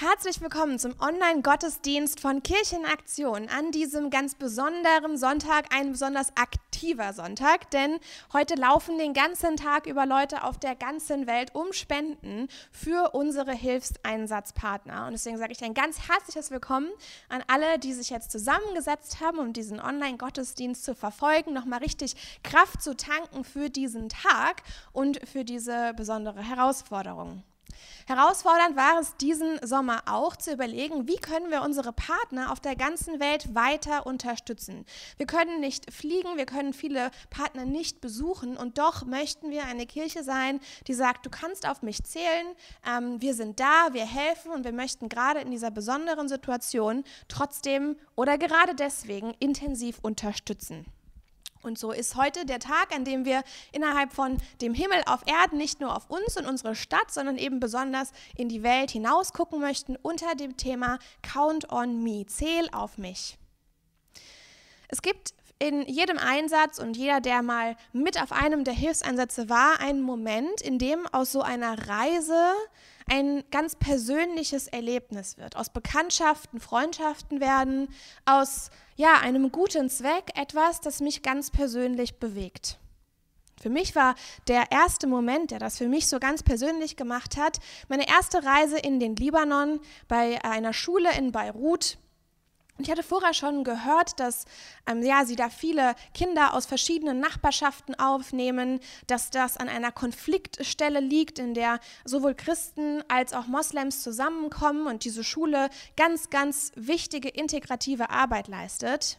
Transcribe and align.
Herzlich 0.00 0.40
willkommen 0.40 0.80
zum 0.80 0.92
Online-Gottesdienst 0.98 2.18
von 2.18 2.42
Kirchenaktion 2.42 3.48
an 3.48 3.70
diesem 3.70 4.10
ganz 4.10 4.34
besonderen 4.34 5.16
Sonntag, 5.16 5.72
ein 5.72 5.92
besonders 5.92 6.36
aktiver 6.36 7.12
Sonntag, 7.12 7.70
denn 7.70 8.00
heute 8.32 8.56
laufen 8.56 8.98
den 8.98 9.14
ganzen 9.14 9.56
Tag 9.56 9.86
über 9.86 10.04
Leute 10.04 10.42
auf 10.42 10.58
der 10.58 10.74
ganzen 10.74 11.28
Welt 11.28 11.54
um 11.54 11.72
Spenden 11.72 12.48
für 12.72 13.14
unsere 13.14 13.52
Hilfseinsatzpartner. 13.52 15.06
Und 15.06 15.12
deswegen 15.12 15.38
sage 15.38 15.52
ich 15.52 15.62
ein 15.62 15.74
ganz 15.74 16.08
herzliches 16.08 16.50
Willkommen 16.50 16.90
an 17.28 17.44
alle, 17.46 17.78
die 17.78 17.92
sich 17.92 18.10
jetzt 18.10 18.32
zusammengesetzt 18.32 19.20
haben, 19.20 19.38
um 19.38 19.52
diesen 19.52 19.78
Online-Gottesdienst 19.78 20.84
zu 20.84 20.96
verfolgen, 20.96 21.52
nochmal 21.52 21.78
richtig 21.78 22.16
Kraft 22.42 22.82
zu 22.82 22.96
tanken 22.96 23.44
für 23.44 23.70
diesen 23.70 24.08
Tag 24.08 24.64
und 24.90 25.20
für 25.24 25.44
diese 25.44 25.94
besondere 25.94 26.42
Herausforderung. 26.42 27.44
Herausfordernd 28.06 28.76
war 28.76 29.00
es 29.00 29.16
diesen 29.16 29.58
Sommer 29.66 30.02
auch 30.06 30.36
zu 30.36 30.52
überlegen, 30.52 31.08
wie 31.08 31.16
können 31.16 31.50
wir 31.50 31.62
unsere 31.62 31.92
Partner 31.92 32.52
auf 32.52 32.60
der 32.60 32.76
ganzen 32.76 33.20
Welt 33.20 33.54
weiter 33.54 34.06
unterstützen. 34.06 34.84
Wir 35.16 35.26
können 35.26 35.60
nicht 35.60 35.92
fliegen, 35.92 36.36
wir 36.36 36.46
können 36.46 36.74
viele 36.74 37.10
Partner 37.30 37.64
nicht 37.64 38.00
besuchen 38.00 38.56
und 38.56 38.78
doch 38.78 39.06
möchten 39.06 39.50
wir 39.50 39.64
eine 39.64 39.86
Kirche 39.86 40.22
sein, 40.22 40.60
die 40.86 40.94
sagt, 40.94 41.24
du 41.24 41.30
kannst 41.30 41.66
auf 41.66 41.82
mich 41.82 42.02
zählen, 42.04 42.46
ähm, 42.86 43.20
wir 43.22 43.34
sind 43.34 43.58
da, 43.58 43.88
wir 43.92 44.06
helfen 44.06 44.52
und 44.52 44.64
wir 44.64 44.72
möchten 44.72 45.08
gerade 45.08 45.40
in 45.40 45.50
dieser 45.50 45.70
besonderen 45.70 46.28
Situation 46.28 47.04
trotzdem 47.28 47.96
oder 48.16 48.38
gerade 48.38 48.74
deswegen 48.74 49.34
intensiv 49.40 49.98
unterstützen. 50.02 50.86
Und 51.64 51.78
so 51.78 51.92
ist 51.92 52.16
heute 52.16 52.44
der 52.44 52.58
Tag, 52.58 52.94
an 52.94 53.04
dem 53.04 53.24
wir 53.24 53.42
innerhalb 53.72 54.12
von 54.12 54.38
dem 54.60 54.74
Himmel 54.74 55.02
auf 55.06 55.20
Erden 55.26 55.56
nicht 55.56 55.80
nur 55.80 55.96
auf 55.96 56.10
uns 56.10 56.36
und 56.36 56.46
unsere 56.46 56.74
Stadt, 56.74 57.12
sondern 57.12 57.38
eben 57.38 57.60
besonders 57.60 58.12
in 58.36 58.48
die 58.48 58.62
Welt 58.62 58.90
hinaus 58.90 59.32
gucken 59.32 59.60
möchten 59.60 59.96
unter 59.96 60.34
dem 60.34 60.56
Thema 60.56 60.98
Count 61.22 61.70
on 61.72 62.02
Me, 62.02 62.26
zähl 62.26 62.68
auf 62.72 62.98
mich. 62.98 63.38
Es 64.88 65.02
gibt 65.02 65.34
in 65.58 65.82
jedem 65.82 66.18
Einsatz 66.18 66.78
und 66.78 66.96
jeder, 66.96 67.20
der 67.20 67.42
mal 67.42 67.76
mit 67.92 68.20
auf 68.20 68.32
einem 68.32 68.64
der 68.64 68.74
Hilfseinsätze 68.74 69.48
war, 69.48 69.80
einen 69.80 70.02
Moment, 70.02 70.60
in 70.60 70.78
dem 70.78 71.06
aus 71.12 71.32
so 71.32 71.42
einer 71.42 71.88
Reise 71.88 72.52
ein 73.06 73.44
ganz 73.50 73.76
persönliches 73.76 74.68
Erlebnis 74.68 75.36
wird. 75.36 75.56
Aus 75.56 75.70
Bekanntschaften, 75.70 76.60
Freundschaften 76.60 77.40
werden, 77.40 77.88
aus 78.24 78.70
ja, 78.96 79.20
einem 79.20 79.52
guten 79.52 79.90
Zweck 79.90 80.30
etwas, 80.34 80.80
das 80.80 81.00
mich 81.00 81.22
ganz 81.22 81.50
persönlich 81.50 82.18
bewegt. 82.18 82.78
Für 83.60 83.70
mich 83.70 83.94
war 83.94 84.14
der 84.48 84.72
erste 84.72 85.06
Moment, 85.06 85.50
der 85.50 85.58
das 85.58 85.78
für 85.78 85.88
mich 85.88 86.06
so 86.08 86.18
ganz 86.18 86.42
persönlich 86.42 86.96
gemacht 86.96 87.36
hat, 87.36 87.60
meine 87.88 88.08
erste 88.08 88.44
Reise 88.44 88.78
in 88.78 89.00
den 89.00 89.16
Libanon 89.16 89.80
bei 90.08 90.42
einer 90.44 90.72
Schule 90.72 91.10
in 91.16 91.32
Beirut. 91.32 91.98
Ich 92.78 92.90
hatte 92.90 93.04
vorher 93.04 93.34
schon 93.34 93.62
gehört, 93.62 94.18
dass 94.18 94.46
ähm, 94.86 95.04
ja, 95.04 95.24
sie 95.24 95.36
da 95.36 95.48
viele 95.48 95.94
Kinder 96.12 96.54
aus 96.54 96.66
verschiedenen 96.66 97.20
Nachbarschaften 97.20 97.94
aufnehmen, 97.94 98.80
dass 99.06 99.30
das 99.30 99.56
an 99.56 99.68
einer 99.68 99.92
Konfliktstelle 99.92 100.98
liegt, 100.98 101.38
in 101.38 101.54
der 101.54 101.78
sowohl 102.04 102.34
Christen 102.34 103.04
als 103.06 103.32
auch 103.32 103.46
Moslems 103.46 104.02
zusammenkommen 104.02 104.88
und 104.88 105.04
diese 105.04 105.22
Schule 105.22 105.70
ganz, 105.96 106.30
ganz 106.30 106.72
wichtige 106.74 107.28
integrative 107.28 108.10
Arbeit 108.10 108.48
leistet. 108.48 109.18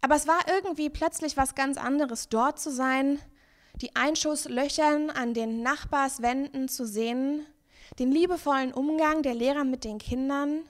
Aber 0.00 0.16
es 0.16 0.26
war 0.26 0.40
irgendwie 0.48 0.90
plötzlich 0.90 1.36
was 1.36 1.54
ganz 1.54 1.78
anderes, 1.78 2.28
dort 2.28 2.58
zu 2.58 2.72
sein, 2.72 3.20
die 3.80 3.94
Einschusslöchern 3.94 5.10
an 5.10 5.34
den 5.34 5.62
Nachbarswänden 5.62 6.68
zu 6.68 6.84
sehen, 6.84 7.46
den 8.00 8.10
liebevollen 8.10 8.72
Umgang 8.72 9.22
der 9.22 9.34
Lehrer 9.34 9.62
mit 9.62 9.84
den 9.84 9.98
Kindern 9.98 10.64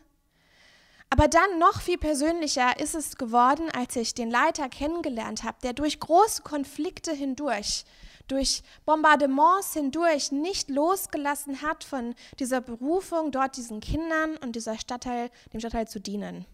aber 1.10 1.28
dann 1.28 1.58
noch 1.58 1.80
viel 1.80 1.98
persönlicher 1.98 2.78
ist 2.80 2.94
es 2.94 3.16
geworden, 3.16 3.70
als 3.70 3.96
ich 3.96 4.14
den 4.14 4.30
Leiter 4.30 4.68
kennengelernt 4.68 5.44
habe, 5.44 5.58
der 5.62 5.72
durch 5.72 6.00
große 6.00 6.42
Konflikte 6.42 7.12
hindurch, 7.12 7.84
durch 8.28 8.62
Bombardements 8.84 9.74
hindurch 9.74 10.32
nicht 10.32 10.68
losgelassen 10.68 11.62
hat 11.62 11.84
von 11.84 12.14
dieser 12.40 12.60
Berufung, 12.60 13.30
dort 13.30 13.56
diesen 13.56 13.80
Kindern 13.80 14.36
und 14.38 14.56
dieser 14.56 14.78
Stadtteil, 14.78 15.30
dem 15.52 15.60
Stadtteil 15.60 15.86
zu 15.86 16.00
dienen. 16.00 16.44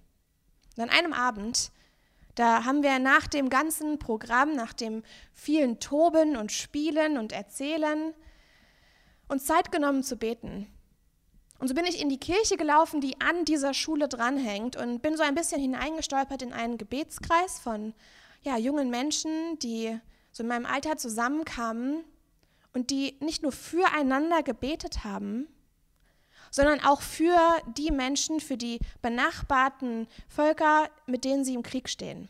Und 0.77 0.83
an 0.83 0.91
einem 0.91 1.13
Abend, 1.15 1.71
da 2.35 2.65
haben 2.65 2.83
wir 2.83 2.99
nach 2.99 3.27
dem 3.27 3.49
ganzen 3.49 3.99
Programm, 3.99 4.55
nach 4.55 4.75
dem 4.75 5.03
vielen 5.33 5.81
Toben 5.81 6.37
und 6.37 6.53
Spielen 6.53 7.19
und 7.19 7.33
Erzählen, 7.33 8.15
uns 9.29 9.47
Zeit 9.47 9.73
genommen 9.73 10.03
zu 10.03 10.17
beten. 10.17 10.67
Und 11.63 11.69
so 11.69 11.75
bin 11.75 11.85
ich 11.85 12.01
in 12.01 12.09
die 12.09 12.19
Kirche 12.19 12.57
gelaufen, 12.57 13.01
die 13.01 13.21
an 13.21 13.45
dieser 13.45 13.73
Schule 13.73 14.09
dranhängt 14.09 14.75
und 14.75 15.01
bin 15.01 15.17
so 15.17 15.23
ein 15.23 15.37
bisschen 15.37 15.61
hineingestolpert 15.61 16.43
in 16.43 16.53
einen 16.53 16.77
Gebetskreis 16.77 17.61
von 17.61 17.95
ja, 18.43 18.57
jungen 18.57 18.91
Menschen, 18.91 19.57
die 19.61 19.97
so 20.33 20.43
in 20.43 20.49
meinem 20.49 20.67
Alter 20.67 20.97
zusammenkamen 20.97 22.03
und 22.73 22.91
die 22.91 23.17
nicht 23.21 23.45
nur 23.45 23.53
füreinander 23.53 24.43
gebetet 24.43 25.05
haben, 25.05 25.47
sondern 26.51 26.81
auch 26.81 27.01
für 27.01 27.39
die 27.77 27.93
Menschen, 27.93 28.41
für 28.41 28.57
die 28.57 28.81
benachbarten 29.01 30.09
Völker, 30.27 30.91
mit 31.07 31.25
denen 31.25 31.45
sie 31.45 31.55
im 31.55 31.63
Krieg 31.63 31.89
stehen. 31.89 32.29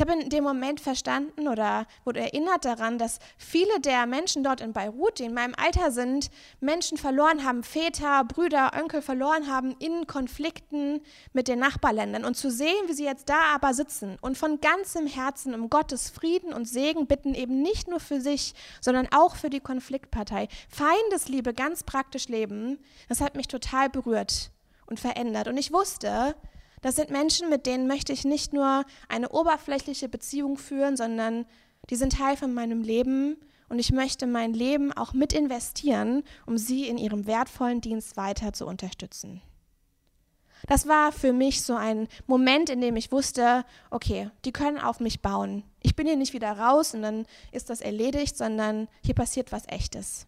Habe 0.00 0.12
in 0.14 0.30
dem 0.30 0.44
Moment 0.44 0.80
verstanden 0.80 1.46
oder 1.46 1.86
wurde 2.04 2.20
erinnert 2.20 2.64
daran, 2.64 2.98
dass 2.98 3.18
viele 3.36 3.80
der 3.80 4.06
Menschen 4.06 4.42
dort 4.42 4.60
in 4.60 4.72
Beirut, 4.72 5.18
die 5.18 5.24
in 5.24 5.34
meinem 5.34 5.54
Alter 5.56 5.90
sind, 5.90 6.30
Menschen 6.60 6.96
verloren 6.96 7.44
haben, 7.44 7.62
Väter, 7.62 8.24
Brüder, 8.24 8.72
Onkel 8.80 9.02
verloren 9.02 9.46
haben 9.46 9.76
in 9.78 10.06
Konflikten 10.06 11.00
mit 11.32 11.48
den 11.48 11.58
Nachbarländern. 11.58 12.24
Und 12.24 12.36
zu 12.36 12.50
sehen, 12.50 12.88
wie 12.88 12.94
sie 12.94 13.04
jetzt 13.04 13.28
da 13.28 13.40
aber 13.54 13.74
sitzen 13.74 14.16
und 14.20 14.38
von 14.38 14.60
ganzem 14.60 15.06
Herzen 15.06 15.54
um 15.54 15.68
Gottes 15.68 16.08
Frieden 16.08 16.52
und 16.52 16.66
Segen 16.66 17.06
bitten, 17.06 17.34
eben 17.34 17.60
nicht 17.60 17.88
nur 17.88 18.00
für 18.00 18.20
sich, 18.20 18.54
sondern 18.80 19.08
auch 19.10 19.36
für 19.36 19.50
die 19.50 19.60
Konfliktpartei. 19.60 20.48
Feindesliebe 20.68 21.52
ganz 21.52 21.82
praktisch 21.82 22.28
leben, 22.28 22.78
das 23.08 23.20
hat 23.20 23.36
mich 23.36 23.48
total 23.48 23.90
berührt 23.90 24.50
und 24.86 24.98
verändert. 24.98 25.48
Und 25.48 25.58
ich 25.58 25.72
wusste, 25.72 26.34
das 26.80 26.96
sind 26.96 27.10
Menschen, 27.10 27.50
mit 27.50 27.66
denen 27.66 27.86
möchte 27.86 28.12
ich 28.12 28.24
nicht 28.24 28.52
nur 28.52 28.84
eine 29.08 29.28
oberflächliche 29.30 30.08
Beziehung 30.08 30.56
führen, 30.56 30.96
sondern 30.96 31.46
die 31.90 31.96
sind 31.96 32.16
Teil 32.16 32.36
von 32.36 32.54
meinem 32.54 32.82
Leben 32.82 33.36
und 33.68 33.78
ich 33.78 33.92
möchte 33.92 34.26
mein 34.26 34.52
Leben 34.52 34.92
auch 34.92 35.12
mit 35.12 35.32
investieren, 35.32 36.22
um 36.46 36.58
sie 36.58 36.88
in 36.88 36.98
ihrem 36.98 37.26
wertvollen 37.26 37.80
Dienst 37.80 38.16
weiter 38.16 38.52
zu 38.52 38.66
unterstützen. 38.66 39.42
Das 40.66 40.86
war 40.86 41.12
für 41.12 41.32
mich 41.32 41.62
so 41.62 41.74
ein 41.74 42.08
Moment, 42.26 42.68
in 42.68 42.80
dem 42.80 42.96
ich 42.96 43.12
wusste, 43.12 43.64
okay, 43.90 44.30
die 44.44 44.52
können 44.52 44.78
auf 44.78 45.00
mich 45.00 45.22
bauen. 45.22 45.64
Ich 45.82 45.96
bin 45.96 46.06
hier 46.06 46.16
nicht 46.16 46.34
wieder 46.34 46.52
raus 46.52 46.94
und 46.94 47.02
dann 47.02 47.26
ist 47.52 47.70
das 47.70 47.80
erledigt, 47.80 48.36
sondern 48.36 48.88
hier 49.04 49.14
passiert 49.14 49.52
was 49.52 49.66
Echtes. 49.68 50.26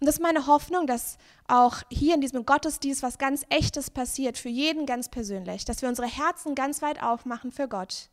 Und 0.00 0.06
das 0.06 0.16
ist 0.16 0.22
meine 0.22 0.46
Hoffnung, 0.46 0.86
dass 0.86 1.18
auch 1.48 1.82
hier 1.90 2.14
in 2.14 2.20
diesem 2.20 2.44
Gottesdienst 2.46 3.02
was 3.02 3.18
ganz 3.18 3.44
Echtes 3.48 3.90
passiert, 3.90 4.38
für 4.38 4.48
jeden 4.48 4.86
ganz 4.86 5.08
persönlich, 5.08 5.64
dass 5.64 5.82
wir 5.82 5.88
unsere 5.88 6.08
Herzen 6.08 6.54
ganz 6.54 6.82
weit 6.82 7.02
aufmachen 7.02 7.52
für 7.52 7.68
Gott. 7.68 8.08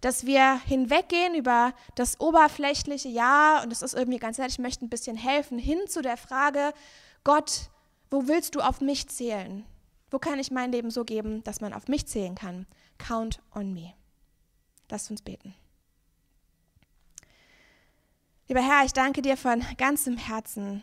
Dass 0.00 0.26
wir 0.26 0.60
hinweggehen 0.66 1.34
über 1.34 1.72
das 1.94 2.20
oberflächliche 2.20 3.08
Ja, 3.08 3.62
und 3.62 3.70
das 3.70 3.82
ist 3.82 3.94
irgendwie 3.94 4.18
ganz 4.18 4.38
ehrlich, 4.38 4.54
ich 4.54 4.58
möchte 4.58 4.84
ein 4.84 4.90
bisschen 4.90 5.16
helfen, 5.16 5.58
hin 5.58 5.80
zu 5.88 6.02
der 6.02 6.16
Frage, 6.16 6.72
Gott, 7.24 7.70
wo 8.10 8.26
willst 8.26 8.54
du 8.54 8.60
auf 8.60 8.80
mich 8.80 9.08
zählen? 9.08 9.64
Wo 10.10 10.18
kann 10.18 10.38
ich 10.38 10.50
mein 10.50 10.72
Leben 10.72 10.90
so 10.90 11.04
geben, 11.04 11.44
dass 11.44 11.60
man 11.60 11.72
auf 11.72 11.86
mich 11.88 12.06
zählen 12.06 12.34
kann? 12.34 12.66
Count 12.98 13.40
on 13.54 13.72
me. 13.72 13.92
Lasst 14.90 15.10
uns 15.10 15.22
beten. 15.22 15.54
Lieber 18.50 18.62
Herr, 18.62 18.84
ich 18.84 18.92
danke 18.92 19.22
dir 19.22 19.36
von 19.36 19.64
ganzem 19.78 20.16
Herzen. 20.16 20.82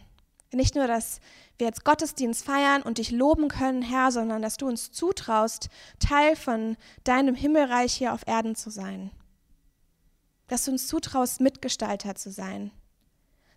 Nicht 0.54 0.76
nur, 0.76 0.88
dass 0.88 1.20
wir 1.58 1.68
jetzt 1.68 1.84
Gottesdienst 1.84 2.46
feiern 2.46 2.82
und 2.82 2.98
dich 2.98 3.12
loben 3.12 3.50
können, 3.50 3.82
Herr, 3.82 4.14
sondern 4.14 4.42
dass 4.42 4.56
du 4.56 4.68
uns 4.68 4.94
zutraust, 4.94 5.68
Teil 6.00 6.38
von 6.38 6.78
deinem 7.04 7.36
Himmelreich 7.36 7.94
hier 7.94 8.14
auf 8.14 8.26
Erden 8.26 8.56
zu 8.56 8.70
sein. 8.70 9.12
Dass 10.48 10.64
du 10.64 10.72
uns 10.72 10.88
zutraust, 10.88 11.42
Mitgestalter 11.42 12.16
zu 12.16 12.32
sein. 12.32 12.72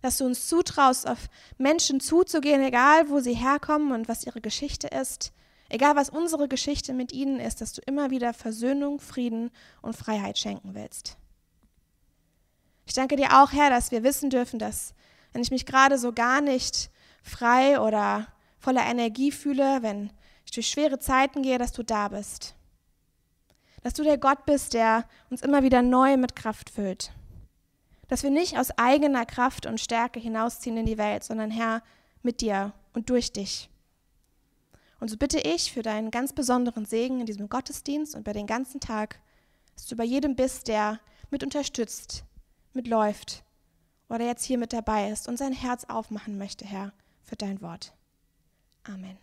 Dass 0.01 0.17
du 0.17 0.25
uns 0.25 0.45
zutraust, 0.45 1.07
auf 1.07 1.29
Menschen 1.57 2.01
zuzugehen, 2.01 2.61
egal 2.61 3.09
wo 3.09 3.21
sie 3.21 3.35
herkommen 3.35 3.93
und 3.93 4.09
was 4.09 4.25
ihre 4.25 4.41
Geschichte 4.41 4.87
ist. 4.87 5.31
Egal 5.69 5.95
was 5.95 6.09
unsere 6.09 6.49
Geschichte 6.49 6.91
mit 6.91 7.13
ihnen 7.13 7.39
ist, 7.39 7.61
dass 7.61 7.71
du 7.71 7.81
immer 7.85 8.09
wieder 8.09 8.33
Versöhnung, 8.33 8.99
Frieden 8.99 9.51
und 9.81 9.95
Freiheit 9.95 10.37
schenken 10.37 10.75
willst. 10.75 11.15
Ich 12.91 12.95
danke 12.95 13.15
dir 13.15 13.41
auch, 13.41 13.53
Herr, 13.53 13.69
dass 13.69 13.91
wir 13.91 14.03
wissen 14.03 14.29
dürfen, 14.29 14.59
dass 14.59 14.93
wenn 15.31 15.41
ich 15.41 15.49
mich 15.49 15.65
gerade 15.65 15.97
so 15.97 16.11
gar 16.11 16.41
nicht 16.41 16.89
frei 17.23 17.79
oder 17.79 18.27
voller 18.59 18.85
Energie 18.85 19.31
fühle, 19.31 19.81
wenn 19.81 20.11
ich 20.43 20.51
durch 20.51 20.67
schwere 20.67 20.99
Zeiten 20.99 21.41
gehe, 21.41 21.57
dass 21.57 21.71
du 21.71 21.83
da 21.83 22.09
bist. 22.09 22.53
Dass 23.81 23.93
du 23.93 24.03
der 24.03 24.17
Gott 24.17 24.45
bist, 24.45 24.73
der 24.73 25.07
uns 25.29 25.41
immer 25.41 25.63
wieder 25.63 25.81
neu 25.81 26.17
mit 26.17 26.35
Kraft 26.35 26.69
füllt. 26.69 27.13
Dass 28.09 28.23
wir 28.23 28.29
nicht 28.29 28.57
aus 28.57 28.77
eigener 28.77 29.25
Kraft 29.25 29.65
und 29.65 29.79
Stärke 29.79 30.19
hinausziehen 30.19 30.75
in 30.75 30.85
die 30.85 30.97
Welt, 30.97 31.23
sondern 31.23 31.49
Herr, 31.49 31.83
mit 32.23 32.41
dir 32.41 32.73
und 32.91 33.09
durch 33.09 33.31
dich. 33.31 33.69
Und 34.99 35.07
so 35.07 35.15
bitte 35.15 35.39
ich 35.39 35.71
für 35.71 35.81
deinen 35.81 36.11
ganz 36.11 36.33
besonderen 36.33 36.83
Segen 36.83 37.21
in 37.21 37.25
diesem 37.25 37.47
Gottesdienst 37.47 38.15
und 38.15 38.25
bei 38.25 38.33
den 38.33 38.47
ganzen 38.47 38.81
Tag, 38.81 39.21
dass 39.77 39.85
du 39.85 39.95
bei 39.95 40.03
jedem 40.03 40.35
bist, 40.35 40.67
der 40.67 40.99
mit 41.29 41.41
unterstützt, 41.41 42.25
mitläuft 42.73 43.43
oder 44.09 44.25
jetzt 44.25 44.43
hier 44.43 44.57
mit 44.57 44.73
dabei 44.73 45.09
ist 45.09 45.27
und 45.27 45.37
sein 45.37 45.53
Herz 45.53 45.85
aufmachen 45.85 46.37
möchte, 46.37 46.65
Herr, 46.65 46.91
für 47.23 47.35
dein 47.35 47.61
Wort. 47.61 47.93
Amen. 48.83 49.17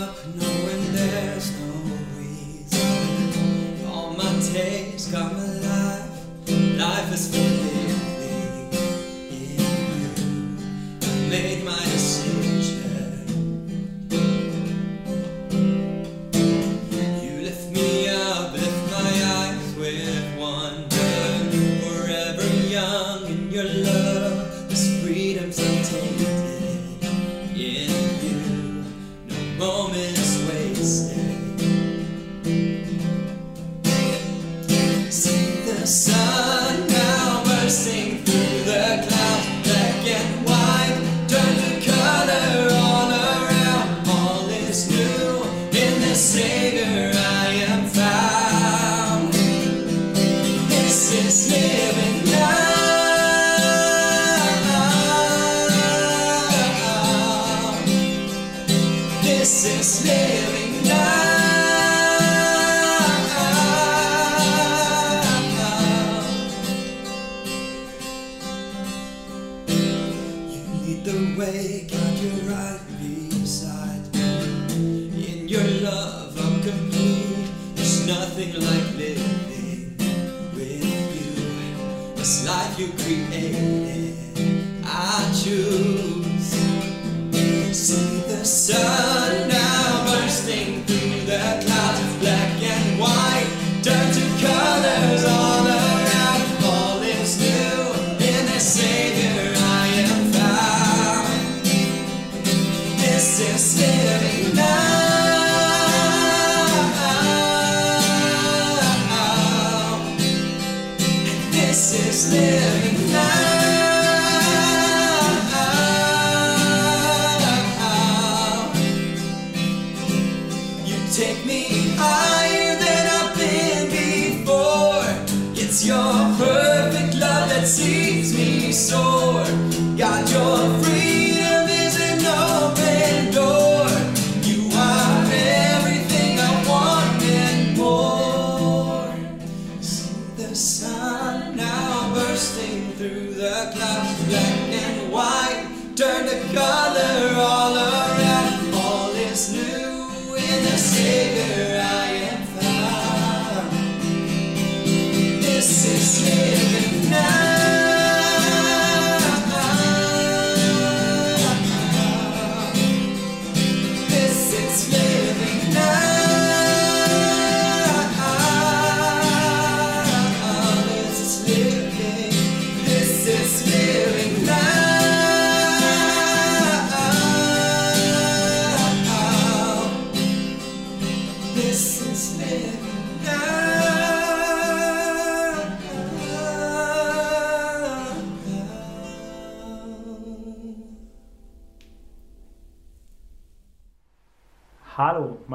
up 0.00 0.16
knowing 0.34 0.92
there's 0.92 1.52
no 1.60 1.72
reason. 2.16 3.86
All 3.86 4.12
my 4.12 4.32
days 4.52 5.10
come 5.12 5.36
alive. 5.36 6.78
Life 6.78 7.12
is 7.12 7.34
full. 7.34 7.49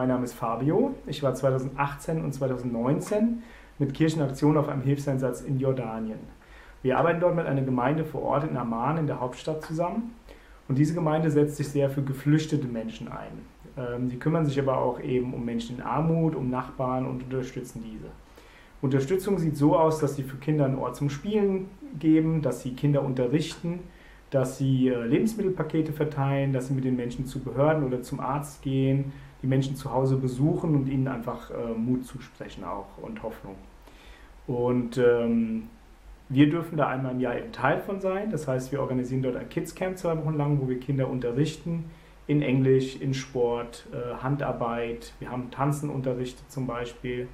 Mein 0.05 0.12
Name 0.12 0.25
ist 0.25 0.35
Fabio. 0.35 0.93
Ich 1.07 1.24
war 1.24 1.33
2018 1.33 2.24
und 2.24 2.31
2019 2.31 3.41
mit 3.79 3.95
Kirchenaktion 3.95 4.55
auf 4.55 4.69
einem 4.69 4.83
Hilfseinsatz 4.83 5.41
in 5.41 5.57
Jordanien. 5.57 6.19
Wir 6.83 7.00
arbeiten 7.00 7.21
dort 7.21 7.35
mit 7.35 7.47
einer 7.47 7.63
Gemeinde 7.63 8.05
vor 8.05 8.21
Ort 8.21 8.47
in 8.47 8.55
Amman 8.55 9.00
in 9.00 9.07
der 9.07 9.19
Hauptstadt 9.19 9.65
zusammen. 9.65 10.13
Und 10.67 10.77
diese 10.77 10.93
Gemeinde 10.93 11.31
setzt 11.31 11.55
sich 11.55 11.69
sehr 11.69 11.89
für 11.89 12.03
geflüchtete 12.03 12.67
Menschen 12.67 13.07
ein. 13.07 13.31
Ähm, 13.77 14.07
sie 14.07 14.17
kümmern 14.17 14.45
sich 14.45 14.59
aber 14.59 14.77
auch 14.77 15.00
eben 15.00 15.33
um 15.33 15.43
Menschen 15.43 15.77
in 15.77 15.81
Armut, 15.81 16.35
um 16.35 16.51
Nachbarn 16.51 17.07
und 17.07 17.24
unterstützen 17.24 17.83
diese. 17.83 18.12
Unterstützung 18.83 19.39
sieht 19.39 19.57
so 19.57 19.75
aus, 19.75 19.97
dass 19.97 20.15
sie 20.15 20.21
für 20.24 20.38
Kinder 20.38 20.65
einen 20.65 20.77
Ort 20.77 20.97
zum 20.97 21.09
Spielen 21.09 21.67
geben, 21.97 22.43
dass 22.43 22.62
sie 22.62 22.75
Kinder 22.75 23.01
unterrichten, 23.01 23.79
dass 24.29 24.59
sie 24.59 24.89
äh, 24.89 25.03
Lebensmittelpakete 25.03 25.93
verteilen, 25.93 26.53
dass 26.53 26.67
sie 26.67 26.75
mit 26.75 26.83
den 26.83 26.95
Menschen 26.95 27.25
zu 27.25 27.39
Behörden 27.39 27.83
oder 27.83 28.03
zum 28.03 28.19
Arzt 28.19 28.62
gehen, 28.62 29.12
die 29.42 29.48
Menschen 29.48 29.75
zu 29.75 29.92
Hause 29.92 30.18
besuchen 30.18 30.75
und 30.75 30.88
ihnen 30.88 31.08
einfach 31.08 31.51
äh, 31.51 31.74
Mut 31.74 32.06
zusprechen 32.06 32.63
auch 32.63 32.98
und 33.01 33.22
Hoffnung. 33.24 33.56
Und 34.48 34.98
ähm, 34.98 35.70
wir 36.30 36.50
dürfen 36.50 36.77
da 36.77 36.88
einmal 36.88 37.13
im 37.13 37.20
Jahr 37.20 37.38
eben 37.38 37.51
Teil 37.51 37.80
von 37.80 38.00
sein. 38.00 38.32
Das 38.32 38.48
heißt, 38.48 38.72
wir 38.72 38.82
organisieren 38.82 39.22
dort 39.22 39.36
ein 39.36 39.50
Kids 39.50 39.75
Camp 39.75 39.98
zwei 39.98 40.18
Wochen 40.18 40.36
lang, 40.36 40.60
wo 40.62 40.68
wir 40.68 40.80
Kinder 40.80 41.10
unterrichten 41.10 41.86
in 42.27 42.42
Englisch, 42.42 43.00
in 43.00 43.13
Sport, 43.13 43.86
äh, 43.92 44.15
Handarbeit. 44.24 45.13
Wir 45.20 45.30
haben 45.30 45.51
Tanzen 45.51 45.89
unterrichtet 45.89 46.51
zum 46.51 46.65
Beispiel. 46.65 47.27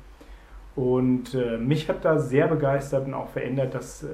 Und 0.75 1.34
äh, 1.34 1.58
mich 1.58 1.88
hat 1.89 2.03
da 2.03 2.20
sehr 2.20 2.48
begeistert 2.48 3.05
und 3.05 3.13
auch 3.13 3.29
verändert, 3.29 3.74
dass, 3.74 4.03
äh, 4.03 4.08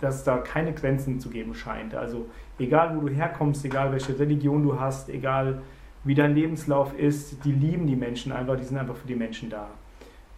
dass 0.00 0.24
da 0.24 0.38
keine 0.38 0.72
Grenzen 0.72 1.20
zu 1.20 1.30
geben 1.30 1.54
scheint. 1.54 1.94
Also 1.94 2.26
egal, 2.58 2.96
wo 2.96 3.06
du 3.06 3.14
herkommst, 3.14 3.64
egal 3.64 3.92
welche 3.92 4.18
Religion 4.18 4.62
du 4.62 4.78
hast, 4.78 5.08
egal 5.08 5.62
wie 6.04 6.14
dein 6.14 6.34
Lebenslauf 6.34 6.98
ist, 6.98 7.44
die 7.44 7.52
lieben 7.52 7.86
die 7.86 7.96
Menschen 7.96 8.32
einfach, 8.32 8.56
die 8.56 8.64
sind 8.64 8.78
einfach 8.78 8.96
für 8.96 9.06
die 9.06 9.16
Menschen 9.16 9.50
da. 9.50 9.68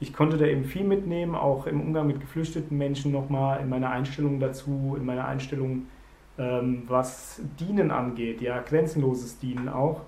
ich 0.00 0.12
konnte 0.12 0.36
da 0.36 0.46
eben 0.46 0.64
viel 0.64 0.82
mitnehmen, 0.82 1.36
auch 1.36 1.68
im 1.68 1.80
Umgang 1.80 2.08
mit 2.08 2.20
geflüchteten 2.20 2.76
Menschen 2.76 3.12
nochmal, 3.12 3.60
in 3.60 3.68
meiner 3.68 3.90
Einstellung 3.90 4.40
dazu, 4.40 4.96
in 4.98 5.04
meiner 5.04 5.26
Einstellung, 5.26 5.86
ähm, 6.38 6.82
was 6.88 7.40
Dienen 7.60 7.92
angeht, 7.92 8.40
ja, 8.40 8.60
grenzenloses 8.60 9.38
Dienen 9.38 9.68
auch. 9.68 10.00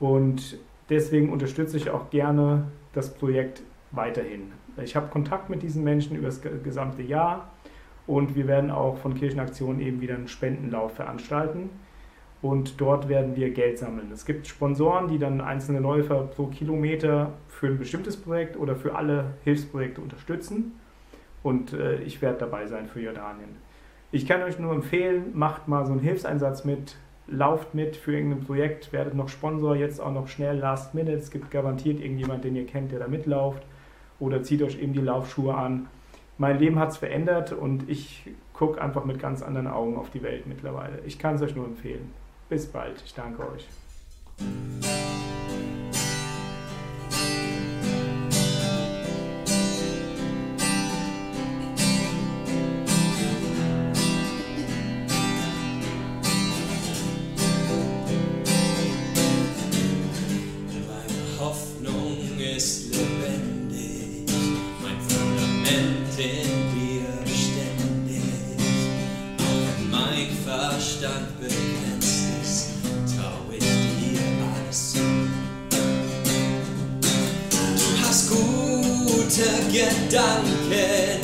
Und 0.00 0.58
deswegen 0.90 1.30
unterstütze 1.30 1.76
ich 1.76 1.90
auch 1.90 2.10
gerne 2.10 2.64
das 2.94 3.14
Projekt 3.14 3.62
weiterhin. 3.92 4.50
Ich 4.82 4.96
habe 4.96 5.06
Kontakt 5.06 5.50
mit 5.50 5.62
diesen 5.62 5.84
Menschen 5.84 6.16
über 6.16 6.26
das 6.26 6.40
gesamte 6.64 7.02
Jahr 7.02 7.48
und 8.08 8.34
wir 8.34 8.48
werden 8.48 8.72
auch 8.72 8.96
von 8.96 9.14
Kirchenaktionen 9.14 9.80
eben 9.80 10.00
wieder 10.00 10.16
einen 10.16 10.26
Spendenlauf 10.26 10.94
veranstalten 10.94 11.70
und 12.42 12.80
dort 12.80 13.08
werden 13.08 13.36
wir 13.36 13.50
Geld 13.50 13.78
sammeln. 13.78 14.10
Es 14.12 14.26
gibt 14.26 14.48
Sponsoren, 14.48 15.08
die 15.08 15.18
dann 15.18 15.40
einzelne 15.40 15.78
Läufer 15.78 16.24
pro 16.24 16.48
Kilometer 16.48 17.32
für 17.48 17.68
ein 17.68 17.78
bestimmtes 17.78 18.16
Projekt 18.16 18.56
oder 18.56 18.74
für 18.74 18.96
alle 18.96 19.34
Hilfsprojekte 19.44 20.00
unterstützen 20.00 20.72
und 21.42 21.72
äh, 21.72 22.02
ich 22.02 22.20
werde 22.20 22.38
dabei 22.38 22.66
sein 22.66 22.86
für 22.86 23.00
Jordanien. 23.00 23.50
Ich 24.10 24.26
kann 24.26 24.42
euch 24.42 24.58
nur 24.58 24.74
empfehlen, 24.74 25.30
macht 25.34 25.68
mal 25.68 25.86
so 25.86 25.92
einen 25.92 26.00
Hilfseinsatz 26.00 26.64
mit, 26.64 26.96
lauft 27.28 27.74
mit 27.74 27.96
für 27.96 28.14
irgendein 28.14 28.44
Projekt, 28.44 28.92
werdet 28.92 29.14
noch 29.14 29.28
Sponsor, 29.28 29.76
jetzt 29.76 30.00
auch 30.00 30.12
noch 30.12 30.28
schnell 30.28 30.58
Last 30.58 30.94
Minute. 30.94 31.16
Es 31.16 31.30
gibt 31.30 31.50
garantiert 31.50 32.00
irgendjemand, 32.00 32.44
den 32.44 32.56
ihr 32.56 32.66
kennt, 32.66 32.92
der 32.92 32.98
da 32.98 33.08
mitlauft 33.08 33.62
oder 34.18 34.42
zieht 34.42 34.62
euch 34.62 34.80
eben 34.80 34.92
die 34.92 35.00
Laufschuhe 35.00 35.54
an. 35.54 35.86
Mein 36.38 36.58
Leben 36.58 36.78
hat 36.78 36.90
es 36.90 36.96
verändert 36.96 37.52
und 37.52 37.88
ich 37.88 38.30
gucke 38.52 38.80
einfach 38.80 39.04
mit 39.04 39.18
ganz 39.18 39.42
anderen 39.42 39.66
Augen 39.66 39.96
auf 39.96 40.10
die 40.10 40.22
Welt 40.22 40.46
mittlerweile. 40.46 40.98
Ich 41.06 41.18
kann 41.18 41.36
es 41.36 41.42
euch 41.42 41.54
nur 41.54 41.66
empfehlen. 41.66 42.10
Bis 42.52 42.66
bald. 42.66 43.00
Ich 43.02 43.14
danke 43.14 43.50
euch. 43.50 43.66
Gedanken, 79.34 81.20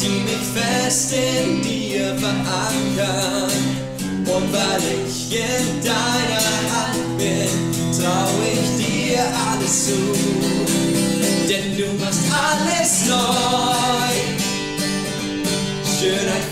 die 0.00 0.08
mich 0.08 0.46
fest 0.54 1.12
in 1.12 1.60
dir 1.60 2.16
verankern. 2.16 3.50
Und 4.24 4.52
weil 4.52 4.82
ich 5.06 5.32
in 5.32 5.80
deiner 5.82 6.46
Hand 6.72 7.18
bin, 7.18 7.48
trau 7.92 8.30
ich 8.50 8.86
dir 8.86 9.20
alles 9.50 9.86
zu. 9.86 9.98
Denn 11.48 11.76
du 11.76 12.02
machst 12.02 12.20
alles 12.32 13.08
neu. 13.08 14.08
Schönheit 16.00 16.47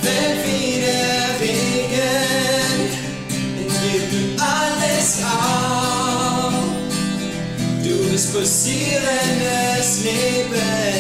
Pulsierendes 8.25 10.03
Leben 10.03 10.97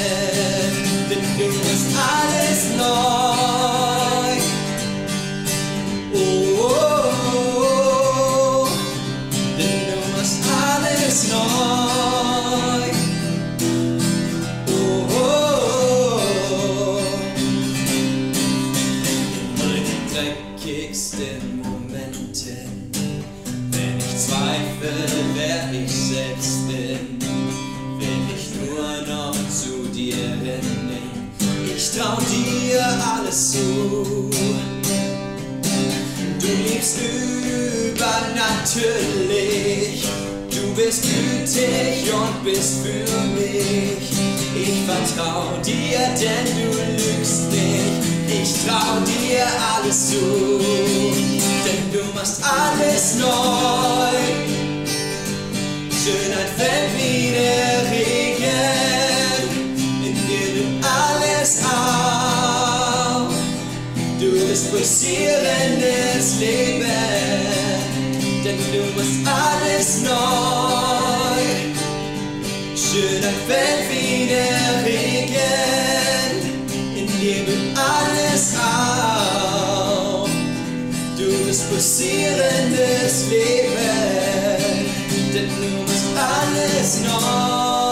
du 1.38 1.46
bist 1.60 1.86
alles 1.96 2.76
neu. 2.76 3.15
Übernatürlich, 38.76 40.08
du 40.50 40.74
bist 40.74 41.02
gütig 41.02 42.12
und 42.12 42.44
bist 42.44 42.84
für 42.84 43.20
mich. 43.34 44.10
Ich 44.54 44.84
vertrau 44.86 45.56
dir, 45.64 45.98
denn 46.20 46.46
du 46.54 46.68
lügst 46.92 47.50
nicht. 47.50 48.02
Ich 48.28 48.50
trau 48.64 49.00
dir 49.04 49.46
alles 49.74 50.10
zu, 50.10 50.60
denn 51.64 51.92
du 51.92 52.02
machst 52.14 52.42
alles 52.44 53.16
neu. 53.16 54.16
Schönheit 55.90 56.50
fällt 56.56 56.90
wie 56.96 57.32
der 57.32 57.90
Regen, 57.90 58.46
in 60.04 60.14
dir 60.26 60.48
du 60.54 60.64
alles 60.86 61.60
auf. 61.64 63.32
Du 64.20 64.30
bist 64.48 64.70
pulsierendes 64.70 66.40
Leben, 66.40 67.25
Schöner 72.96 73.34
fällt 73.46 73.90
wie 73.90 74.26
der 74.26 74.82
Regen, 74.82 76.32
in 76.96 77.06
dir 77.20 77.46
wird 77.46 77.76
alles 77.76 78.54
auf. 78.56 80.30
Du 81.18 81.28
bist 81.46 81.68
pulsierendes 81.68 83.28
Leben, 83.28 84.88
denn 85.34 85.50
du 85.60 85.68
machst 85.82 86.06
alles 86.16 87.00
neu. 87.00 87.85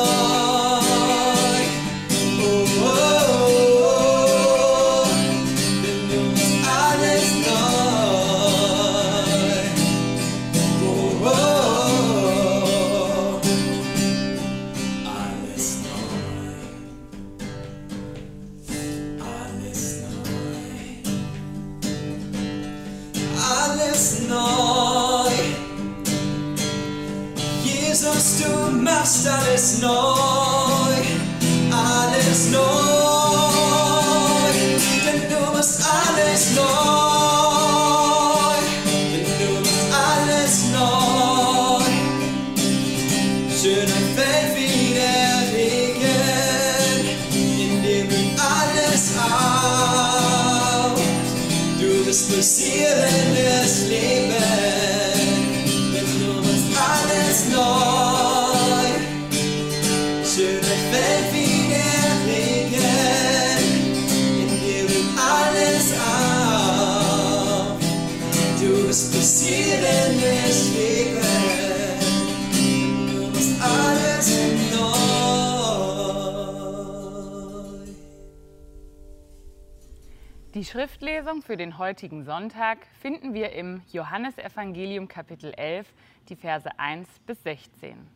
Die 80.64 80.70
Schriftlesung 80.70 81.42
für 81.42 81.58
den 81.58 81.76
heutigen 81.76 82.24
Sonntag 82.24 82.86
finden 82.98 83.34
wir 83.34 83.52
im 83.52 83.82
Johannesevangelium 83.92 85.08
Kapitel 85.08 85.52
11, 85.52 85.92
die 86.30 86.36
Verse 86.36 86.66
1 86.78 87.06
bis 87.26 87.42
16. 87.42 88.08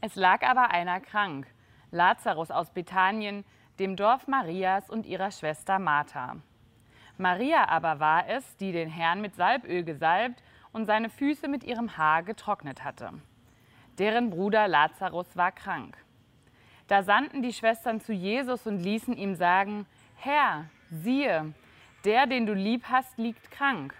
Es 0.00 0.16
lag 0.16 0.42
aber 0.42 0.72
einer 0.72 0.98
krank, 0.98 1.46
Lazarus 1.92 2.50
aus 2.50 2.70
Bethanien, 2.70 3.44
dem 3.78 3.94
Dorf 3.94 4.26
Marias 4.26 4.90
und 4.90 5.06
ihrer 5.06 5.30
Schwester 5.30 5.78
Martha. 5.78 6.34
Maria 7.16 7.68
aber 7.68 8.00
war 8.00 8.28
es, 8.28 8.56
die 8.56 8.72
den 8.72 8.90
Herrn 8.90 9.20
mit 9.20 9.36
Salböl 9.36 9.84
gesalbt 9.84 10.42
und 10.72 10.86
seine 10.86 11.10
Füße 11.10 11.46
mit 11.46 11.62
ihrem 11.62 11.96
Haar 11.96 12.24
getrocknet 12.24 12.82
hatte. 12.82 13.12
Deren 14.00 14.30
Bruder 14.30 14.66
Lazarus 14.66 15.36
war 15.36 15.52
krank. 15.52 15.96
Da 16.88 17.04
sandten 17.04 17.42
die 17.42 17.52
Schwestern 17.52 18.00
zu 18.00 18.12
Jesus 18.12 18.66
und 18.66 18.80
ließen 18.80 19.16
ihm 19.16 19.36
sagen, 19.36 19.86
Herr, 20.16 20.66
siehe, 20.90 21.52
der, 22.04 22.26
den 22.26 22.46
du 22.46 22.54
lieb 22.54 22.84
hast, 22.88 23.18
liegt 23.18 23.50
krank. 23.50 23.94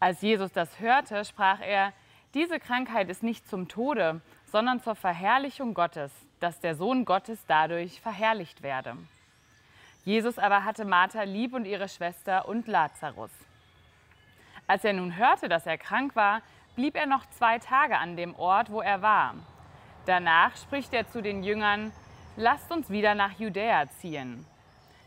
Als 0.00 0.20
Jesus 0.22 0.52
das 0.52 0.80
hörte, 0.80 1.24
sprach 1.24 1.60
er, 1.60 1.92
diese 2.34 2.60
Krankheit 2.60 3.08
ist 3.08 3.22
nicht 3.22 3.48
zum 3.48 3.68
Tode, 3.68 4.20
sondern 4.52 4.80
zur 4.82 4.94
Verherrlichung 4.94 5.74
Gottes, 5.74 6.12
dass 6.40 6.60
der 6.60 6.74
Sohn 6.74 7.04
Gottes 7.04 7.44
dadurch 7.46 8.00
verherrlicht 8.00 8.62
werde. 8.62 8.96
Jesus 10.04 10.38
aber 10.38 10.64
hatte 10.64 10.84
Martha 10.84 11.22
lieb 11.22 11.54
und 11.54 11.64
ihre 11.64 11.88
Schwester 11.88 12.46
und 12.48 12.68
Lazarus. 12.68 13.30
Als 14.66 14.84
er 14.84 14.92
nun 14.92 15.16
hörte, 15.16 15.48
dass 15.48 15.66
er 15.66 15.78
krank 15.78 16.14
war, 16.14 16.42
blieb 16.74 16.94
er 16.96 17.06
noch 17.06 17.26
zwei 17.30 17.58
Tage 17.58 17.98
an 17.98 18.16
dem 18.16 18.34
Ort, 18.36 18.70
wo 18.70 18.80
er 18.80 19.02
war. 19.02 19.34
Danach 20.04 20.56
spricht 20.56 20.92
er 20.92 21.08
zu 21.08 21.22
den 21.22 21.42
Jüngern, 21.42 21.92
lasst 22.36 22.70
uns 22.70 22.90
wieder 22.90 23.14
nach 23.14 23.38
Judäa 23.38 23.88
ziehen. 23.98 24.44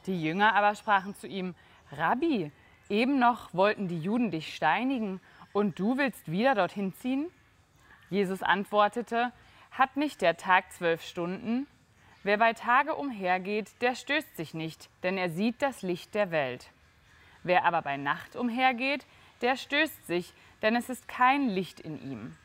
Die 0.09 0.23
Jünger 0.23 0.55
aber 0.55 0.73
sprachen 0.73 1.13
zu 1.13 1.27
ihm, 1.27 1.53
Rabbi, 1.91 2.51
eben 2.89 3.19
noch 3.19 3.53
wollten 3.53 3.87
die 3.87 3.99
Juden 3.99 4.31
dich 4.31 4.55
steinigen 4.55 5.21
und 5.53 5.77
du 5.77 5.99
willst 5.99 6.31
wieder 6.31 6.55
dorthin 6.55 6.95
ziehen? 6.95 7.27
Jesus 8.09 8.41
antwortete, 8.41 9.31
hat 9.69 9.97
nicht 9.97 10.23
der 10.23 10.35
Tag 10.35 10.71
zwölf 10.71 11.03
Stunden? 11.03 11.67
Wer 12.23 12.39
bei 12.39 12.53
Tage 12.53 12.95
umhergeht, 12.95 13.69
der 13.81 13.93
stößt 13.93 14.35
sich 14.35 14.55
nicht, 14.55 14.89
denn 15.03 15.15
er 15.15 15.29
sieht 15.29 15.61
das 15.61 15.83
Licht 15.83 16.15
der 16.15 16.31
Welt. 16.31 16.71
Wer 17.43 17.63
aber 17.63 17.83
bei 17.83 17.95
Nacht 17.95 18.35
umhergeht, 18.35 19.05
der 19.41 19.57
stößt 19.57 20.07
sich, 20.07 20.33
denn 20.63 20.75
es 20.75 20.89
ist 20.89 21.07
kein 21.07 21.49
Licht 21.49 21.79
in 21.79 22.01
ihm. 22.01 22.35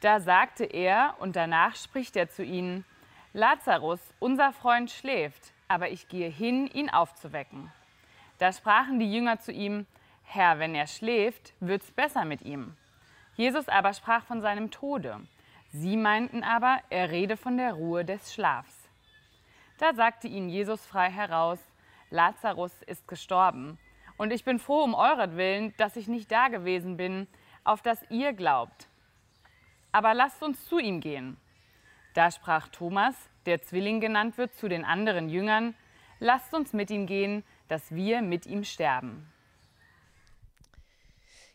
Da 0.00 0.20
sagte 0.20 0.64
er, 0.64 1.14
und 1.20 1.36
danach 1.36 1.74
spricht 1.74 2.16
er 2.16 2.28
zu 2.28 2.44
ihnen, 2.44 2.84
Lazarus, 3.32 4.12
unser 4.18 4.52
Freund 4.52 4.90
schläft, 4.90 5.54
aber 5.72 5.88
ich 5.88 6.08
gehe 6.08 6.28
hin, 6.28 6.66
ihn 6.66 6.90
aufzuwecken. 6.90 7.72
Da 8.36 8.52
sprachen 8.52 9.00
die 9.00 9.10
Jünger 9.10 9.40
zu 9.40 9.52
ihm, 9.52 9.86
Herr, 10.22 10.58
wenn 10.58 10.74
er 10.74 10.86
schläft, 10.86 11.54
wird's 11.60 11.90
besser 11.90 12.26
mit 12.26 12.42
ihm. 12.42 12.76
Jesus 13.36 13.68
aber 13.68 13.94
sprach 13.94 14.24
von 14.24 14.42
seinem 14.42 14.70
Tode. 14.70 15.20
Sie 15.70 15.96
meinten 15.96 16.42
aber, 16.42 16.80
er 16.90 17.10
rede 17.10 17.38
von 17.38 17.56
der 17.56 17.72
Ruhe 17.72 18.04
des 18.04 18.34
Schlafs. 18.34 18.76
Da 19.78 19.94
sagte 19.94 20.28
ihnen 20.28 20.50
Jesus 20.50 20.84
frei 20.84 21.10
heraus, 21.10 21.58
Lazarus 22.10 22.82
ist 22.82 23.08
gestorben, 23.08 23.78
und 24.18 24.30
ich 24.30 24.44
bin 24.44 24.58
froh 24.58 24.82
um 24.82 24.94
euretwillen, 24.94 25.74
dass 25.78 25.96
ich 25.96 26.06
nicht 26.06 26.30
da 26.30 26.48
gewesen 26.48 26.98
bin, 26.98 27.26
auf 27.64 27.80
das 27.80 27.98
ihr 28.10 28.34
glaubt. 28.34 28.86
Aber 29.90 30.12
lasst 30.12 30.42
uns 30.42 30.66
zu 30.66 30.78
ihm 30.78 31.00
gehen. 31.00 31.38
Da 32.14 32.30
sprach 32.30 32.68
Thomas, 32.68 33.14
der 33.46 33.62
Zwilling 33.62 34.00
genannt 34.00 34.38
wird, 34.38 34.54
zu 34.54 34.68
den 34.68 34.84
anderen 34.84 35.28
Jüngern, 35.28 35.74
lasst 36.18 36.54
uns 36.54 36.72
mit 36.72 36.90
ihm 36.90 37.06
gehen, 37.06 37.44
dass 37.68 37.94
wir 37.94 38.22
mit 38.22 38.46
ihm 38.46 38.64
sterben. 38.64 39.32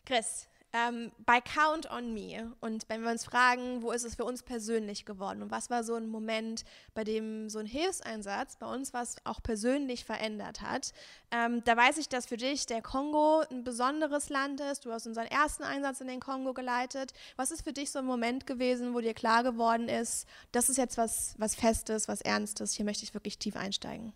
Chris, 0.04 0.47
ähm, 0.72 1.12
bei 1.24 1.40
Count 1.40 1.90
on 1.90 2.12
Me 2.12 2.52
und 2.60 2.84
wenn 2.88 3.02
wir 3.02 3.10
uns 3.10 3.24
fragen, 3.24 3.82
wo 3.82 3.90
ist 3.90 4.04
es 4.04 4.14
für 4.14 4.24
uns 4.24 4.42
persönlich 4.42 5.06
geworden 5.06 5.42
und 5.42 5.50
was 5.50 5.70
war 5.70 5.82
so 5.82 5.94
ein 5.94 6.08
Moment, 6.08 6.64
bei 6.94 7.04
dem 7.04 7.48
so 7.48 7.58
ein 7.58 7.66
Hilfseinsatz 7.66 8.56
bei 8.56 8.66
uns 8.66 8.92
was 8.92 9.16
auch 9.24 9.42
persönlich 9.42 10.04
verändert 10.04 10.60
hat, 10.60 10.92
ähm, 11.30 11.62
da 11.64 11.76
weiß 11.76 11.96
ich, 11.98 12.08
dass 12.08 12.26
für 12.26 12.36
dich 12.36 12.66
der 12.66 12.82
Kongo 12.82 13.42
ein 13.50 13.64
besonderes 13.64 14.28
Land 14.28 14.60
ist. 14.60 14.84
Du 14.84 14.92
hast 14.92 15.06
unseren 15.06 15.26
ersten 15.26 15.62
Einsatz 15.62 16.00
in 16.00 16.06
den 16.06 16.20
Kongo 16.20 16.52
geleitet. 16.52 17.12
Was 17.36 17.50
ist 17.50 17.62
für 17.62 17.72
dich 17.72 17.90
so 17.90 17.98
ein 18.00 18.04
Moment 18.04 18.46
gewesen, 18.46 18.94
wo 18.94 19.00
dir 19.00 19.14
klar 19.14 19.42
geworden 19.42 19.88
ist, 19.88 20.26
das 20.52 20.68
ist 20.68 20.76
jetzt 20.76 20.98
was, 20.98 21.34
was 21.38 21.54
Festes, 21.54 22.08
was 22.08 22.20
Ernstes, 22.20 22.74
hier 22.74 22.84
möchte 22.84 23.04
ich 23.04 23.14
wirklich 23.14 23.38
tief 23.38 23.56
einsteigen? 23.56 24.12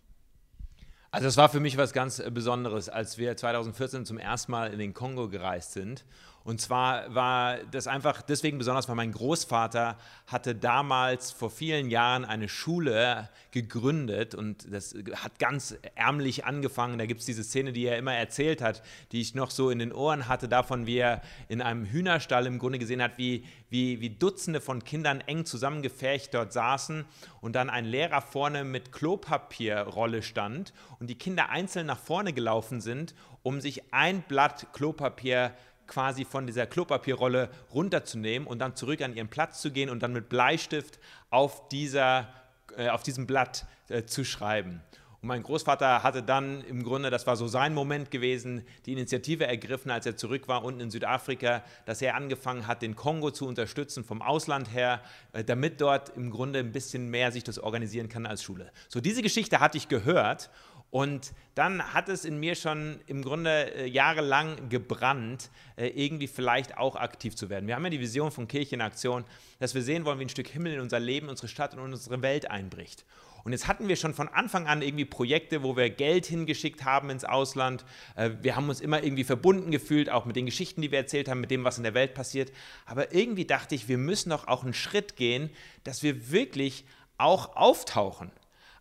Also 1.13 1.27
es 1.27 1.37
war 1.37 1.47
für 1.47 1.59
mich 1.59 1.77
was 1.77 1.93
ganz 1.93 2.23
Besonderes, 2.31 2.89
als 2.89 3.19
wir 3.19 3.37
2014 3.37 4.03
zum 4.03 4.17
ersten 4.17 4.51
Mal 4.51 4.73
in 4.73 4.79
den 4.79 4.95
Kongo 4.95 5.29
gereist 5.29 5.73
sind 5.73 6.05
und 6.45 6.59
zwar 6.59 7.13
war 7.15 7.59
das 7.71 7.87
einfach 7.87 8.21
deswegen 8.21 8.57
besonders, 8.57 8.89
weil 8.89 8.95
mein 8.95 9.13
Großvater 9.13 9.97
hatte 10.27 10.53
damals 10.53 11.31
vor 11.31 11.49
vielen 11.49 11.89
Jahren 11.89 12.25
eine 12.25 12.49
Schule 12.49 13.29
gegründet 13.51 14.35
und 14.35 14.71
das 14.73 14.93
hat 15.15 15.39
ganz 15.39 15.77
ärmlich 15.95 16.43
angefangen. 16.43 16.97
Da 16.97 17.05
gibt 17.05 17.21
es 17.21 17.25
diese 17.25 17.45
Szene, 17.45 17.71
die 17.71 17.85
er 17.85 17.97
immer 17.97 18.13
erzählt 18.13 18.61
hat, 18.61 18.83
die 19.13 19.21
ich 19.21 19.35
noch 19.35 19.51
so 19.51 19.69
in 19.69 19.79
den 19.79 19.93
Ohren 19.93 20.27
hatte, 20.27 20.49
davon, 20.49 20.85
wie 20.85 20.97
er 20.97 21.21
in 21.47 21.61
einem 21.61 21.85
Hühnerstall 21.85 22.45
im 22.45 22.59
Grunde 22.59 22.77
gesehen 22.77 23.01
hat, 23.01 23.17
wie, 23.17 23.45
wie, 23.69 24.01
wie 24.01 24.09
Dutzende 24.09 24.59
von 24.59 24.83
Kindern 24.83 25.21
eng 25.21 25.45
zusammengefercht 25.45 26.33
dort 26.33 26.51
saßen 26.51 27.05
und 27.39 27.55
dann 27.55 27.69
ein 27.69 27.85
Lehrer 27.85 28.21
vorne 28.21 28.65
mit 28.65 28.91
Klopapierrolle 28.91 30.21
stand 30.21 30.73
und 30.99 31.07
die 31.09 31.17
Kinder 31.17 31.49
einzeln 31.49 31.87
nach 31.87 31.99
vorne 31.99 32.33
gelaufen 32.33 32.81
sind, 32.81 33.15
um 33.43 33.61
sich 33.61 33.93
ein 33.93 34.23
Blatt 34.23 34.67
Klopapier 34.73 35.51
zu 35.51 35.72
quasi 35.87 36.25
von 36.25 36.47
dieser 36.47 36.65
Klopapierrolle 36.65 37.49
runterzunehmen 37.73 38.47
und 38.47 38.59
dann 38.59 38.75
zurück 38.75 39.01
an 39.01 39.15
ihren 39.15 39.29
Platz 39.29 39.61
zu 39.61 39.71
gehen 39.71 39.89
und 39.89 40.03
dann 40.03 40.13
mit 40.13 40.29
Bleistift 40.29 40.99
auf, 41.29 41.67
dieser, 41.69 42.29
äh, 42.77 42.89
auf 42.89 43.03
diesem 43.03 43.27
Blatt 43.27 43.65
äh, 43.89 44.03
zu 44.05 44.23
schreiben. 44.23 44.81
Und 45.23 45.27
mein 45.27 45.43
Großvater 45.43 46.03
hatte 46.03 46.21
dann 46.21 46.61
im 46.65 46.83
Grunde, 46.83 47.09
das 47.09 47.25
war 47.25 47.37
so 47.37 47.47
sein 47.47 47.73
Moment 47.73 48.11
gewesen, 48.11 48.65
die 48.85 48.91
Initiative 48.91 49.47
ergriffen, 49.47 49.89
als 49.89 50.05
er 50.05 50.17
zurück 50.17 50.49
war 50.49 50.65
unten 50.65 50.81
in 50.81 50.91
Südafrika, 50.91 51.63
dass 51.85 52.01
er 52.01 52.15
angefangen 52.15 52.67
hat, 52.67 52.81
den 52.81 52.97
Kongo 52.97 53.31
zu 53.31 53.47
unterstützen 53.47 54.03
vom 54.03 54.21
Ausland 54.21 54.73
her, 54.73 55.01
äh, 55.31 55.45
damit 55.45 55.79
dort 55.79 56.09
im 56.17 56.29
Grunde 56.29 56.59
ein 56.59 56.73
bisschen 56.73 57.09
mehr 57.09 57.31
sich 57.31 57.45
das 57.45 57.57
organisieren 57.57 58.09
kann 58.09 58.25
als 58.25 58.43
Schule. 58.43 58.69
So 58.89 58.99
diese 58.99 59.21
Geschichte 59.21 59.61
hatte 59.61 59.77
ich 59.77 59.87
gehört 59.87 60.49
und 60.93 61.33
dann 61.55 61.81
hat 61.95 62.07
es 62.07 62.23
in 62.23 62.39
mir 62.39 62.53
schon 62.53 62.99
im 63.07 63.23
Grunde 63.23 63.73
äh, 63.73 63.87
jahrelang 63.87 64.69
gebrannt, 64.69 65.49
äh, 65.75 65.87
irgendwie 65.87 66.27
vielleicht 66.27 66.77
auch 66.77 66.95
aktiv 66.95 67.35
zu 67.35 67.49
werden. 67.49 67.65
Wir 67.65 67.73
haben 67.73 67.83
ja 67.83 67.89
die 67.89 67.99
Vision 67.99 68.29
von 68.29 68.47
Kirche 68.47 68.75
in 68.75 68.81
Aktion, 68.81 69.25
dass 69.57 69.73
wir 69.73 69.81
sehen 69.81 70.05
wollen, 70.05 70.19
wie 70.19 70.25
ein 70.25 70.29
Stück 70.29 70.47
Himmel 70.49 70.73
in 70.73 70.81
unser 70.81 70.99
Leben, 70.99 71.29
unsere 71.29 71.47
Stadt 71.47 71.73
und 71.73 71.79
unsere 71.79 72.21
Welt 72.21 72.51
einbricht. 72.51 73.05
Und 73.43 73.53
jetzt 73.53 73.67
hatten 73.67 73.87
wir 73.87 73.95
schon 73.95 74.13
von 74.13 74.29
Anfang 74.29 74.67
an 74.67 74.83
irgendwie 74.83 75.05
Projekte, 75.05 75.63
wo 75.63 75.75
wir 75.75 75.89
Geld 75.89 76.27
hingeschickt 76.27 76.85
haben 76.85 77.09
ins 77.09 77.25
Ausland. 77.25 77.85
Äh, 78.15 78.29
wir 78.43 78.55
haben 78.55 78.69
uns 78.69 78.79
immer 78.79 79.01
irgendwie 79.01 79.23
verbunden 79.23 79.71
gefühlt, 79.71 80.11
auch 80.11 80.25
mit 80.25 80.35
den 80.35 80.45
Geschichten, 80.45 80.83
die 80.83 80.91
wir 80.91 80.99
erzählt 80.99 81.27
haben, 81.27 81.41
mit 81.41 81.49
dem, 81.49 81.63
was 81.63 81.77
in 81.77 81.83
der 81.83 81.95
Welt 81.95 82.13
passiert. 82.13 82.51
Aber 82.85 83.15
irgendwie 83.15 83.45
dachte 83.45 83.73
ich, 83.73 83.87
wir 83.87 83.97
müssen 83.97 84.29
doch 84.29 84.47
auch 84.47 84.63
einen 84.63 84.75
Schritt 84.75 85.15
gehen, 85.15 85.49
dass 85.85 86.03
wir 86.03 86.29
wirklich 86.29 86.85
auch 87.17 87.55
auftauchen. 87.55 88.31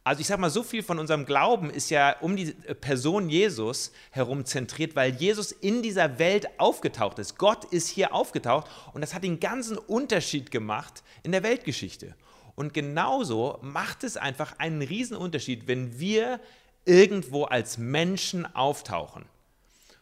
Also 0.05 0.21
ich 0.21 0.27
sage 0.27 0.41
mal, 0.41 0.51
so 0.51 0.65
viel 0.65 0.83
von 0.83 0.99
unserem 0.99 1.27
Glauben 1.27 1.71
ist 1.71 1.91
ja 1.91 2.17
um 2.21 2.35
die 2.35 2.53
Person 2.81 3.29
Jesus 3.29 3.93
herum 4.11 4.45
zentriert, 4.45 4.97
weil 4.97 5.15
Jesus 5.15 5.53
in 5.53 5.83
dieser 5.83 6.19
Welt 6.19 6.49
aufgetaucht 6.59 7.21
ist. 7.21 7.39
Gott 7.39 7.67
ist 7.67 7.89
hier 7.89 8.13
aufgetaucht 8.13 8.67
und 8.95 9.01
das 9.01 9.15
hat 9.15 9.23
den 9.23 9.39
ganzen 9.39 9.79
Unterschied 9.79 10.51
gemacht 10.51 11.05
in 11.23 11.31
der 11.31 11.45
Weltgeschichte. 11.45 12.17
Und 12.57 12.75
genauso 12.75 13.59
macht 13.63 14.03
es 14.03 14.17
einfach 14.17 14.59
einen 14.59 14.83
riesen 14.83 15.17
Unterschied, 15.17 15.69
wenn 15.69 15.99
wir 16.01 16.41
irgendwo 16.85 17.45
als 17.45 17.79
Menschen 17.79 18.53
auftauchen. 18.55 19.25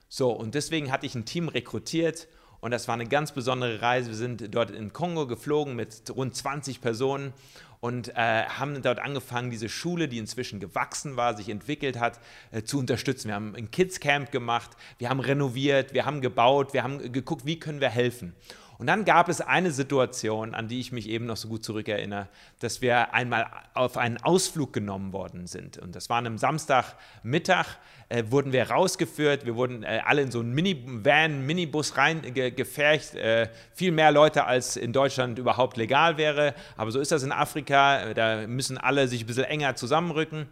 So, 0.09 0.33
und 0.33 0.55
deswegen 0.55 0.91
hatte 0.91 1.07
ich 1.07 1.15
ein 1.15 1.27
Team 1.27 1.49
rekrutiert 1.49 2.27
und 2.61 2.71
das 2.71 2.89
war 2.89 2.95
eine 2.95 3.07
ganz 3.07 3.33
besondere 3.33 3.81
Reise. 3.81 4.11
Wir 4.11 4.17
sind 4.17 4.55
dort 4.55 4.71
in 4.71 4.93
Kongo 4.93 5.27
geflogen 5.27 5.77
mit 5.77 6.11
rund 6.15 6.35
20 6.35 6.81
Personen 6.81 7.33
und 7.81 8.09
äh, 8.11 8.45
haben 8.45 8.81
dort 8.83 8.99
angefangen, 8.99 9.51
diese 9.51 9.69
Schule, 9.69 10.09
die 10.09 10.19
inzwischen 10.19 10.61
gewachsen 10.61 11.17
war, 11.17 11.37
sich 11.37 11.49
entwickelt 11.49 11.99
hat, 11.99 12.21
äh, 12.51 12.63
zu 12.63 12.79
unterstützen. 12.79 13.29
Wir 13.29 13.35
haben 13.35 13.55
ein 13.57 13.71
Kids 13.71 14.01
Camp 14.01 14.31
gemacht, 14.31 14.71
wir 14.99 15.09
haben 15.09 15.21
renoviert, 15.21 15.95
wir 15.95 16.05
haben 16.05 16.21
gebaut, 16.21 16.75
wir 16.75 16.83
haben 16.83 17.13
geguckt, 17.13 17.47
wie 17.47 17.59
können 17.59 17.81
wir 17.81 17.89
helfen. 17.89 18.35
Und 18.81 18.87
dann 18.87 19.05
gab 19.05 19.29
es 19.29 19.43
eine 19.43 19.73
Situation, 19.73 20.55
an 20.55 20.67
die 20.67 20.81
ich 20.81 20.91
mich 20.91 21.07
eben 21.07 21.27
noch 21.27 21.37
so 21.37 21.49
gut 21.49 21.63
zurückerinnere, 21.63 22.29
dass 22.61 22.81
wir 22.81 23.13
einmal 23.13 23.47
auf 23.75 23.99
einen 23.99 24.17
Ausflug 24.17 24.73
genommen 24.73 25.13
worden 25.13 25.47
sind. 25.47 25.77
Und 25.77 25.95
das 25.95 26.09
war 26.09 26.17
an 26.17 26.25
einem 26.25 26.39
Samstagmittag, 26.39 27.77
äh, 28.09 28.25
wurden 28.31 28.55
wir 28.55 28.71
rausgeführt, 28.71 29.45
wir 29.45 29.55
wurden 29.55 29.83
äh, 29.83 30.01
alle 30.07 30.23
in 30.23 30.31
so 30.31 30.41
einen 30.41 30.55
Minivan, 30.55 31.45
Minibus 31.45 31.99
reingefercht, 31.99 33.17
äh, 33.17 33.51
viel 33.75 33.93
mehr 33.93 34.13
Leute 34.13 34.47
als 34.47 34.79
in 34.79 34.95
Deutschland 34.95 35.39
überhaupt 35.39 35.77
legal 35.77 36.17
wäre. 36.17 36.55
Aber 36.79 36.91
so 36.91 37.01
ist 37.01 37.13
das 37.13 37.23
in 37.23 37.33
Afrika, 37.33 38.15
da 38.15 38.47
müssen 38.47 38.79
alle 38.79 39.09
sich 39.09 39.25
ein 39.25 39.27
bisschen 39.27 39.45
enger 39.45 39.77
zusammenrücken. 39.77 40.49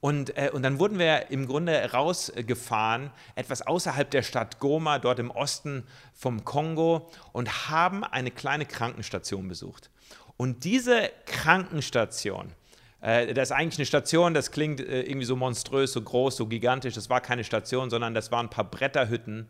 Und, 0.00 0.36
äh, 0.36 0.50
und 0.52 0.62
dann 0.62 0.78
wurden 0.78 0.98
wir 0.98 1.30
im 1.30 1.46
Grunde 1.46 1.92
rausgefahren, 1.92 3.10
etwas 3.34 3.62
außerhalb 3.62 4.10
der 4.10 4.22
Stadt 4.22 4.58
Goma, 4.58 4.98
dort 4.98 5.18
im 5.18 5.30
Osten 5.30 5.84
vom 6.14 6.44
Kongo, 6.44 7.10
und 7.32 7.68
haben 7.68 8.02
eine 8.04 8.30
kleine 8.30 8.64
Krankenstation 8.64 9.48
besucht. 9.48 9.90
Und 10.38 10.64
diese 10.64 11.10
Krankenstation, 11.26 12.54
äh, 13.02 13.34
das 13.34 13.50
ist 13.50 13.52
eigentlich 13.52 13.78
eine 13.78 13.86
Station, 13.86 14.32
das 14.32 14.50
klingt 14.50 14.80
äh, 14.80 15.02
irgendwie 15.02 15.26
so 15.26 15.36
monströs, 15.36 15.92
so 15.92 16.00
groß, 16.00 16.36
so 16.36 16.46
gigantisch. 16.46 16.94
Das 16.94 17.10
war 17.10 17.20
keine 17.20 17.44
Station, 17.44 17.90
sondern 17.90 18.14
das 18.14 18.32
waren 18.32 18.46
ein 18.46 18.50
paar 18.50 18.70
Bretterhütten, 18.70 19.48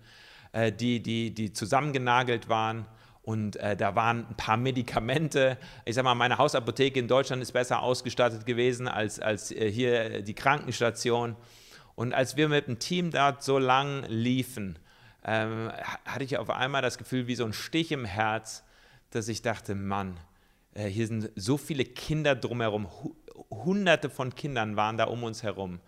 äh, 0.51 0.73
die, 0.73 1.01
die, 1.01 1.33
die 1.33 1.53
zusammengenagelt 1.53 2.49
waren. 2.49 2.87
Und 3.23 3.57
äh, 3.57 3.77
da 3.77 3.95
waren 3.95 4.27
ein 4.31 4.37
paar 4.37 4.57
Medikamente. 4.57 5.59
Ich 5.85 5.95
sag 5.95 6.05
mal, 6.05 6.15
meine 6.15 6.39
Hausapotheke 6.39 6.99
in 6.99 7.07
Deutschland 7.07 7.43
ist 7.43 7.53
besser 7.53 7.83
ausgestattet 7.83 8.47
gewesen 8.47 8.89
als, 8.89 9.21
als 9.21 9.51
äh, 9.51 9.71
hier 9.71 10.23
die 10.23 10.35
Krankenstation. 10.35 11.37
Und 11.95 12.15
als 12.15 12.37
wir 12.37 12.49
mit 12.49 12.67
dem 12.67 12.79
Team 12.79 13.11
dort 13.11 13.43
so 13.43 13.59
lang 13.59 14.05
liefen, 14.09 14.79
ähm, 15.25 15.71
hatte 16.07 16.25
ich 16.25 16.39
auf 16.39 16.49
einmal 16.49 16.81
das 16.81 16.97
Gefühl 16.97 17.27
wie 17.27 17.35
so 17.35 17.45
ein 17.45 17.53
Stich 17.53 17.93
im 17.93 18.07
Herz, 18.07 18.65
dass 19.11 19.29
ich 19.29 19.43
dachte, 19.43 19.75
Mann, 19.75 20.19
äh, 20.75 20.87
hier 20.87 21.07
sind 21.07 21.31
so 21.37 21.59
viele 21.59 21.85
Kinder 21.85 22.35
drumherum, 22.35 22.89
hunderte 23.51 24.09
von 24.09 24.35
Kindern 24.35 24.77
waren 24.77 24.97
da 24.97 25.05
um 25.05 25.23
uns 25.25 25.43
herum. 25.43 25.81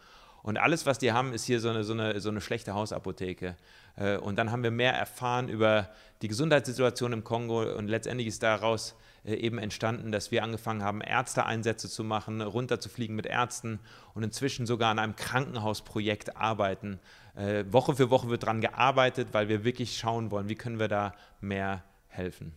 Und 0.42 0.58
alles, 0.58 0.86
was 0.86 0.98
die 0.98 1.12
haben, 1.12 1.32
ist 1.32 1.44
hier 1.44 1.60
so 1.60 1.70
eine, 1.70 1.84
so 1.84 1.92
eine, 1.92 2.20
so 2.20 2.28
eine 2.28 2.40
schlechte 2.40 2.74
Hausapotheke. 2.74 3.56
Äh, 3.96 4.16
und 4.16 4.36
dann 4.36 4.50
haben 4.50 4.62
wir 4.62 4.70
mehr 4.70 4.94
erfahren 4.94 5.48
über 5.48 5.88
die 6.22 6.28
Gesundheitssituation 6.28 7.12
im 7.12 7.24
Kongo 7.24 7.62
und 7.62 7.88
letztendlich 7.88 8.28
ist 8.28 8.42
daraus 8.42 8.96
äh, 9.24 9.34
eben 9.34 9.58
entstanden, 9.58 10.12
dass 10.12 10.30
wir 10.30 10.42
angefangen 10.42 10.82
haben, 10.82 11.00
Ärzteeinsätze 11.00 11.88
zu 11.88 12.04
machen, 12.04 12.40
runterzufliegen 12.40 13.16
mit 13.16 13.26
Ärzten 13.26 13.80
und 14.14 14.22
inzwischen 14.22 14.66
sogar 14.66 14.90
an 14.90 14.98
einem 14.98 15.16
Krankenhausprojekt 15.16 16.36
arbeiten. 16.36 17.00
Äh, 17.34 17.64
Woche 17.70 17.96
für 17.96 18.10
Woche 18.10 18.28
wird 18.28 18.42
daran 18.44 18.60
gearbeitet, 18.60 19.28
weil 19.32 19.48
wir 19.48 19.64
wirklich 19.64 19.98
schauen 19.98 20.30
wollen, 20.30 20.48
wie 20.48 20.54
können 20.54 20.78
wir 20.78 20.88
da 20.88 21.14
mehr 21.40 21.82
helfen. 22.08 22.54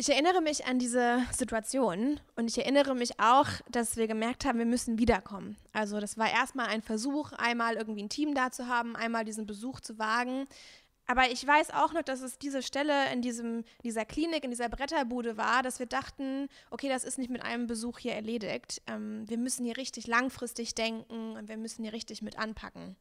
Ich 0.00 0.08
erinnere 0.08 0.40
mich 0.40 0.64
an 0.64 0.78
diese 0.78 1.24
Situation 1.32 2.20
und 2.36 2.48
ich 2.48 2.56
erinnere 2.56 2.94
mich 2.94 3.18
auch, 3.18 3.48
dass 3.68 3.96
wir 3.96 4.06
gemerkt 4.06 4.44
haben, 4.44 4.60
wir 4.60 4.64
müssen 4.64 4.96
wiederkommen. 4.96 5.56
Also 5.72 5.98
das 5.98 6.16
war 6.16 6.30
erstmal 6.30 6.68
ein 6.68 6.82
Versuch, 6.82 7.32
einmal 7.32 7.74
irgendwie 7.74 8.04
ein 8.04 8.08
Team 8.08 8.32
da 8.32 8.52
zu 8.52 8.68
haben, 8.68 8.94
einmal 8.94 9.24
diesen 9.24 9.44
Besuch 9.44 9.80
zu 9.80 9.98
wagen. 9.98 10.46
Aber 11.08 11.32
ich 11.32 11.44
weiß 11.44 11.72
auch 11.72 11.92
noch, 11.92 12.02
dass 12.02 12.20
es 12.20 12.38
diese 12.38 12.62
Stelle 12.62 13.12
in 13.12 13.22
diesem, 13.22 13.64
dieser 13.82 14.04
Klinik, 14.04 14.44
in 14.44 14.50
dieser 14.50 14.68
Bretterbude 14.68 15.36
war, 15.36 15.64
dass 15.64 15.80
wir 15.80 15.86
dachten, 15.86 16.48
okay, 16.70 16.88
das 16.88 17.02
ist 17.02 17.18
nicht 17.18 17.30
mit 17.30 17.42
einem 17.42 17.66
Besuch 17.66 17.98
hier 17.98 18.12
erledigt. 18.12 18.80
Ähm, 18.86 19.28
wir 19.28 19.36
müssen 19.36 19.64
hier 19.64 19.78
richtig 19.78 20.06
langfristig 20.06 20.76
denken 20.76 21.32
und 21.32 21.48
wir 21.48 21.56
müssen 21.56 21.82
hier 21.82 21.92
richtig 21.92 22.22
mit 22.22 22.38
anpacken. 22.38 22.94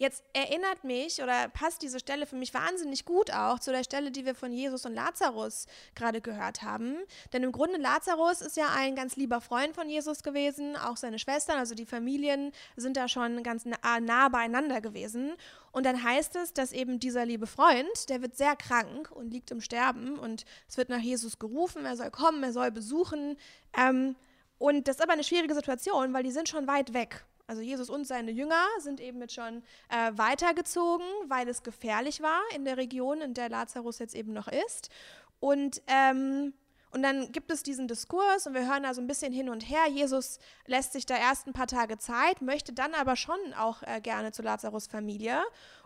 Jetzt 0.00 0.24
erinnert 0.32 0.82
mich 0.82 1.22
oder 1.22 1.50
passt 1.50 1.82
diese 1.82 2.00
Stelle 2.00 2.24
für 2.24 2.34
mich 2.34 2.54
wahnsinnig 2.54 3.04
gut 3.04 3.30
auch 3.34 3.58
zu 3.58 3.70
der 3.70 3.84
Stelle, 3.84 4.10
die 4.10 4.24
wir 4.24 4.34
von 4.34 4.50
Jesus 4.50 4.86
und 4.86 4.94
Lazarus 4.94 5.66
gerade 5.94 6.22
gehört 6.22 6.62
haben. 6.62 6.96
Denn 7.34 7.42
im 7.42 7.52
Grunde 7.52 7.76
Lazarus 7.76 8.40
ist 8.40 8.56
ja 8.56 8.70
ein 8.74 8.96
ganz 8.96 9.16
lieber 9.16 9.42
Freund 9.42 9.74
von 9.74 9.90
Jesus 9.90 10.22
gewesen, 10.22 10.74
auch 10.74 10.96
seine 10.96 11.18
Schwestern, 11.18 11.58
also 11.58 11.74
die 11.74 11.84
Familien 11.84 12.52
sind 12.76 12.96
da 12.96 13.08
schon 13.08 13.42
ganz 13.42 13.66
nah, 13.66 14.00
nah 14.00 14.30
beieinander 14.30 14.80
gewesen. 14.80 15.34
Und 15.70 15.84
dann 15.84 16.02
heißt 16.02 16.34
es, 16.36 16.54
dass 16.54 16.72
eben 16.72 16.98
dieser 16.98 17.26
liebe 17.26 17.46
Freund, 17.46 18.08
der 18.08 18.22
wird 18.22 18.38
sehr 18.38 18.56
krank 18.56 19.10
und 19.10 19.30
liegt 19.30 19.50
im 19.50 19.60
Sterben 19.60 20.18
und 20.18 20.46
es 20.66 20.78
wird 20.78 20.88
nach 20.88 21.00
Jesus 21.00 21.38
gerufen, 21.38 21.84
er 21.84 21.98
soll 21.98 22.10
kommen, 22.10 22.42
er 22.42 22.54
soll 22.54 22.70
besuchen. 22.70 23.36
Ähm, 23.76 24.16
und 24.56 24.88
das 24.88 24.96
ist 24.96 25.02
aber 25.02 25.12
eine 25.12 25.24
schwierige 25.24 25.54
Situation, 25.54 26.14
weil 26.14 26.22
die 26.22 26.30
sind 26.30 26.48
schon 26.48 26.66
weit 26.66 26.94
weg. 26.94 27.26
Also 27.50 27.62
Jesus 27.62 27.90
und 27.90 28.06
seine 28.06 28.30
Jünger 28.30 28.64
sind 28.78 29.00
eben 29.00 29.18
mit 29.18 29.32
schon 29.32 29.64
äh, 29.88 30.12
weitergezogen, 30.14 31.04
weil 31.26 31.48
es 31.48 31.64
gefährlich 31.64 32.22
war 32.22 32.40
in 32.54 32.64
der 32.64 32.76
Region, 32.76 33.20
in 33.20 33.34
der 33.34 33.48
Lazarus 33.48 33.98
jetzt 33.98 34.14
eben 34.14 34.32
noch 34.32 34.46
ist. 34.46 34.88
Und 35.40 35.82
ähm, 35.88 36.52
und 36.92 37.02
dann 37.02 37.30
gibt 37.30 37.50
es 37.50 37.62
diesen 37.62 37.86
Diskurs 37.86 38.46
und 38.46 38.54
wir 38.54 38.68
hören 38.68 38.82
da 38.82 38.94
so 38.94 39.00
ein 39.00 39.06
bisschen 39.06 39.32
hin 39.32 39.48
und 39.48 39.68
her. 39.68 39.88
Jesus 39.88 40.38
lässt 40.66 40.92
sich 40.92 41.06
da 41.06 41.16
erst 41.16 41.46
ein 41.46 41.52
paar 41.52 41.68
Tage 41.68 41.98
Zeit, 41.98 42.42
möchte 42.42 42.72
dann 42.72 42.94
aber 42.94 43.14
schon 43.16 43.38
auch 43.56 43.82
äh, 43.82 44.00
gerne 44.00 44.32
zu 44.32 44.42
Lazarus 44.42 44.86
Familie. 44.86 45.40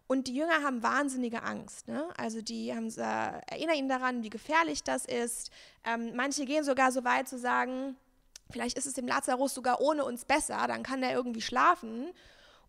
Und 0.06 0.28
die 0.28 0.34
Jünger 0.34 0.62
haben 0.62 0.82
wahnsinnige 0.82 1.42
Angst. 1.42 1.88
Ne? 1.88 2.08
Also 2.16 2.42
die 2.42 2.74
haben, 2.74 2.88
äh, 2.88 3.52
erinnern 3.52 3.76
ihn 3.76 3.88
daran, 3.88 4.22
wie 4.22 4.30
gefährlich 4.30 4.82
das 4.82 5.04
ist. 5.04 5.50
Ähm, 5.84 6.12
manche 6.14 6.44
gehen 6.44 6.64
sogar 6.64 6.92
so 6.92 7.04
weit 7.04 7.28
zu 7.28 7.38
sagen, 7.38 7.96
Vielleicht 8.50 8.76
ist 8.76 8.86
es 8.86 8.94
dem 8.94 9.06
Lazarus 9.06 9.54
sogar 9.54 9.80
ohne 9.80 10.04
uns 10.04 10.24
besser, 10.24 10.66
dann 10.66 10.82
kann 10.82 11.02
er 11.02 11.12
irgendwie 11.12 11.42
schlafen. 11.42 12.10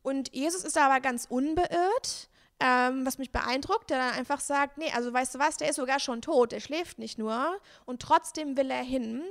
Und 0.02 0.34
Jesus 0.36 0.64
ist 0.64 0.78
aber 0.78 1.00
ganz 1.00 1.26
unbeirrt, 1.30 2.30
ähm, 2.60 3.06
was 3.06 3.18
mich 3.18 3.32
beeindruckt, 3.32 3.90
der 3.90 3.98
dann 3.98 4.14
einfach 4.14 4.40
sagt, 4.40 4.78
nee, 4.78 4.92
also 4.94 5.12
weißt 5.12 5.36
du 5.36 5.40
was, 5.40 5.58
der 5.58 5.70
ist 5.70 5.76
sogar 5.76 6.00
schon 6.00 6.22
tot, 6.22 6.52
der 6.52 6.60
schläft 6.60 7.00
nicht 7.00 7.18
nur 7.18 7.60
und 7.86 8.02
trotzdem 8.02 8.56
will 8.56 8.72
er 8.72 8.84
hin. 8.84 9.24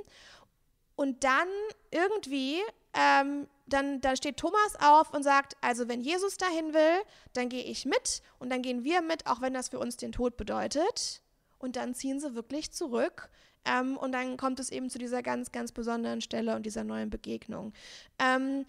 Und 0.95 1.23
dann 1.23 1.47
irgendwie, 1.91 2.61
ähm, 2.93 3.47
dann, 3.65 3.99
dann 4.01 4.15
steht 4.15 4.37
Thomas 4.37 4.75
auf 4.79 5.13
und 5.13 5.23
sagt, 5.23 5.57
also 5.61 5.87
wenn 5.87 6.01
Jesus 6.01 6.37
dahin 6.37 6.73
will, 6.73 7.01
dann 7.33 7.49
gehe 7.49 7.63
ich 7.63 7.85
mit 7.85 8.21
und 8.37 8.49
dann 8.49 8.61
gehen 8.61 8.83
wir 8.83 9.01
mit, 9.01 9.27
auch 9.27 9.41
wenn 9.41 9.53
das 9.53 9.69
für 9.69 9.79
uns 9.79 9.97
den 9.97 10.11
Tod 10.11 10.37
bedeutet. 10.37 11.21
Und 11.57 11.77
dann 11.77 11.95
ziehen 11.95 12.19
sie 12.19 12.35
wirklich 12.35 12.71
zurück 12.71 13.29
ähm, 13.65 13.97
und 13.97 14.11
dann 14.11 14.37
kommt 14.37 14.59
es 14.59 14.69
eben 14.69 14.89
zu 14.89 14.99
dieser 14.99 15.21
ganz, 15.23 15.51
ganz 15.51 15.71
besonderen 15.71 16.21
Stelle 16.21 16.55
und 16.55 16.65
dieser 16.65 16.83
neuen 16.83 17.09
Begegnung. 17.09 17.73
Ähm, 18.19 18.65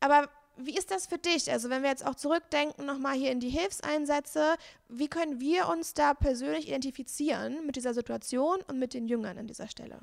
aber 0.00 0.28
wie 0.56 0.76
ist 0.76 0.90
das 0.90 1.06
für 1.06 1.18
dich? 1.18 1.50
Also 1.50 1.70
wenn 1.70 1.82
wir 1.82 1.90
jetzt 1.90 2.04
auch 2.04 2.14
zurückdenken, 2.14 2.84
nochmal 2.84 3.16
hier 3.16 3.30
in 3.30 3.40
die 3.40 3.48
Hilfseinsätze, 3.48 4.56
wie 4.88 5.08
können 5.08 5.40
wir 5.40 5.68
uns 5.68 5.94
da 5.94 6.14
persönlich 6.14 6.68
identifizieren 6.68 7.64
mit 7.66 7.76
dieser 7.76 7.94
Situation 7.94 8.58
und 8.66 8.78
mit 8.78 8.94
den 8.94 9.06
Jüngern 9.06 9.38
an 9.38 9.46
dieser 9.46 9.68
Stelle? 9.68 10.00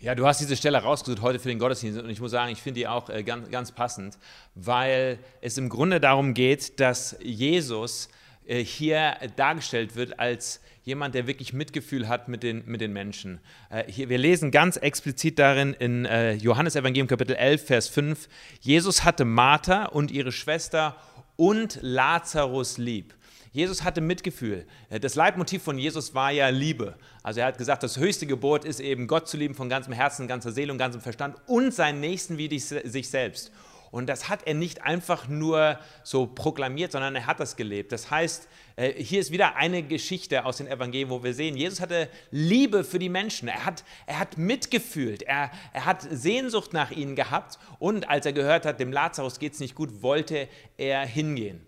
Ja, 0.00 0.14
du 0.14 0.26
hast 0.26 0.40
diese 0.40 0.56
Stelle 0.56 0.78
rausgesucht 0.78 1.22
heute 1.22 1.40
für 1.40 1.48
den 1.48 1.58
Gottesdienst 1.58 1.98
und 2.00 2.08
ich 2.08 2.20
muss 2.20 2.30
sagen, 2.30 2.52
ich 2.52 2.62
finde 2.62 2.78
die 2.78 2.86
auch 2.86 3.10
äh, 3.10 3.24
ganz, 3.24 3.50
ganz 3.50 3.72
passend, 3.72 4.16
weil 4.54 5.18
es 5.40 5.58
im 5.58 5.68
Grunde 5.68 6.00
darum 6.00 6.34
geht, 6.34 6.78
dass 6.78 7.16
Jesus 7.20 8.08
hier 8.48 9.16
dargestellt 9.36 9.94
wird 9.94 10.18
als 10.18 10.60
jemand, 10.88 11.14
der 11.14 11.26
wirklich 11.26 11.52
Mitgefühl 11.52 12.08
hat 12.08 12.28
mit 12.28 12.42
den, 12.42 12.64
mit 12.66 12.80
den 12.80 12.92
Menschen. 12.92 13.40
Äh, 13.70 13.84
hier, 13.90 14.08
wir 14.08 14.18
lesen 14.18 14.50
ganz 14.50 14.76
explizit 14.78 15.38
darin 15.38 15.74
in 15.74 16.06
äh, 16.06 16.32
Johannes 16.32 16.74
Evangelium 16.74 17.06
Kapitel 17.06 17.36
11, 17.36 17.66
Vers 17.66 17.88
5, 17.88 18.28
Jesus 18.60 19.04
hatte 19.04 19.24
Martha 19.24 19.84
und 19.84 20.10
ihre 20.10 20.32
Schwester 20.32 20.96
und 21.36 21.78
Lazarus 21.82 22.78
lieb. 22.78 23.14
Jesus 23.52 23.84
hatte 23.84 24.00
Mitgefühl. 24.00 24.66
Äh, 24.88 24.98
das 24.98 25.14
Leitmotiv 25.14 25.62
von 25.62 25.78
Jesus 25.78 26.14
war 26.14 26.30
ja 26.30 26.48
Liebe. 26.48 26.94
Also 27.22 27.40
er 27.40 27.46
hat 27.46 27.58
gesagt, 27.58 27.82
das 27.82 27.98
höchste 27.98 28.26
Gebot 28.26 28.64
ist 28.64 28.80
eben 28.80 29.06
Gott 29.06 29.28
zu 29.28 29.36
lieben 29.36 29.54
von 29.54 29.68
ganzem 29.68 29.92
Herzen, 29.92 30.26
ganzer 30.26 30.52
Seele 30.52 30.72
und 30.72 30.78
ganzem 30.78 31.02
Verstand 31.02 31.36
und 31.46 31.74
seinen 31.74 32.00
Nächsten 32.00 32.38
wie 32.38 32.58
sich 32.58 33.10
selbst. 33.10 33.52
Und 33.90 34.06
das 34.08 34.28
hat 34.28 34.46
er 34.46 34.54
nicht 34.54 34.82
einfach 34.82 35.28
nur 35.28 35.78
so 36.02 36.26
proklamiert, 36.26 36.92
sondern 36.92 37.16
er 37.16 37.26
hat 37.26 37.40
das 37.40 37.56
gelebt. 37.56 37.92
Das 37.92 38.10
heißt, 38.10 38.48
äh, 38.76 39.02
hier 39.02 39.20
ist 39.20 39.30
wieder 39.30 39.56
eine 39.56 39.82
Geschichte 39.82 40.44
aus 40.44 40.58
den 40.58 40.66
Evangelien, 40.66 41.10
wo 41.10 41.22
wir 41.22 41.32
sehen, 41.32 41.56
Jesus 41.56 41.80
hatte 41.80 42.08
Liebe 42.30 42.84
für 42.84 42.98
die 42.98 43.08
Menschen. 43.08 43.48
Er 43.48 43.64
hat, 43.64 43.84
er 44.06 44.18
hat 44.18 44.36
mitgefühlt. 44.36 45.22
Er, 45.22 45.50
er 45.72 45.86
hat 45.86 46.06
Sehnsucht 46.10 46.72
nach 46.72 46.90
ihnen 46.90 47.16
gehabt. 47.16 47.58
Und 47.78 48.08
als 48.08 48.26
er 48.26 48.32
gehört 48.32 48.66
hat, 48.66 48.78
dem 48.78 48.92
Lazarus 48.92 49.38
geht 49.38 49.54
es 49.54 49.60
nicht 49.60 49.74
gut, 49.74 50.02
wollte 50.02 50.48
er 50.76 51.06
hingehen. 51.06 51.64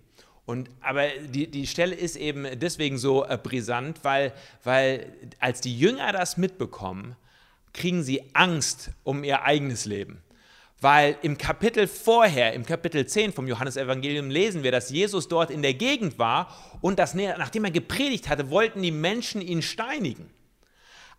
Und, 0.46 0.68
aber 0.80 1.08
die, 1.08 1.46
die 1.46 1.66
Stelle 1.66 1.94
ist 1.94 2.16
eben 2.16 2.46
deswegen 2.58 2.98
so 2.98 3.24
äh, 3.24 3.38
brisant, 3.40 4.00
weil, 4.02 4.32
weil 4.64 5.12
als 5.38 5.60
die 5.60 5.78
Jünger 5.78 6.12
das 6.12 6.36
mitbekommen, 6.36 7.16
kriegen 7.72 8.02
sie 8.02 8.34
Angst 8.34 8.90
um 9.04 9.22
ihr 9.22 9.42
eigenes 9.42 9.84
Leben. 9.84 10.22
Weil 10.80 11.18
im 11.20 11.36
Kapitel 11.36 11.86
vorher, 11.86 12.54
im 12.54 12.64
Kapitel 12.64 13.06
10 13.06 13.34
vom 13.34 13.46
Johannesevangelium, 13.46 14.30
lesen 14.30 14.62
wir, 14.62 14.72
dass 14.72 14.88
Jesus 14.88 15.28
dort 15.28 15.50
in 15.50 15.60
der 15.60 15.74
Gegend 15.74 16.18
war 16.18 16.56
und 16.80 16.98
dass, 16.98 17.14
nachdem 17.14 17.66
er 17.66 17.70
gepredigt 17.70 18.28
hatte, 18.28 18.48
wollten 18.48 18.80
die 18.80 18.90
Menschen 18.90 19.42
ihn 19.42 19.60
steinigen. 19.60 20.30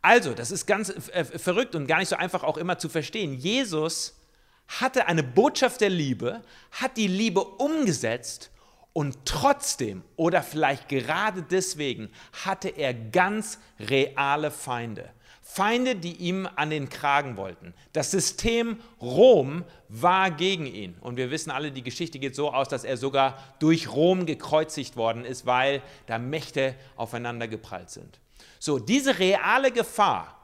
Also, 0.02 0.34
das 0.34 0.50
ist 0.50 0.66
ganz 0.66 0.90
äh, 0.90 1.24
verrückt 1.24 1.76
und 1.76 1.86
gar 1.86 2.00
nicht 2.00 2.10
so 2.10 2.16
einfach 2.16 2.44
auch 2.44 2.58
immer 2.58 2.80
zu 2.80 2.90
verstehen. 2.90 3.36
Jesus 3.36 4.20
hatte 4.68 5.06
eine 5.08 5.22
Botschaft 5.22 5.82
der 5.82 5.92
Liebe, 5.92 6.42
hat 6.72 6.98
die 6.98 7.08
Liebe 7.08 7.42
umgesetzt 7.44 8.50
und 8.94 9.26
trotzdem 9.26 10.04
oder 10.16 10.42
vielleicht 10.42 10.90
gerade 10.90 11.44
deswegen 11.44 12.10
hatte 12.46 12.70
er 12.70 12.94
ganz 12.94 13.60
reale 13.80 14.50
Feinde. 14.50 15.10
Feinde, 15.54 15.98
die 15.98 16.14
ihm 16.14 16.48
an 16.56 16.70
den 16.70 16.88
Kragen 16.88 17.36
wollten. 17.36 17.74
Das 17.92 18.10
System 18.10 18.80
Rom 19.02 19.66
war 19.90 20.32
gegen 20.32 20.66
ihn. 20.66 20.96
Und 21.02 21.18
wir 21.18 21.30
wissen 21.30 21.52
alle, 21.52 21.74
die 21.74 21.84
Geschichte 21.84 22.20
geht 22.20 22.38
so 22.38 22.54
aus, 22.54 22.70
dass 22.70 22.86
er 22.86 22.96
sogar 22.96 23.38
durch 23.60 23.92
Rom 23.92 24.26
gekreuzigt 24.26 24.96
worden 24.96 25.26
ist, 25.26 25.46
weil 25.46 25.82
da 26.06 26.20
Mächte 26.20 26.74
aufeinander 26.96 27.50
geprallt 27.50 27.90
sind. 27.90 28.22
So, 28.60 28.80
diese 28.80 29.20
reale 29.20 29.72
Gefahr, 29.72 30.38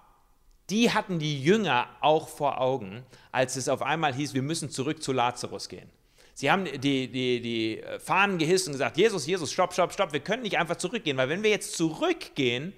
die 0.70 0.92
hatten 0.92 1.20
die 1.20 1.42
Jünger 1.42 1.88
auch 2.02 2.28
vor 2.28 2.60
Augen, 2.60 3.06
als 3.32 3.56
es 3.56 3.70
auf 3.70 3.82
einmal 3.82 4.14
hieß, 4.14 4.34
wir 4.34 4.42
müssen 4.42 4.70
zurück 4.70 5.02
zu 5.02 5.14
Lazarus 5.14 5.70
gehen. 5.70 5.90
Sie 6.34 6.52
haben 6.52 6.66
die, 6.66 7.08
die, 7.08 7.40
die 7.42 7.82
Fahnen 8.00 8.38
gehisst 8.38 8.68
und 8.68 8.74
gesagt, 8.74 8.98
Jesus, 8.98 9.26
Jesus, 9.26 9.54
stopp, 9.54 9.72
stopp, 9.72 9.94
stopp, 9.94 10.12
wir 10.12 10.20
können 10.20 10.44
nicht 10.44 10.58
einfach 10.58 10.76
zurückgehen, 10.76 11.16
weil 11.16 11.30
wenn 11.30 11.44
wir 11.44 11.50
jetzt 11.50 11.78
zurückgehen, 11.78 12.74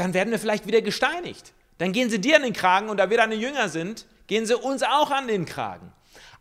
dann 0.00 0.14
werden 0.14 0.30
wir 0.30 0.38
vielleicht 0.38 0.66
wieder 0.66 0.82
gesteinigt. 0.82 1.52
Dann 1.78 1.92
gehen 1.92 2.10
sie 2.10 2.20
dir 2.20 2.36
an 2.36 2.42
den 2.42 2.52
Kragen 2.52 2.88
und 2.88 2.96
da 2.96 3.10
wir 3.10 3.16
deine 3.16 3.34
Jünger 3.34 3.68
sind, 3.68 4.06
gehen 4.26 4.46
sie 4.46 4.56
uns 4.56 4.82
auch 4.82 5.10
an 5.10 5.28
den 5.28 5.44
Kragen. 5.44 5.92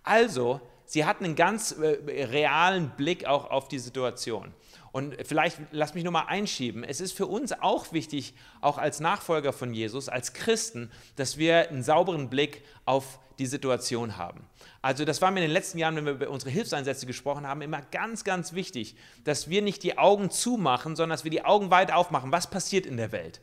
Also, 0.04 0.62
sie 0.86 1.06
hatten 1.06 1.26
einen 1.26 1.36
ganz 1.36 1.72
äh, 1.74 2.26
realen 2.26 2.90
Blick 2.92 3.26
auch 3.26 3.50
auf 3.52 3.68
die 3.68 3.80
Situation. 3.80 4.54
Und 4.92 5.16
vielleicht 5.24 5.58
lass 5.72 5.94
mich 5.94 6.04
nur 6.04 6.14
mal 6.14 6.26
einschieben. 6.26 6.84
Es 6.84 7.02
ist 7.02 7.14
für 7.14 7.28
uns 7.28 7.54
auch 7.54 7.94
wichtig, 7.94 8.34
auch 8.62 8.78
als 8.78 9.00
Nachfolger 9.00 9.54
von 9.54 9.74
Jesus, 9.74 10.10
als 10.10 10.34
Christen, 10.34 10.92
dass 11.16 11.38
wir 11.38 11.70
einen 11.70 11.84
sauberen 11.84 12.30
Blick 12.30 12.64
auf 12.86 13.20
die 13.40 13.46
Situation 13.46 14.18
haben. 14.18 14.46
Also 14.82 15.06
das 15.06 15.22
war 15.22 15.32
mir 15.32 15.40
in 15.40 15.48
den 15.48 15.54
letzten 15.54 15.78
Jahren, 15.78 15.96
wenn 15.96 16.06
wir 16.06 16.14
über 16.14 16.30
unsere 16.30 16.52
Hilfseinsätze 16.52 17.06
gesprochen 17.06 17.48
haben, 17.48 17.62
immer 17.62 17.82
ganz, 17.82 18.24
ganz 18.24 18.54
wichtig, 18.54 18.96
dass 19.24 19.50
wir 19.50 19.62
nicht 19.62 19.84
die 19.84 19.98
Augen 19.98 20.30
zumachen, 20.30 20.96
sondern 20.96 21.16
dass 21.16 21.24
wir 21.24 21.32
die 21.32 21.46
Augen 21.46 21.72
weit 21.72 21.92
aufmachen. 21.92 22.32
Was 22.32 22.50
passiert 22.50 22.86
in 22.86 22.98
der 22.98 23.12
Welt? 23.12 23.42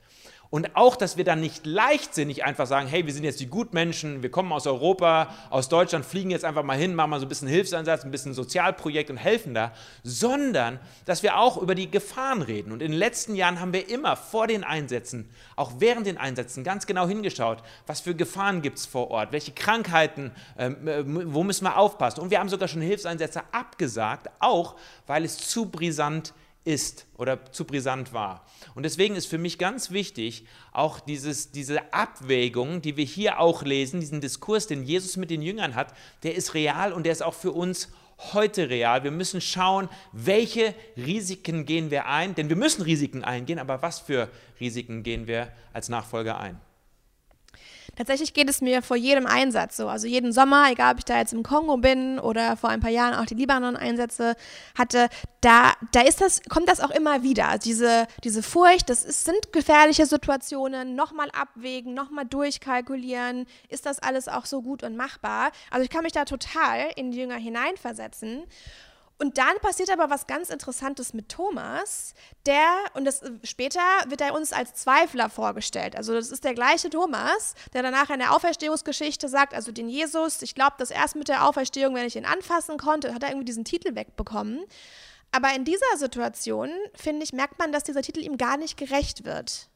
Und 0.49 0.77
auch, 0.77 0.97
dass 0.97 1.17
wir 1.17 1.25
dann 1.25 1.41
nicht 1.41 1.67
leichtsinnig 1.67 2.45
einfach 2.45 2.67
sagen, 2.67 2.87
hey, 2.87 3.05
wir 3.05 3.13
sind 3.13 3.25
jetzt 3.25 3.41
die 3.41 3.49
Gutmenschen, 3.49 4.23
wir 4.23 4.31
kommen 4.31 4.53
aus 4.53 4.67
Europa, 4.67 5.35
aus 5.51 5.69
Deutschland, 5.69 6.07
fliegen 6.07 6.31
jetzt 6.31 6.45
einfach 6.45 6.63
mal 6.63 6.77
hin, 6.77 6.95
machen 6.95 7.11
mal 7.11 7.19
so 7.21 7.27
ein 7.27 7.29
bisschen 7.29 7.49
Hilfseinsatz, 7.49 8.05
ein 8.05 8.11
bisschen 8.11 8.33
Sozialprojekt 8.33 9.11
und 9.11 9.17
helfen 9.17 9.55
da, 9.55 9.73
sondern 10.05 10.79
dass 11.05 11.23
wir 11.23 11.39
auch 11.39 11.57
über 11.57 11.75
die 11.75 11.91
Gefahren 11.91 12.43
reden. 12.43 12.73
Und 12.73 12.81
in 12.81 12.93
den 12.93 12.99
letzten 12.99 13.35
Jahren 13.35 13.61
haben 13.61 13.73
wir 13.73 13.89
immer 13.89 14.17
vor 14.17 14.47
den 14.47 14.63
Einsätzen, 14.63 15.29
auch 15.57 15.73
während 15.79 16.07
den 16.07 16.17
Einsätzen, 16.17 16.63
ganz 16.63 16.87
genau 16.87 17.09
hingeschaut, 17.09 17.59
was 17.87 18.01
für 18.01 18.15
Gefahren 18.15 18.63
gibt 18.63 18.79
es 18.79 18.87
vor 18.87 19.11
Ort, 19.11 19.33
welche 19.33 19.53
Krankheiten, 19.53 20.31
ähm, 20.59 20.87
äh, 20.87 21.03
wo 21.05 21.43
müssen 21.43 21.65
wir 21.65 21.77
aufpassen. 21.77 22.21
Und 22.21 22.31
wir 22.31 22.39
haben 22.39 22.49
sogar 22.49 22.69
schon 22.69 22.83
Hilfseinsätze 22.83 23.43
abgesagt, 23.51 24.29
auch 24.39 24.77
weil 25.07 25.25
es 25.25 25.39
zu 25.39 25.67
brisant 25.67 26.29
ist 26.29 26.35
ist 26.67 27.07
oder 27.17 27.53
zu 27.53 27.65
brisant 27.65 28.13
war. 28.13 28.45
Und 28.75 28.83
deswegen 28.83 29.15
ist 29.15 29.27
für 29.27 29.39
mich 29.39 29.57
ganz 29.57 29.91
wichtig, 29.91 30.45
auch 30.73 30.99
dieses, 31.01 31.53
diese 31.53 31.93
Abwägung, 31.95 32.83
die 32.83 32.97
wir 32.97 33.05
hier 33.05 33.41
auch 33.41 33.63
lesen, 33.63 34.01
diesen 34.01 34.21
Diskurs, 34.21 34.67
den 34.67 34.83
Jesus 34.83 35.17
mit 35.17 35.31
den 35.31 35.43
Jüngern 35.43 35.75
hat, 35.77 35.95
der 36.25 36.35
ist 36.35 36.55
real 36.55 36.93
und 36.93 37.05
der 37.05 37.13
ist 37.13 37.23
auch 37.23 37.35
für 37.35 37.53
uns 37.53 37.89
heute 38.33 38.69
real. 38.69 39.05
Wir 39.05 39.11
müssen 39.13 39.41
schauen, 39.41 39.89
welche 40.13 40.75
Risiken 40.97 41.67
gehen 41.67 41.91
wir 41.91 42.07
ein, 42.07 42.35
denn 42.35 42.49
wir 42.49 42.57
müssen 42.57 42.83
Risiken 42.83 43.23
eingehen, 43.23 43.59
aber 43.59 43.83
was 43.83 44.01
für 44.01 44.29
Risiken 44.59 45.03
gehen 45.03 45.27
wir 45.27 45.53
als 45.73 45.89
Nachfolger 45.89 46.39
ein? 46.39 46.61
Tatsächlich 47.97 48.35
geht 48.35 48.51
es 48.51 48.61
mir 48.61 48.83
vor 48.83 48.97
jedem 48.97 49.27
Einsatz 49.27 49.77
so. 49.77 49.89
Also 49.89 50.07
jeden 50.07 50.33
Sommer, 50.33 50.71
egal 50.71 50.93
ob 50.93 50.99
ich 50.99 51.05
da 51.05 51.19
jetzt 51.19 51.33
im 51.33 51.43
Kongo 51.43 51.79
bin 51.79 52.19
oder 52.19 52.57
vor 52.57 52.71
ein 52.71 52.81
paar 52.81 52.91
Jahren 52.91 53.15
auch 53.15 53.27
die 53.27 53.35
Libanon-Einsätze 53.35 54.37
hatte, 54.77 55.09
da, 55.41 55.73
da 55.93 56.03
ist 56.03 56.21
das, 56.21 56.43
kommt 56.49 56.69
das 56.69 56.81
auch 56.81 56.91
immer 56.91 57.23
wieder. 57.23 57.49
Also 57.49 57.65
diese, 57.65 58.07
diese 58.23 58.43
Furcht, 58.43 58.91
das 58.91 59.03
ist, 59.03 59.25
sind 59.25 59.53
gefährliche 59.53 60.07
Situationen, 60.07 60.95
nochmal 60.95 61.31
abwägen, 61.31 61.95
nochmal 61.95 62.27
durchkalkulieren, 62.27 63.47
ist 63.69 63.87
das 63.87 63.99
alles 63.99 64.29
auch 64.29 64.45
so 64.45 64.61
gut 64.61 64.83
und 64.83 64.97
machbar? 64.97 65.51
Also 65.71 65.85
ich 65.85 65.91
kann 65.91 66.03
mich 66.03 66.13
da 66.13 66.25
total 66.25 66.91
in 66.97 67.11
die 67.11 67.19
Jünger 67.19 67.37
hineinversetzen. 67.37 68.45
Und 69.19 69.39
dann 69.39 69.57
passiert 69.63 69.91
aber 69.91 70.11
was 70.11 70.27
ganz 70.27 70.51
Interessantes 70.51 71.15
mit 71.15 71.31
Thomas, 71.31 72.13
der, 72.45 72.67
und 72.93 73.07
das 73.07 73.23
später 73.45 73.81
wird 74.09 74.21
er 74.21 74.35
uns 74.35 74.53
als 74.53 74.75
Zweifler 74.75 75.31
vorgestellt. 75.31 75.97
Also 75.97 76.13
das 76.13 76.31
ist 76.31 76.45
der 76.45 76.53
gleiche 76.53 76.91
Thomas, 76.91 77.55
der 77.73 77.83
danach 77.83 78.11
in 78.11 78.19
der 78.19 78.35
Auferstehungsgeschichte 78.35 79.29
sagt, 79.29 79.55
also 79.55 79.73
den 79.73 79.89
Jesus, 79.89 80.43
ich 80.43 80.55
glaube, 80.55 80.75
dass 80.79 80.91
erst 80.91 81.17
mit 81.17 81.29
der 81.29 81.49
Auferstehung, 81.49 81.95
wenn 81.95 82.07
ich 82.07 82.17
ihn 82.17 82.27
anfassen 82.27 82.77
konnte, 82.77 83.15
hat 83.15 83.23
er 83.23 83.31
irgendwie 83.31 83.47
diesen 83.47 83.65
Titel 83.65 83.95
wegbekommen. 83.95 84.65
Aber 85.33 85.55
in 85.55 85.65
dieser 85.65 85.97
Situation, 85.97 86.71
finde 86.95 87.25
ich, 87.25 87.33
merkt 87.33 87.59
man, 87.59 87.73
dass 87.73 87.85
dieser 87.85 88.03
Titel 88.03 88.21
ihm 88.21 88.37
gar 88.37 88.59
nicht 88.59 88.77
gerecht 88.77 89.25
wird. 89.25 89.69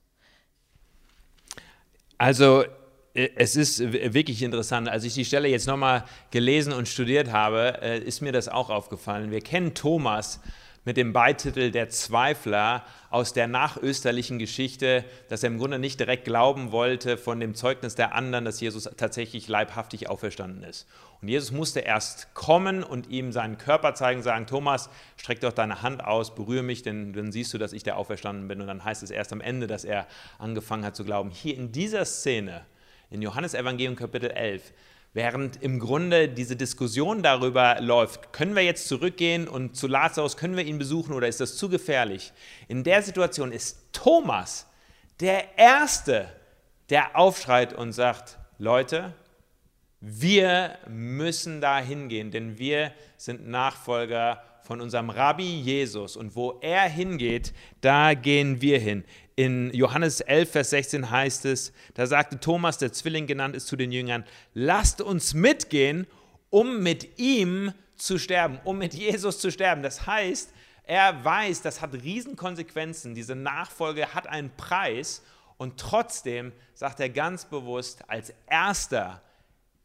Also 2.18 2.62
äh, 2.62 2.68
es 3.14 3.56
ist 3.56 3.80
wirklich 3.92 4.42
interessant. 4.42 4.88
Als 4.88 5.04
ich 5.04 5.14
die 5.14 5.24
Stelle 5.24 5.48
jetzt 5.48 5.66
nochmal 5.66 6.04
gelesen 6.30 6.72
und 6.72 6.88
studiert 6.88 7.32
habe, 7.32 7.80
äh, 7.82 7.98
ist 7.98 8.20
mir 8.20 8.32
das 8.32 8.48
auch 8.48 8.70
aufgefallen. 8.70 9.30
Wir 9.30 9.40
kennen 9.40 9.74
Thomas 9.74 10.40
mit 10.84 10.96
dem 10.96 11.12
Beititel 11.12 11.70
Der 11.72 11.90
Zweifler 11.90 12.84
aus 13.10 13.32
der 13.32 13.48
nachösterlichen 13.48 14.38
Geschichte, 14.38 15.04
dass 15.28 15.42
er 15.42 15.48
im 15.48 15.58
Grunde 15.58 15.78
nicht 15.78 16.00
direkt 16.00 16.24
glauben 16.24 16.72
wollte 16.72 17.18
von 17.18 17.40
dem 17.40 17.54
Zeugnis 17.54 17.96
der 17.96 18.14
anderen, 18.14 18.44
dass 18.44 18.60
Jesus 18.60 18.88
tatsächlich 18.96 19.48
leibhaftig 19.48 20.08
auferstanden 20.08 20.62
ist. 20.62 20.86
Und 21.20 21.28
Jesus 21.28 21.50
musste 21.50 21.80
erst 21.80 22.32
kommen 22.32 22.82
und 22.82 23.10
ihm 23.10 23.32
seinen 23.32 23.58
Körper 23.58 23.94
zeigen, 23.94 24.22
sagen, 24.22 24.46
Thomas, 24.46 24.88
streck 25.16 25.40
doch 25.40 25.52
deine 25.52 25.82
Hand 25.82 26.02
aus, 26.02 26.34
berühre 26.34 26.62
mich, 26.62 26.82
denn 26.82 27.12
dann 27.12 27.30
siehst 27.30 27.52
du, 27.52 27.58
dass 27.58 27.74
ich 27.74 27.82
der 27.82 27.98
Auferstanden 27.98 28.48
bin. 28.48 28.60
Und 28.60 28.68
dann 28.68 28.84
heißt 28.84 29.02
es 29.02 29.10
erst 29.10 29.32
am 29.32 29.42
Ende, 29.42 29.66
dass 29.66 29.84
er 29.84 30.06
angefangen 30.38 30.84
hat 30.84 30.96
zu 30.96 31.04
glauben. 31.04 31.30
Hier 31.30 31.56
in 31.56 31.72
dieser 31.72 32.06
Szene 32.06 32.62
in 33.10 33.22
Johannes 33.22 33.54
Evangelium 33.54 33.96
Kapitel 33.96 34.30
11, 34.30 34.72
während 35.12 35.62
im 35.62 35.78
Grunde 35.78 36.28
diese 36.28 36.56
Diskussion 36.56 37.22
darüber 37.22 37.80
läuft, 37.80 38.32
können 38.32 38.54
wir 38.54 38.62
jetzt 38.62 38.88
zurückgehen 38.88 39.48
und 39.48 39.76
zu 39.76 39.88
Lazarus, 39.88 40.36
können 40.36 40.56
wir 40.56 40.64
ihn 40.64 40.78
besuchen 40.78 41.12
oder 41.12 41.28
ist 41.28 41.40
das 41.40 41.56
zu 41.56 41.68
gefährlich? 41.68 42.32
In 42.68 42.84
der 42.84 43.02
Situation 43.02 43.52
ist 43.52 43.78
Thomas 43.92 44.66
der 45.18 45.58
Erste, 45.58 46.28
der 46.88 47.16
aufschreit 47.16 47.72
und 47.72 47.92
sagt, 47.92 48.38
Leute, 48.58 49.14
wir 50.00 50.78
müssen 50.88 51.60
da 51.60 51.78
hingehen, 51.78 52.30
denn 52.30 52.58
wir 52.58 52.92
sind 53.16 53.46
Nachfolger 53.46 54.42
von 54.62 54.80
unserem 54.80 55.10
Rabbi 55.10 55.60
Jesus. 55.60 56.16
Und 56.16 56.36
wo 56.36 56.58
er 56.60 56.88
hingeht, 56.88 57.52
da 57.80 58.14
gehen 58.14 58.62
wir 58.62 58.78
hin. 58.78 59.04
In 59.40 59.72
Johannes 59.72 60.20
11, 60.20 60.50
Vers 60.50 60.68
16 60.68 61.10
heißt 61.10 61.46
es, 61.46 61.72
da 61.94 62.06
sagte 62.06 62.38
Thomas, 62.38 62.76
der 62.76 62.92
Zwilling 62.92 63.26
genannt 63.26 63.56
ist, 63.56 63.68
zu 63.68 63.76
den 63.76 63.90
Jüngern, 63.90 64.26
lasst 64.52 65.00
uns 65.00 65.32
mitgehen, 65.32 66.06
um 66.50 66.82
mit 66.82 67.18
ihm 67.18 67.72
zu 67.96 68.18
sterben, 68.18 68.60
um 68.64 68.76
mit 68.76 68.92
Jesus 68.92 69.38
zu 69.38 69.50
sterben. 69.50 69.82
Das 69.82 70.06
heißt, 70.06 70.52
er 70.82 71.24
weiß, 71.24 71.62
das 71.62 71.80
hat 71.80 71.94
Riesenkonsequenzen, 71.94 73.14
diese 73.14 73.34
Nachfolge 73.34 74.12
hat 74.12 74.26
einen 74.26 74.54
Preis. 74.58 75.22
Und 75.56 75.80
trotzdem 75.80 76.52
sagt 76.74 77.00
er 77.00 77.08
ganz 77.08 77.46
bewusst 77.46 78.10
als 78.10 78.34
erster, 78.46 79.22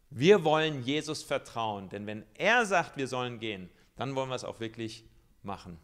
wir 0.09 0.43
wollen 0.43 0.83
Jesus 0.83 1.23
vertrauen, 1.23 1.87
denn 1.87 2.05
wenn 2.07 2.25
er 2.33 2.65
sagt, 2.65 2.97
wir 2.97 3.07
sollen 3.07 3.39
gehen, 3.39 3.69
dann 3.95 4.15
wollen 4.15 4.27
wir 4.27 4.35
es 4.35 4.43
auch 4.43 4.59
wirklich 4.59 5.05
machen 5.43 5.79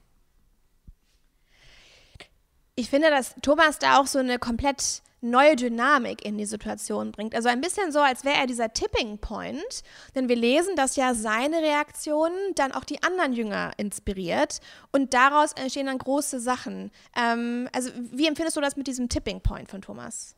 ich 2.75 2.89
finde, 2.89 3.09
dass 3.09 3.35
Thomas 3.41 3.79
da 3.79 3.99
auch 3.99 4.07
so 4.07 4.19
eine 4.19 4.39
komplett 4.39 5.01
neue 5.21 5.55
Dynamik 5.55 6.25
in 6.25 6.37
die 6.37 6.45
Situation 6.45 7.11
bringt. 7.11 7.35
Also 7.35 7.47
ein 7.47 7.61
bisschen 7.61 7.91
so, 7.91 7.99
als 7.99 8.25
wäre 8.25 8.37
er 8.37 8.47
dieser 8.47 8.73
Tipping 8.73 9.19
Point, 9.19 9.83
denn 10.15 10.27
wir 10.27 10.35
lesen, 10.35 10.75
dass 10.75 10.95
ja 10.95 11.13
seine 11.13 11.57
Reaktion 11.57 12.31
dann 12.55 12.71
auch 12.71 12.83
die 12.83 13.03
anderen 13.03 13.33
Jünger 13.33 13.71
inspiriert 13.77 14.59
und 14.91 15.13
daraus 15.13 15.53
entstehen 15.53 15.85
dann 15.85 15.99
große 15.99 16.39
Sachen. 16.39 16.91
Ähm, 17.15 17.69
also 17.71 17.91
wie 17.95 18.27
empfindest 18.27 18.57
du 18.57 18.61
das 18.61 18.75
mit 18.75 18.87
diesem 18.87 19.09
Tipping 19.09 19.41
Point 19.41 19.69
von 19.69 19.81
Thomas? 19.81 20.35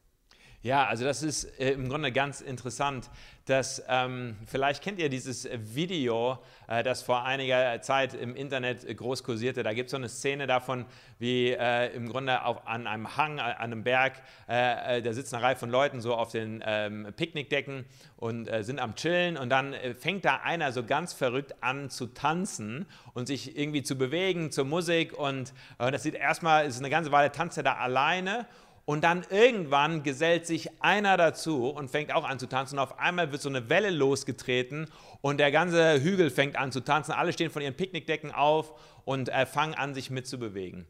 Ja, 0.63 0.86
also 0.86 1.04
das 1.04 1.23
ist 1.23 1.60
äh, 1.60 1.71
im 1.71 1.89
Grunde 1.89 2.13
ganz 2.13 2.39
interessant, 2.39 3.10
dass 3.43 3.84
ähm, 3.89 4.38
vielleicht 4.45 4.82
kennt 4.82 4.97
ihr 4.97 5.10
dieses 5.10 5.45
Video, 5.52 6.39
äh, 6.69 6.84
das 6.84 7.02
vor 7.04 7.26
einiger 7.26 7.82
Zeit 7.82 8.13
im 8.13 8.34
Internet 8.34 8.88
groß 8.97 9.26
kursierte. 9.26 9.63
Da 9.63 9.73
gibt 9.73 9.88
es 9.88 9.91
so 9.91 9.97
eine 9.97 10.08
Szene 10.08 10.47
davon, 10.47 10.86
wie 11.19 11.49
äh, 11.49 11.93
im 11.93 12.08
Grunde 12.08 12.45
auf, 12.45 12.65
an 12.65 12.88
einem 12.88 13.17
Hang, 13.17 13.41
an 13.41 13.56
einem 13.58 13.84
Berg, 13.84 14.21
äh, 14.47 14.99
äh, 14.99 15.02
da 15.02 15.12
sitzt 15.12 15.34
eine 15.34 15.43
Reihe 15.43 15.58
von 15.58 15.69
Leuten 15.69 15.99
so 15.99 16.15
auf 16.15 16.32
den 16.32 16.63
ähm, 16.65 17.08
Picknickdecken 17.13 17.84
und 18.15 18.47
äh, 18.47 18.63
sind 18.63 18.80
am 18.80 18.95
Chillen 18.95 19.36
und 19.36 19.49
dann 19.49 19.76
fängt 19.99 20.23
da 20.23 20.38
einer 20.45 20.71
so 20.71 20.86
ganz 20.86 21.12
verrückt 21.12 21.56
an 21.60 21.89
zu 21.89 22.08
tanzen 22.08 22.86
und 23.13 23.28
sich 23.28 23.58
irgendwie 23.58 23.84
zu 23.84 23.97
bewegen 23.97 24.49
zur 24.49 24.63
Musik 24.63 25.12
und 25.17 25.54
das 25.78 26.04
sieht 26.04 26.15
erstmal, 26.15 26.65
ist 26.65 26.80
eine 26.80 26.89
ganze 26.89 27.12
Weile 27.12 27.32
tanzt 27.34 27.58
er 27.58 27.63
da 27.63 27.73
alleine 27.76 28.45
und 28.86 29.04
dann 29.04 29.26
irgendwann 29.30 30.04
gesellt 30.04 30.46
sich 30.46 30.69
einer 30.82 31.15
dazu 31.15 31.69
und 31.69 31.89
fängt 31.89 32.13
auch 32.13 32.26
an 32.26 32.39
zu 32.39 32.48
tanzen. 32.48 32.78
Und 32.78 32.84
auf 32.84 33.00
einmal 33.00 33.32
wird 33.32 33.41
so 33.41 33.50
eine 33.50 33.69
Welle 33.69 33.89
losgetreten 33.89 34.88
und 35.22 35.38
der 35.38 35.52
ganze 35.52 36.02
Hügel 36.02 36.30
fängt 36.30 36.58
an 36.58 36.72
zu 36.72 36.82
tanzen. 36.82 37.13
Alle 37.13 37.32
stehen 37.32 37.50
von 37.50 37.62
ihren 37.62 37.76
Picknickdecken 37.76 38.32
auf 38.32 38.74
und 39.06 39.30
äh, 39.30 39.46
fangen 39.46 39.74
an, 39.74 39.93
sich 39.93 40.10
mitzubewegen. 40.10 40.86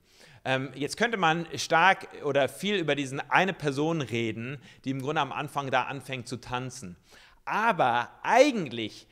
Ähm, 0.45 0.71
jetzt 0.75 0.97
könnte 0.97 1.17
man 1.17 1.47
stark 1.55 2.07
oder 2.23 2.49
viel 2.49 2.75
über 2.75 2.95
diesen 2.95 3.19
eine 3.29 3.53
Person 3.53 4.01
reden, 4.01 4.59
die 4.83 4.89
im 4.89 5.01
Grunde 5.01 5.21
am 5.21 5.31
Anfang 5.31 5.71
da 5.71 5.83
anfängt 5.83 6.27
zu 6.27 6.37
tanzen. 6.37 6.97
Aber 7.45 8.09
eigentlich 8.23 9.07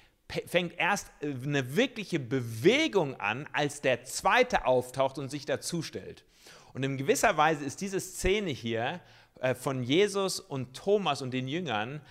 fängt 0.48 0.78
erst 0.78 1.12
äh, 1.22 1.28
eine 1.28 1.76
wirkliche 1.76 2.20
Bewegung 2.20 3.20
an, 3.20 3.48
als 3.54 3.82
der 3.82 4.04
zweite 4.06 4.66
auftaucht 4.66 5.18
und 5.20 5.30
sich 5.30 5.46
dazustellt. 5.46 6.26
Und 6.74 6.84
in 6.84 6.98
gewisser 6.98 7.38
Weise 7.38 7.66
ist 7.66 7.82
diese 7.82 8.00
Szene 8.00 8.52
hier 8.52 9.02
äh, 9.40 9.56
von 9.56 9.84
Jesus 9.84 10.40
und 10.40 10.76
Thomas 10.76 11.22
und 11.22 11.32
den 11.32 11.48
Jüngern 11.48 12.02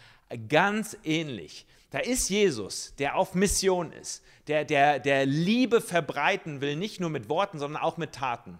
ganz 0.48 0.96
ähnlich. 1.04 1.66
Da 1.90 1.98
ist 1.98 2.28
Jesus, 2.28 2.94
der 2.98 3.16
auf 3.16 3.34
Mission 3.34 3.92
ist, 3.92 4.22
der, 4.46 4.64
der, 4.64 5.00
der 5.00 5.26
Liebe 5.26 5.80
verbreiten 5.80 6.60
will, 6.60 6.76
nicht 6.76 7.00
nur 7.00 7.10
mit 7.10 7.28
Worten, 7.28 7.58
sondern 7.58 7.82
auch 7.82 7.96
mit 7.96 8.12
Taten. 8.12 8.58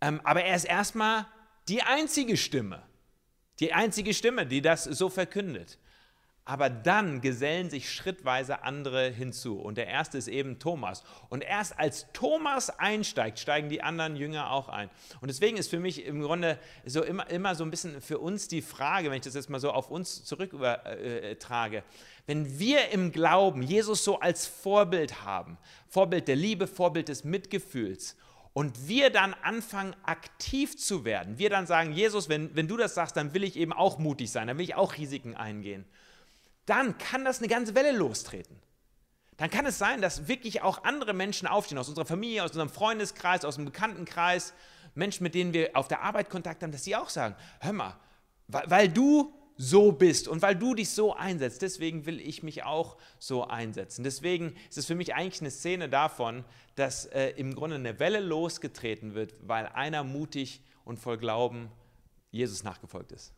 Ähm, 0.00 0.20
aber 0.24 0.42
er 0.42 0.56
ist 0.56 0.64
erstmal 0.64 1.26
die 1.68 1.82
einzige 1.82 2.36
Stimme, 2.36 2.82
die 3.60 3.72
einzige 3.72 4.14
Stimme, 4.14 4.46
die 4.46 4.62
das 4.62 4.84
so 4.84 5.10
verkündet. 5.10 5.78
Aber 6.48 6.70
dann 6.70 7.20
gesellen 7.20 7.70
sich 7.70 7.92
schrittweise 7.92 8.62
andere 8.62 9.10
hinzu. 9.10 9.58
Und 9.58 9.78
der 9.78 9.88
erste 9.88 10.16
ist 10.16 10.28
eben 10.28 10.60
Thomas. 10.60 11.02
Und 11.28 11.42
erst 11.42 11.76
als 11.76 12.06
Thomas 12.12 12.70
einsteigt, 12.70 13.40
steigen 13.40 13.68
die 13.68 13.82
anderen 13.82 14.14
Jünger 14.14 14.52
auch 14.52 14.68
ein. 14.68 14.88
Und 15.20 15.26
deswegen 15.26 15.56
ist 15.56 15.68
für 15.68 15.80
mich 15.80 16.06
im 16.06 16.22
Grunde 16.22 16.56
so 16.84 17.02
immer, 17.02 17.28
immer 17.30 17.56
so 17.56 17.64
ein 17.64 17.72
bisschen 17.72 18.00
für 18.00 18.20
uns 18.20 18.46
die 18.46 18.62
Frage, 18.62 19.10
wenn 19.10 19.16
ich 19.16 19.24
das 19.24 19.34
jetzt 19.34 19.50
mal 19.50 19.58
so 19.58 19.72
auf 19.72 19.90
uns 19.90 20.24
zurück 20.24 20.52
übertrage, 20.52 21.82
wenn 22.26 22.60
wir 22.60 22.90
im 22.90 23.10
Glauben 23.10 23.60
Jesus 23.60 24.04
so 24.04 24.20
als 24.20 24.46
Vorbild 24.46 25.24
haben, 25.24 25.58
Vorbild 25.88 26.28
der 26.28 26.36
Liebe, 26.36 26.68
Vorbild 26.68 27.08
des 27.08 27.24
Mitgefühls, 27.24 28.16
und 28.52 28.88
wir 28.88 29.10
dann 29.10 29.34
anfangen, 29.34 29.94
aktiv 30.04 30.78
zu 30.78 31.04
werden, 31.04 31.38
wir 31.38 31.50
dann 31.50 31.66
sagen, 31.66 31.92
Jesus, 31.92 32.30
wenn, 32.30 32.54
wenn 32.56 32.68
du 32.68 32.78
das 32.78 32.94
sagst, 32.94 33.16
dann 33.16 33.34
will 33.34 33.44
ich 33.44 33.56
eben 33.56 33.72
auch 33.72 33.98
mutig 33.98 34.30
sein, 34.30 34.46
dann 34.46 34.56
will 34.56 34.64
ich 34.64 34.76
auch 34.76 34.96
Risiken 34.96 35.34
eingehen 35.34 35.84
dann 36.66 36.98
kann 36.98 37.24
das 37.24 37.38
eine 37.38 37.48
ganze 37.48 37.74
Welle 37.74 37.92
lostreten. 37.92 38.60
Dann 39.36 39.50
kann 39.50 39.66
es 39.66 39.78
sein, 39.78 40.00
dass 40.00 40.28
wirklich 40.28 40.62
auch 40.62 40.84
andere 40.84 41.12
Menschen 41.12 41.46
aufstehen, 41.46 41.78
aus 41.78 41.88
unserer 41.88 42.06
Familie, 42.06 42.42
aus 42.42 42.50
unserem 42.50 42.70
Freundeskreis, 42.70 43.44
aus 43.44 43.56
dem 43.56 43.66
Bekanntenkreis, 43.66 44.54
Menschen, 44.94 45.24
mit 45.24 45.34
denen 45.34 45.52
wir 45.52 45.70
auf 45.74 45.88
der 45.88 46.02
Arbeit 46.02 46.30
Kontakt 46.30 46.62
haben, 46.62 46.72
dass 46.72 46.84
sie 46.84 46.96
auch 46.96 47.10
sagen, 47.10 47.36
hör 47.60 47.72
mal, 47.72 48.00
weil, 48.48 48.88
du 48.88 49.34
so 49.58 49.92
bist 49.92 50.26
und 50.26 50.40
weil 50.40 50.56
du 50.56 50.74
dich 50.74 50.90
so 50.90 51.14
einsetzt, 51.14 51.60
deswegen 51.60 52.06
will 52.06 52.20
ich 52.20 52.42
mich 52.42 52.64
auch 52.64 52.96
so 53.18 53.46
einsetzen. 53.46 54.04
Deswegen 54.04 54.54
ist 54.68 54.78
es 54.78 54.86
für 54.86 54.94
mich 54.94 55.14
eigentlich 55.14 55.40
eine 55.40 55.50
Szene 55.50 55.88
davon, 55.88 56.44
dass 56.74 57.06
äh, 57.06 57.30
im 57.36 57.54
Grunde 57.54 57.76
eine 57.76 57.98
Welle 57.98 58.20
losgetreten 58.20 59.14
wird, 59.14 59.34
weil 59.40 59.66
einer 59.66 60.02
mutig 60.04 60.62
und 60.84 60.98
voll 60.98 61.18
Glauben 61.18 61.70
Jesus 62.30 62.62
nachgefolgt 62.62 63.12
ist. 63.12 63.32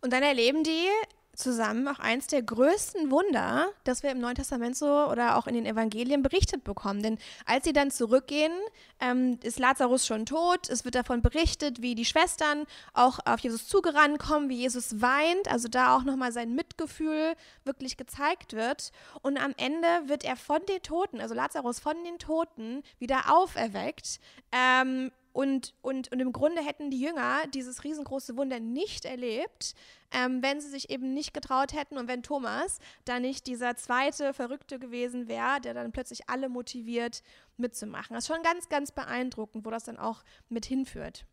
Und 0.00 0.12
dann 0.12 0.22
erleben 0.22 0.64
die 0.64 0.88
zusammen 1.34 1.88
auch 1.88 1.98
eins 1.98 2.26
der 2.26 2.42
größten 2.42 3.10
Wunder, 3.10 3.68
das 3.84 4.02
wir 4.02 4.10
im 4.10 4.20
Neuen 4.20 4.34
Testament 4.34 4.76
so 4.76 4.86
oder 4.86 5.36
auch 5.36 5.46
in 5.46 5.54
den 5.54 5.66
Evangelien 5.66 6.22
berichtet 6.22 6.64
bekommen. 6.64 7.02
Denn 7.02 7.18
als 7.46 7.64
sie 7.64 7.72
dann 7.72 7.90
zurückgehen, 7.90 8.52
ähm, 9.00 9.38
ist 9.42 9.58
Lazarus 9.58 10.06
schon 10.06 10.26
tot. 10.26 10.68
Es 10.68 10.84
wird 10.84 10.94
davon 10.94 11.22
berichtet, 11.22 11.80
wie 11.82 11.94
die 11.94 12.04
Schwestern 12.04 12.66
auch 12.92 13.18
auf 13.24 13.40
Jesus 13.40 13.66
zugerannt 13.66 14.18
kommen, 14.18 14.48
wie 14.48 14.58
Jesus 14.58 15.00
weint. 15.00 15.48
Also 15.48 15.68
da 15.68 15.96
auch 15.96 16.04
nochmal 16.04 16.32
sein 16.32 16.54
Mitgefühl 16.54 17.34
wirklich 17.64 17.96
gezeigt 17.96 18.52
wird. 18.52 18.92
Und 19.22 19.38
am 19.38 19.54
Ende 19.56 19.86
wird 20.06 20.24
er 20.24 20.36
von 20.36 20.60
den 20.66 20.82
Toten, 20.82 21.20
also 21.20 21.34
Lazarus 21.34 21.80
von 21.80 21.96
den 22.04 22.18
Toten, 22.18 22.82
wieder 22.98 23.34
auferweckt. 23.34 24.20
Ähm, 24.52 25.10
und, 25.32 25.74
und, 25.80 26.10
und 26.10 26.20
im 26.20 26.32
Grunde 26.32 26.62
hätten 26.62 26.90
die 26.90 27.00
Jünger 27.00 27.46
dieses 27.54 27.84
riesengroße 27.84 28.36
Wunder 28.36 28.58
nicht 28.58 29.04
erlebt, 29.04 29.74
ähm, 30.10 30.42
wenn 30.42 30.60
sie 30.60 30.68
sich 30.68 30.90
eben 30.90 31.14
nicht 31.14 31.32
getraut 31.32 31.72
hätten 31.72 31.98
und 31.98 32.08
wenn 32.08 32.22
Thomas 32.22 32.78
da 33.04 33.20
nicht 33.20 33.46
dieser 33.46 33.76
zweite 33.76 34.34
Verrückte 34.34 34.78
gewesen 34.78 35.28
wäre, 35.28 35.60
der 35.60 35.74
dann 35.74 35.92
plötzlich 35.92 36.28
alle 36.28 36.48
motiviert 36.48 37.22
mitzumachen. 37.56 38.14
Das 38.14 38.24
ist 38.24 38.34
schon 38.34 38.42
ganz, 38.42 38.68
ganz 38.68 38.90
beeindruckend, 38.90 39.64
wo 39.64 39.70
das 39.70 39.84
dann 39.84 39.98
auch 39.98 40.24
mit 40.48 40.66
hinführt. 40.66 41.26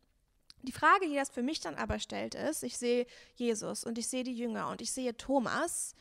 Die 0.64 0.72
Frage, 0.72 1.08
die 1.08 1.16
das 1.16 1.30
für 1.30 1.44
mich 1.44 1.60
dann 1.60 1.76
aber 1.76 2.00
stellt, 2.00 2.36
ist, 2.36 2.64
ich 2.64 2.78
sehe 2.78 3.08
Jesus 3.36 3.84
und 3.84 3.98
ich 3.98 4.08
sehe 4.08 4.24
die 4.24 4.36
Jünger 4.36 4.70
und 4.70 4.82
ich 4.82 4.92
sehe 4.92 5.16
Thomas. 5.16 5.96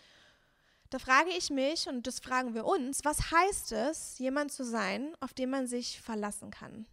Da 0.90 0.98
frage 0.98 1.30
ich 1.30 1.50
mich, 1.50 1.88
und 1.88 2.06
das 2.06 2.20
fragen 2.20 2.54
wir 2.54 2.64
uns, 2.64 3.04
was 3.04 3.30
heißt 3.30 3.72
es, 3.72 4.18
jemand 4.18 4.52
zu 4.52 4.64
sein, 4.64 5.14
auf 5.20 5.34
den 5.34 5.50
man 5.50 5.66
sich 5.66 6.00
verlassen 6.00 6.50
kann? 6.50 6.86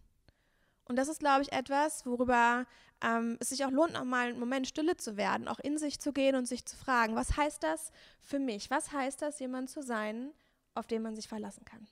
Und 0.86 0.96
das 0.96 1.08
ist, 1.08 1.20
glaube 1.20 1.42
ich, 1.42 1.52
etwas, 1.52 2.04
worüber 2.04 2.66
ähm, 3.02 3.36
es 3.40 3.50
sich 3.50 3.64
auch 3.64 3.70
lohnt, 3.70 3.94
noch 3.94 4.04
mal 4.04 4.28
einen 4.28 4.38
Moment 4.38 4.66
stille 4.66 4.96
zu 4.96 5.16
werden, 5.16 5.48
auch 5.48 5.58
in 5.58 5.78
sich 5.78 5.98
zu 5.98 6.12
gehen 6.12 6.36
und 6.36 6.46
sich 6.46 6.66
zu 6.66 6.76
fragen, 6.76 7.16
was 7.16 7.36
heißt 7.36 7.62
das 7.62 7.90
für 8.20 8.38
mich? 8.38 8.70
Was 8.70 8.92
heißt 8.92 9.22
das, 9.22 9.38
jemand 9.38 9.70
zu 9.70 9.82
sein, 9.82 10.32
auf 10.74 10.86
den 10.86 11.02
man 11.02 11.14
sich 11.16 11.28
verlassen 11.28 11.64
kann? 11.64 11.86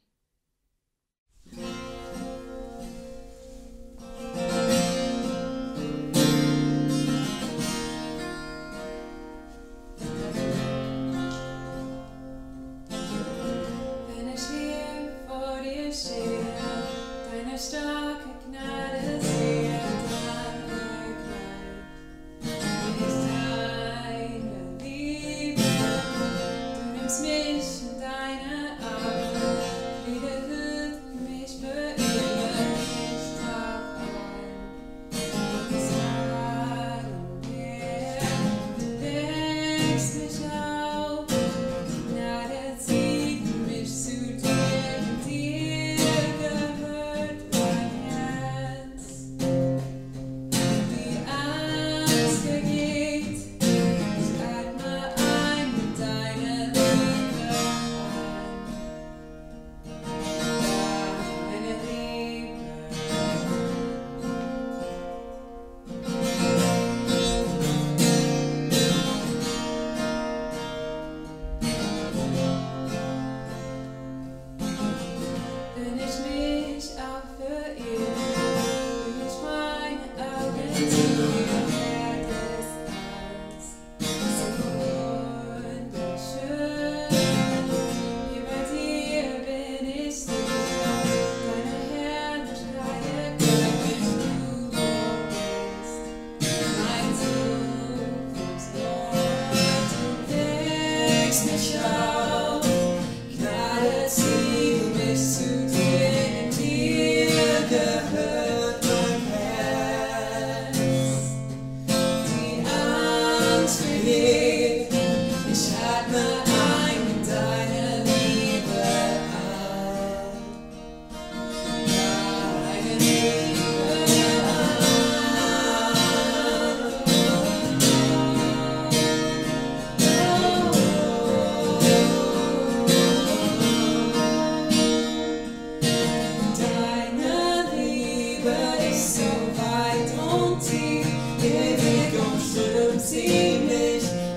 sie 143.12 143.26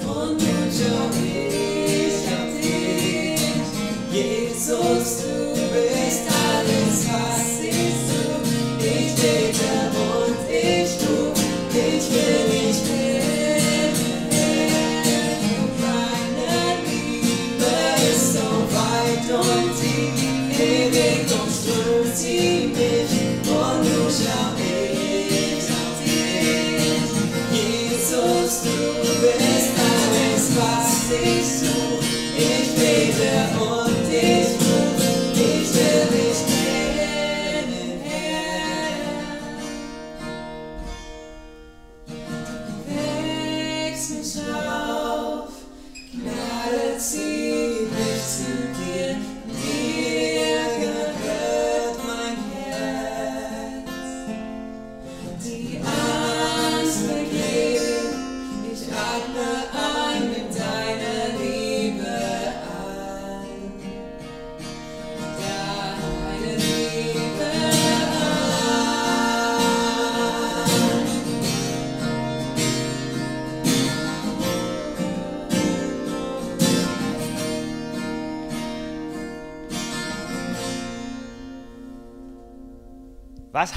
und 0.04 0.42
du 0.42 0.56
schon 0.76 1.12
ich 1.48 2.28
hab 2.30 2.48
dich, 2.62 3.40
Jesus. 4.12 5.25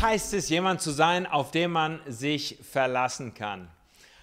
Heißt 0.08 0.32
es, 0.32 0.48
jemand 0.48 0.80
zu 0.80 0.90
sein, 0.90 1.26
auf 1.26 1.50
den 1.50 1.70
man 1.70 2.00
sich 2.06 2.56
verlassen 2.72 3.34
kann? 3.34 3.68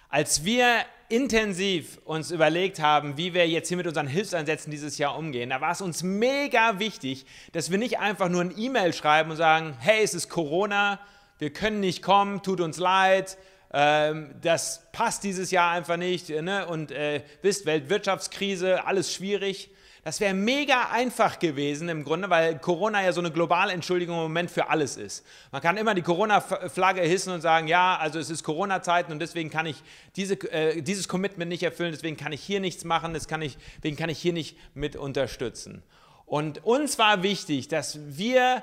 Als 0.09 0.43
wir 0.43 0.83
intensiv 1.09 1.99
uns 2.05 2.31
überlegt 2.31 2.79
haben, 2.79 3.17
wie 3.17 3.35
wir 3.35 3.47
jetzt 3.47 3.67
hier 3.67 3.77
mit 3.77 3.85
unseren 3.85 4.07
Hilfseinsätzen 4.07 4.71
dieses 4.71 4.97
Jahr 4.97 5.15
umgehen, 5.15 5.51
da 5.51 5.61
war 5.61 5.69
es 5.69 5.81
uns 5.81 6.01
mega 6.01 6.79
wichtig, 6.79 7.27
dass 7.51 7.69
wir 7.69 7.77
nicht 7.77 7.99
einfach 7.99 8.29
nur 8.29 8.41
ein 8.41 8.57
E-Mail 8.57 8.93
schreiben 8.93 9.29
und 9.29 9.37
sagen, 9.37 9.77
hey, 9.79 10.03
es 10.03 10.15
ist 10.15 10.27
Corona, 10.27 10.99
wir 11.37 11.53
können 11.53 11.81
nicht 11.81 12.01
kommen, 12.01 12.41
tut 12.41 12.61
uns 12.61 12.79
leid, 12.79 13.37
ähm, 13.71 14.33
das 14.41 14.87
passt 14.91 15.23
dieses 15.23 15.51
Jahr 15.51 15.71
einfach 15.71 15.97
nicht 15.97 16.29
ne? 16.29 16.65
und 16.65 16.91
äh, 16.91 17.21
wisst, 17.43 17.67
Weltwirtschaftskrise, 17.67 18.87
alles 18.87 19.13
schwierig. 19.13 19.69
Das 20.05 20.19
wäre 20.19 20.35
mega 20.35 20.89
einfach 20.91 21.39
gewesen 21.39 21.89
im 21.89 22.03
Grunde, 22.03 22.29
weil 22.29 22.59
Corona 22.59 23.03
ja 23.03 23.11
so 23.11 23.21
eine 23.21 23.31
globale 23.31 23.73
Entschuldigung 23.73 24.17
im 24.17 24.21
Moment 24.21 24.51
für 24.51 24.69
alles 24.69 24.97
ist. 24.97 25.25
Man 25.51 25.63
kann 25.63 25.77
immer 25.77 25.95
die 25.95 26.03
Corona-Flagge 26.03 27.01
hissen 27.01 27.33
und 27.33 27.41
sagen, 27.41 27.67
ja, 27.67 27.97
also 27.97 28.19
es 28.19 28.29
ist 28.29 28.43
Corona-Zeiten 28.43 29.11
und 29.11 29.17
deswegen 29.17 29.49
kann 29.49 29.65
ich 29.65 29.81
diese, 30.15 30.35
äh, 30.51 30.83
dieses 30.83 31.07
Commitment 31.07 31.49
nicht 31.49 31.63
erfüllen, 31.63 31.91
deswegen 31.91 32.17
kann 32.17 32.33
ich 32.33 32.41
hier 32.41 32.59
nichts 32.59 32.83
machen, 32.83 33.15
deswegen 33.15 33.97
kann 33.97 34.09
ich 34.09 34.19
hier 34.19 34.33
nicht 34.33 34.55
mit 34.75 34.95
unterstützen. 34.95 35.81
Und 36.27 36.63
uns 36.63 36.99
war 36.99 37.23
wichtig, 37.23 37.67
dass 37.67 37.97
wir 38.05 38.61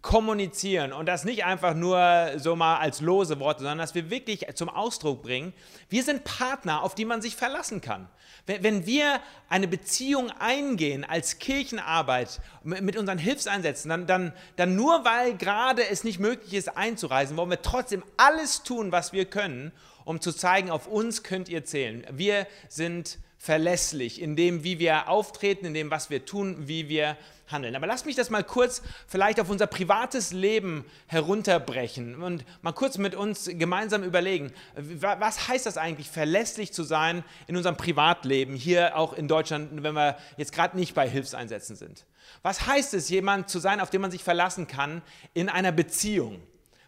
kommunizieren 0.00 0.92
und 0.92 1.06
das 1.06 1.24
nicht 1.24 1.44
einfach 1.44 1.74
nur 1.74 2.32
so 2.36 2.56
mal 2.56 2.78
als 2.78 3.00
lose 3.00 3.38
Worte, 3.38 3.60
sondern 3.60 3.78
dass 3.78 3.94
wir 3.94 4.10
wirklich 4.10 4.46
zum 4.54 4.68
Ausdruck 4.68 5.22
bringen, 5.22 5.52
wir 5.88 6.02
sind 6.02 6.24
Partner, 6.24 6.82
auf 6.82 6.94
die 6.94 7.04
man 7.04 7.20
sich 7.20 7.36
verlassen 7.36 7.80
kann. 7.80 8.08
Wenn 8.46 8.86
wir 8.86 9.20
eine 9.48 9.68
Beziehung 9.68 10.30
eingehen 10.38 11.04
als 11.04 11.38
Kirchenarbeit 11.38 12.40
mit 12.64 12.96
unseren 12.96 13.18
Hilfseinsätzen, 13.18 13.88
dann, 13.88 14.06
dann, 14.06 14.32
dann 14.56 14.74
nur 14.74 15.04
weil 15.04 15.36
gerade 15.36 15.88
es 15.88 16.02
nicht 16.02 16.18
möglich 16.18 16.54
ist 16.54 16.76
einzureisen, 16.76 17.36
wollen 17.36 17.50
wir 17.50 17.62
trotzdem 17.62 18.02
alles 18.16 18.62
tun, 18.64 18.90
was 18.90 19.12
wir 19.12 19.26
können, 19.26 19.70
um 20.04 20.20
zu 20.20 20.32
zeigen, 20.32 20.70
auf 20.70 20.88
uns 20.88 21.22
könnt 21.22 21.48
ihr 21.48 21.64
zählen. 21.64 22.04
Wir 22.10 22.48
sind 22.68 23.18
verlässlich 23.42 24.22
in 24.22 24.36
dem, 24.36 24.62
wie 24.62 24.78
wir 24.78 25.08
auftreten, 25.08 25.66
in 25.66 25.74
dem, 25.74 25.90
was 25.90 26.10
wir 26.10 26.24
tun, 26.24 26.68
wie 26.68 26.88
wir 26.88 27.16
handeln. 27.48 27.74
Aber 27.74 27.88
lasst 27.88 28.06
mich 28.06 28.14
das 28.14 28.30
mal 28.30 28.44
kurz 28.44 28.82
vielleicht 29.08 29.40
auf 29.40 29.50
unser 29.50 29.66
privates 29.66 30.32
Leben 30.32 30.84
herunterbrechen 31.08 32.22
und 32.22 32.44
mal 32.62 32.70
kurz 32.70 32.98
mit 32.98 33.16
uns 33.16 33.50
gemeinsam 33.52 34.04
überlegen, 34.04 34.52
was 34.76 35.48
heißt 35.48 35.66
das 35.66 35.76
eigentlich, 35.76 36.08
verlässlich 36.08 36.72
zu 36.72 36.84
sein 36.84 37.24
in 37.48 37.56
unserem 37.56 37.76
Privatleben, 37.76 38.54
hier 38.54 38.96
auch 38.96 39.12
in 39.12 39.26
Deutschland, 39.26 39.82
wenn 39.82 39.94
wir 39.94 40.18
jetzt 40.36 40.52
gerade 40.52 40.78
nicht 40.78 40.94
bei 40.94 41.10
Hilfseinsätzen 41.10 41.74
sind. 41.74 42.06
Was 42.42 42.68
heißt 42.68 42.94
es, 42.94 43.08
jemand 43.08 43.50
zu 43.50 43.58
sein, 43.58 43.80
auf 43.80 43.90
den 43.90 44.02
man 44.02 44.12
sich 44.12 44.22
verlassen 44.22 44.68
kann 44.68 45.02
in 45.34 45.48
einer 45.48 45.72
Beziehung? 45.72 46.40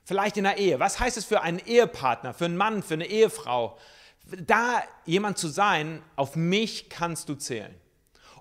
Vielleicht 0.05 0.37
in 0.37 0.47
einer 0.47 0.57
Ehe. 0.57 0.79
Was 0.79 1.01
heißt 1.01 1.17
es 1.17 1.25
für 1.25 1.43
einen 1.43 1.59
Ehepartner, 1.59 2.33
für 2.33 2.45
einen 2.45 2.57
Mann, 2.57 2.85
für 2.85 2.95
eine 2.95 3.07
Ehefrau? 3.07 3.77
Da 4.27 4.83
jemand 5.05 5.39
zu 5.39 5.49
sein, 5.49 6.03
auf 6.17 6.37
mich 6.37 6.89
kannst 6.89 7.29
du 7.29 7.35
zählen. 7.35 7.75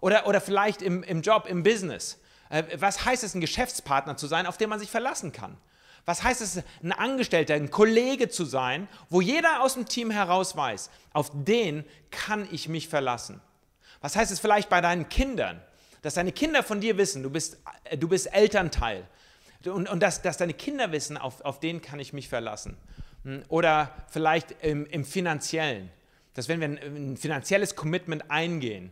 Oder, 0.02 0.28
oder 0.28 0.42
vielleicht 0.42 0.82
im, 0.82 1.04
im 1.04 1.22
Job, 1.22 1.46
im 1.48 1.64
Business. 1.64 2.20
Äh, 2.50 2.64
was 2.76 3.06
heißt 3.06 3.24
es, 3.24 3.36
ein 3.36 3.42
Geschäftspartner 3.42 4.18
zu 4.18 4.28
sein, 4.28 4.46
auf 4.46 4.58
den 4.58 4.70
man 4.70 4.80
sich 4.80 4.92
verlassen 4.92 5.32
kann? 5.32 5.58
Was 6.06 6.24
heißt 6.24 6.42
es, 6.42 6.62
ein 6.84 6.92
Angestellter, 6.92 7.54
ein 7.54 7.72
Kollege 7.72 8.28
zu 8.28 8.44
sein, 8.44 8.90
wo 9.10 9.22
jeder 9.22 9.62
aus 9.62 9.76
dem 9.76 9.88
Team 9.88 10.12
heraus 10.12 10.56
weiß, 10.56 10.90
auf 11.14 11.32
den 11.34 11.86
kann 12.12 12.48
ich 12.52 12.68
mich 12.68 12.90
verlassen? 12.90 13.42
Was 14.02 14.18
heißt 14.18 14.32
es 14.32 14.40
vielleicht 14.40 14.70
bei 14.70 14.82
deinen 14.82 15.08
Kindern, 15.08 15.62
dass 16.02 16.16
deine 16.16 16.34
Kinder 16.34 16.62
von 16.62 16.82
dir 16.82 16.98
wissen, 16.98 17.24
du 17.24 17.30
bist, 17.30 17.58
äh, 17.86 17.98
du 17.98 18.08
bist 18.10 18.34
Elternteil 18.34 19.08
und, 19.66 19.90
und 19.90 20.02
dass, 20.02 20.22
dass 20.22 20.36
deine 20.38 20.54
Kinder 20.54 20.92
wissen, 20.92 21.18
auf, 21.18 21.42
auf 21.42 21.62
den 21.62 21.82
kann 21.82 22.00
ich 22.00 22.12
mich 22.12 22.28
verlassen? 22.28 22.78
Hm, 23.24 23.44
oder 23.48 23.92
vielleicht 24.10 24.52
im, 24.64 24.86
im 24.88 25.06
finanziellen, 25.06 25.90
dass 26.34 26.48
wenn 26.48 26.60
wir 26.60 26.68
ein, 26.68 26.78
ein 26.78 27.18
finanzielles 27.18 27.76
Commitment 27.76 28.30
eingehen, 28.30 28.92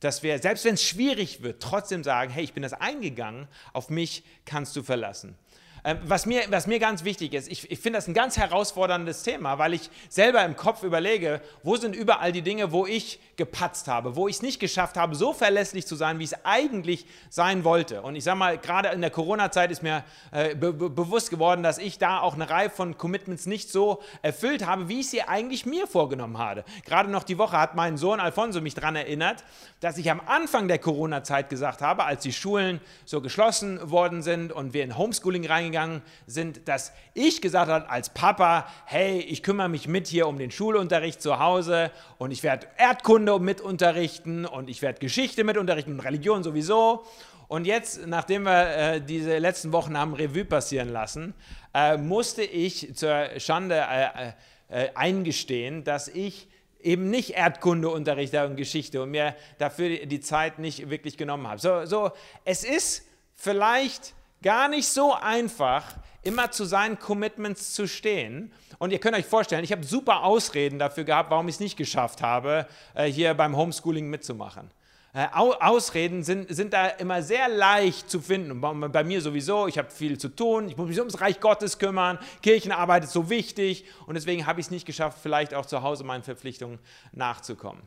dass 0.00 0.22
wir, 0.22 0.38
selbst 0.38 0.64
wenn 0.64 0.74
es 0.74 0.82
schwierig 0.82 1.42
wird, 1.42 1.62
trotzdem 1.62 2.02
sagen, 2.02 2.30
hey, 2.30 2.42
ich 2.42 2.54
bin 2.54 2.62
das 2.62 2.72
eingegangen, 2.72 3.48
auf 3.72 3.90
mich 3.90 4.24
kannst 4.46 4.74
du 4.76 4.82
verlassen. 4.82 5.36
Ähm, 5.84 5.98
was 6.04 6.26
mir, 6.26 6.42
was 6.50 6.66
mir 6.66 6.78
ganz 6.78 7.04
wichtig 7.04 7.32
ist, 7.32 7.50
ich, 7.50 7.70
ich 7.70 7.78
finde 7.78 7.98
das 7.98 8.08
ein 8.08 8.14
ganz 8.14 8.36
herausforderndes 8.36 9.22
Thema, 9.22 9.58
weil 9.58 9.74
ich 9.74 9.90
selber 10.08 10.44
im 10.44 10.56
Kopf 10.56 10.82
überlege, 10.82 11.40
wo 11.62 11.76
sind 11.76 11.96
überall 11.96 12.32
die 12.32 12.42
Dinge, 12.42 12.72
wo 12.72 12.86
ich 12.86 13.18
gepatzt 13.36 13.88
habe, 13.88 14.16
wo 14.16 14.28
ich 14.28 14.36
es 14.36 14.42
nicht 14.42 14.60
geschafft 14.60 14.98
habe, 14.98 15.14
so 15.14 15.32
verlässlich 15.32 15.86
zu 15.86 15.96
sein, 15.96 16.18
wie 16.18 16.24
es 16.24 16.44
eigentlich 16.44 17.06
sein 17.30 17.64
wollte. 17.64 18.02
Und 18.02 18.14
ich 18.14 18.24
sage 18.24 18.38
mal, 18.38 18.58
gerade 18.58 18.90
in 18.90 19.00
der 19.00 19.10
Corona-Zeit 19.10 19.70
ist 19.70 19.82
mir 19.82 20.04
äh, 20.32 20.54
be 20.54 20.72
bewusst 20.72 21.30
geworden, 21.30 21.62
dass 21.62 21.78
ich 21.78 21.98
da 21.98 22.20
auch 22.20 22.34
eine 22.34 22.50
Reihe 22.50 22.68
von 22.68 22.98
Commitments 22.98 23.46
nicht 23.46 23.70
so 23.70 24.02
erfüllt 24.22 24.66
habe, 24.66 24.88
wie 24.88 25.00
ich 25.00 25.08
sie 25.08 25.22
eigentlich 25.22 25.64
mir 25.64 25.86
vorgenommen 25.86 26.38
habe. 26.38 26.64
Gerade 26.84 27.10
noch 27.10 27.22
die 27.22 27.38
Woche 27.38 27.58
hat 27.58 27.74
mein 27.74 27.96
Sohn 27.96 28.20
Alfonso 28.20 28.60
mich 28.60 28.74
daran 28.74 28.96
erinnert, 28.96 29.44
dass 29.80 29.96
ich 29.96 30.10
am 30.10 30.20
Anfang 30.26 30.68
der 30.68 30.78
Corona-Zeit 30.78 31.48
gesagt 31.48 31.80
habe, 31.80 32.04
als 32.04 32.22
die 32.22 32.32
Schulen 32.32 32.80
so 33.06 33.22
geschlossen 33.22 33.90
worden 33.90 34.22
sind 34.22 34.52
und 34.52 34.74
wir 34.74 34.84
in 34.84 34.98
Homeschooling 34.98 35.46
reingegangen 35.46 35.69
eingegangen 35.70 36.02
sind, 36.26 36.68
dass 36.68 36.92
ich 37.14 37.40
gesagt 37.40 37.70
habe 37.70 37.88
als 37.88 38.10
Papa, 38.10 38.66
hey, 38.86 39.20
ich 39.20 39.42
kümmere 39.42 39.68
mich 39.68 39.88
mit 39.88 40.06
hier 40.06 40.26
um 40.26 40.38
den 40.38 40.50
Schulunterricht 40.50 41.22
zu 41.22 41.38
Hause 41.38 41.90
und 42.18 42.30
ich 42.30 42.42
werde 42.42 42.66
Erdkunde 42.76 43.38
mit 43.38 43.60
unterrichten 43.60 44.44
und 44.46 44.68
ich 44.68 44.82
werde 44.82 44.98
Geschichte 44.98 45.44
mit 45.44 45.56
unterrichten 45.56 45.92
und 45.92 46.00
Religion 46.00 46.42
sowieso. 46.42 47.04
Und 47.48 47.66
jetzt, 47.66 48.06
nachdem 48.06 48.44
wir 48.44 48.76
äh, 48.76 49.00
diese 49.00 49.38
letzten 49.38 49.72
Wochen 49.72 49.98
haben 49.98 50.14
Revue 50.14 50.44
passieren 50.44 50.88
lassen, 50.88 51.34
äh, 51.74 51.96
musste 51.96 52.42
ich 52.42 52.94
zur 52.94 53.28
Schande 53.38 53.76
äh, 53.76 54.32
äh 54.68 54.90
eingestehen, 54.94 55.82
dass 55.82 56.06
ich 56.06 56.48
eben 56.80 57.10
nicht 57.10 57.30
Erdkunde 57.30 57.88
unterrichte 57.88 58.46
und 58.46 58.56
Geschichte 58.56 59.02
und 59.02 59.10
mir 59.10 59.34
dafür 59.58 60.06
die 60.06 60.20
Zeit 60.20 60.58
nicht 60.60 60.90
wirklich 60.90 61.16
genommen 61.16 61.48
habe. 61.48 61.60
So, 61.60 61.84
so 61.86 62.12
es 62.44 62.62
ist 62.62 63.04
vielleicht 63.34 64.14
gar 64.42 64.68
nicht 64.68 64.88
so 64.88 65.14
einfach, 65.14 65.84
immer 66.22 66.50
zu 66.50 66.64
seinen 66.64 66.98
Commitments 66.98 67.72
zu 67.72 67.86
stehen. 67.86 68.52
Und 68.78 68.92
ihr 68.92 68.98
könnt 68.98 69.16
euch 69.16 69.26
vorstellen, 69.26 69.64
ich 69.64 69.72
habe 69.72 69.84
super 69.84 70.24
Ausreden 70.24 70.78
dafür 70.78 71.04
gehabt, 71.04 71.30
warum 71.30 71.48
ich 71.48 71.56
es 71.56 71.60
nicht 71.60 71.76
geschafft 71.76 72.22
habe, 72.22 72.66
äh, 72.94 73.06
hier 73.06 73.34
beim 73.34 73.56
Homeschooling 73.56 74.08
mitzumachen. 74.08 74.70
Äh, 75.12 75.26
Ausreden 75.32 76.22
sind, 76.22 76.54
sind 76.54 76.72
da 76.72 76.86
immer 76.86 77.22
sehr 77.22 77.48
leicht 77.48 78.08
zu 78.08 78.20
finden. 78.20 78.60
Bei 78.60 79.02
mir 79.02 79.20
sowieso, 79.20 79.66
ich 79.66 79.76
habe 79.76 79.90
viel 79.90 80.18
zu 80.18 80.28
tun, 80.28 80.68
ich 80.68 80.76
muss 80.76 80.88
mich 80.88 80.98
ums 80.98 81.20
Reich 81.20 81.40
Gottes 81.40 81.78
kümmern, 81.78 82.18
Kirchenarbeit 82.42 83.02
ist 83.04 83.12
so 83.12 83.28
wichtig 83.28 83.86
und 84.06 84.14
deswegen 84.14 84.46
habe 84.46 84.60
ich 84.60 84.66
es 84.66 84.70
nicht 84.70 84.86
geschafft, 84.86 85.18
vielleicht 85.20 85.52
auch 85.52 85.66
zu 85.66 85.82
Hause 85.82 86.04
meinen 86.04 86.22
Verpflichtungen 86.22 86.78
nachzukommen. 87.12 87.82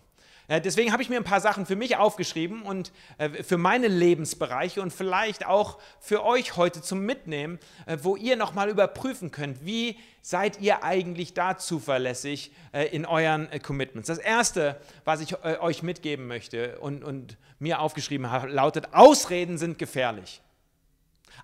Äh, 0.54 0.62
deswegen 0.62 0.92
habe 0.92 1.02
ich 1.02 1.10
mir 1.10 1.18
ein 1.18 1.24
paar 1.24 1.42
Sachen 1.42 1.66
für 1.66 1.76
mich 1.76 1.98
aufgeschrieben 1.98 2.62
und 2.62 2.92
äh, 3.18 3.44
für 3.44 3.58
meine 3.58 3.88
Lebensbereiche 3.88 4.84
und 4.84 4.94
vielleicht 4.94 5.48
auch 5.48 5.80
für 6.00 6.24
euch 6.24 6.58
heute 6.58 6.84
zum 6.84 7.00
Mitnehmen, 7.00 7.58
äh, 7.88 7.98
wo 8.04 8.16
ihr 8.16 8.36
nochmal 8.36 8.70
überprüfen 8.70 9.32
könnt, 9.32 9.66
wie 9.66 9.98
seid 10.22 10.62
ihr 10.62 10.84
eigentlich 10.84 11.34
da 11.34 11.58
zuverlässig 11.58 12.54
in 12.94 13.06
euren 13.06 13.50
Commitments. 13.62 14.08
Das 14.08 14.20
Erste, 14.20 14.80
was 15.04 15.20
ich 15.20 15.44
euch 15.44 15.84
mitgeben 15.84 16.28
möchte 16.28 16.80
und, 16.80 17.04
und 17.04 17.36
mir 17.60 17.82
aufgeschrieben 17.82 18.32
habe, 18.32 18.48
lautet, 18.48 18.94
Ausreden 18.94 19.58
sind 19.58 19.78
gefährlich. 19.78 20.42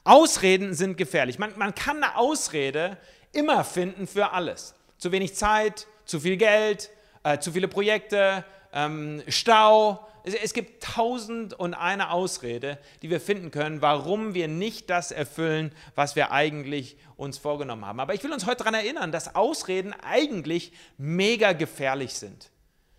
Ausreden 0.06 0.76
sind 0.76 0.96
gefährlich. 0.96 1.40
Man, 1.40 1.52
man 1.58 1.76
kann 1.76 2.02
eine 2.02 2.16
Ausrede 2.16 2.98
immer 3.34 3.66
finden 3.66 4.08
für 4.08 4.32
alles. 4.32 4.76
Zu 4.98 5.12
wenig 5.12 5.36
Zeit, 5.36 5.86
zu 6.06 6.22
viel 6.22 6.38
Geld, 6.38 6.90
äh, 7.24 7.38
zu 7.40 7.52
viele 7.52 7.68
Projekte, 7.68 8.46
ähm, 8.74 9.24
Stau. 9.28 10.08
Es, 10.24 10.34
es 10.34 10.54
gibt 10.54 10.84
tausend 10.84 11.54
und 11.54 11.74
eine 11.74 12.12
Ausrede, 12.12 12.78
die 13.02 13.10
wir 13.10 13.22
finden 13.22 13.52
können, 13.52 13.82
warum 13.82 14.34
wir 14.34 14.48
nicht 14.48 14.90
das 14.90 15.12
erfüllen, 15.12 15.72
was 15.96 16.16
wir 16.16 16.32
eigentlich 16.32 16.98
uns 17.16 17.38
vorgenommen 17.38 17.86
haben. 17.86 18.00
Aber 18.00 18.14
ich 18.14 18.24
will 18.24 18.34
uns 18.34 18.46
heute 18.46 18.58
daran 18.58 18.74
erinnern, 18.74 19.12
dass 19.12 19.36
Ausreden 19.36 19.94
eigentlich 20.04 20.72
mega 20.98 21.54
gefährlich 21.54 22.14
sind. 22.14 22.50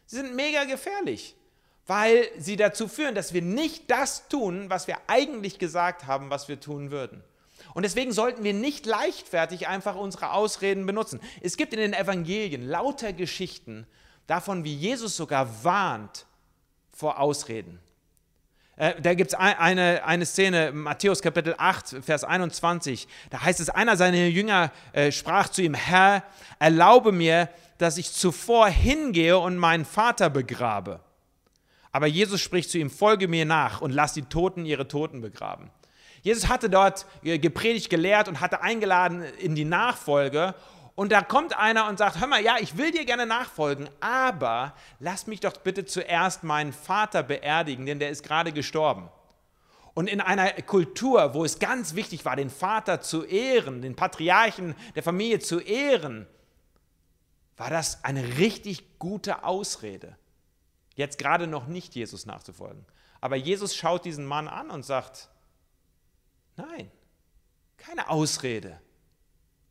Sie 0.06 0.16
sind 0.16 0.34
mega 0.34 0.64
gefährlich, 0.64 1.36
weil 1.86 2.28
sie 2.38 2.56
dazu 2.56 2.88
führen, 2.88 3.14
dass 3.14 3.32
wir 3.32 3.42
nicht 3.42 3.90
das 3.90 4.28
tun, 4.28 4.70
was 4.70 4.88
wir 4.88 4.96
eigentlich 5.06 5.58
gesagt 5.58 6.06
haben, 6.06 6.30
was 6.30 6.48
wir 6.48 6.58
tun 6.58 6.90
würden. 6.90 7.22
Und 7.74 7.84
deswegen 7.84 8.12
sollten 8.12 8.42
wir 8.42 8.54
nicht 8.54 8.86
leichtfertig 8.86 9.68
einfach 9.68 9.94
unsere 9.94 10.32
Ausreden 10.32 10.86
benutzen. 10.86 11.20
Es 11.42 11.56
gibt 11.56 11.72
in 11.72 11.80
den 11.80 11.92
Evangelien 11.92 12.66
lauter 12.66 13.12
Geschichten, 13.12 13.86
davon, 14.30 14.62
wie 14.62 14.74
Jesus 14.74 15.16
sogar 15.16 15.64
warnt 15.64 16.24
vor 16.92 17.18
Ausreden. 17.18 17.80
Äh, 18.76 19.00
da 19.02 19.14
gibt 19.14 19.32
es 19.32 19.34
eine, 19.34 20.04
eine 20.04 20.24
Szene, 20.24 20.70
Matthäus 20.72 21.20
Kapitel 21.20 21.54
8, 21.58 21.96
Vers 22.02 22.22
21. 22.22 23.08
Da 23.30 23.42
heißt 23.42 23.58
es, 23.58 23.70
einer 23.70 23.96
seiner 23.96 24.26
Jünger 24.26 24.70
äh, 24.92 25.10
sprach 25.10 25.48
zu 25.48 25.62
ihm, 25.62 25.74
Herr, 25.74 26.22
erlaube 26.60 27.10
mir, 27.10 27.48
dass 27.78 27.98
ich 27.98 28.12
zuvor 28.12 28.68
hingehe 28.68 29.36
und 29.36 29.56
meinen 29.56 29.84
Vater 29.84 30.30
begrabe. 30.30 31.00
Aber 31.90 32.06
Jesus 32.06 32.40
spricht 32.40 32.70
zu 32.70 32.78
ihm, 32.78 32.88
folge 32.88 33.26
mir 33.26 33.44
nach 33.44 33.80
und 33.80 33.90
lass 33.90 34.12
die 34.12 34.22
Toten 34.22 34.64
ihre 34.64 34.86
Toten 34.86 35.20
begraben. 35.20 35.70
Jesus 36.22 36.48
hatte 36.48 36.70
dort 36.70 37.06
gepredigt, 37.22 37.90
gelehrt 37.90 38.28
und 38.28 38.40
hatte 38.40 38.62
eingeladen 38.62 39.24
in 39.38 39.54
die 39.54 39.64
Nachfolge. 39.64 40.54
Und 40.94 41.12
da 41.12 41.22
kommt 41.22 41.56
einer 41.56 41.88
und 41.88 41.98
sagt, 41.98 42.20
hör 42.20 42.26
mal, 42.26 42.42
ja, 42.42 42.56
ich 42.60 42.76
will 42.76 42.90
dir 42.90 43.04
gerne 43.04 43.26
nachfolgen, 43.26 43.88
aber 44.00 44.74
lass 44.98 45.26
mich 45.26 45.40
doch 45.40 45.56
bitte 45.56 45.84
zuerst 45.84 46.42
meinen 46.42 46.72
Vater 46.72 47.22
beerdigen, 47.22 47.86
denn 47.86 47.98
der 47.98 48.10
ist 48.10 48.22
gerade 48.22 48.52
gestorben. 48.52 49.08
Und 49.94 50.08
in 50.08 50.20
einer 50.20 50.50
Kultur, 50.62 51.34
wo 51.34 51.44
es 51.44 51.58
ganz 51.58 51.94
wichtig 51.94 52.24
war, 52.24 52.36
den 52.36 52.50
Vater 52.50 53.00
zu 53.00 53.24
ehren, 53.24 53.82
den 53.82 53.96
Patriarchen 53.96 54.74
der 54.94 55.02
Familie 55.02 55.40
zu 55.40 55.60
ehren, 55.60 56.26
war 57.56 57.70
das 57.70 58.04
eine 58.04 58.38
richtig 58.38 58.98
gute 58.98 59.44
Ausrede, 59.44 60.16
jetzt 60.94 61.18
gerade 61.18 61.46
noch 61.46 61.66
nicht 61.66 61.94
Jesus 61.94 62.24
nachzufolgen. 62.24 62.86
Aber 63.20 63.36
Jesus 63.36 63.76
schaut 63.76 64.04
diesen 64.04 64.24
Mann 64.24 64.48
an 64.48 64.70
und 64.70 64.84
sagt, 64.84 65.28
nein, 66.56 66.90
keine 67.76 68.08
Ausrede. 68.08 68.80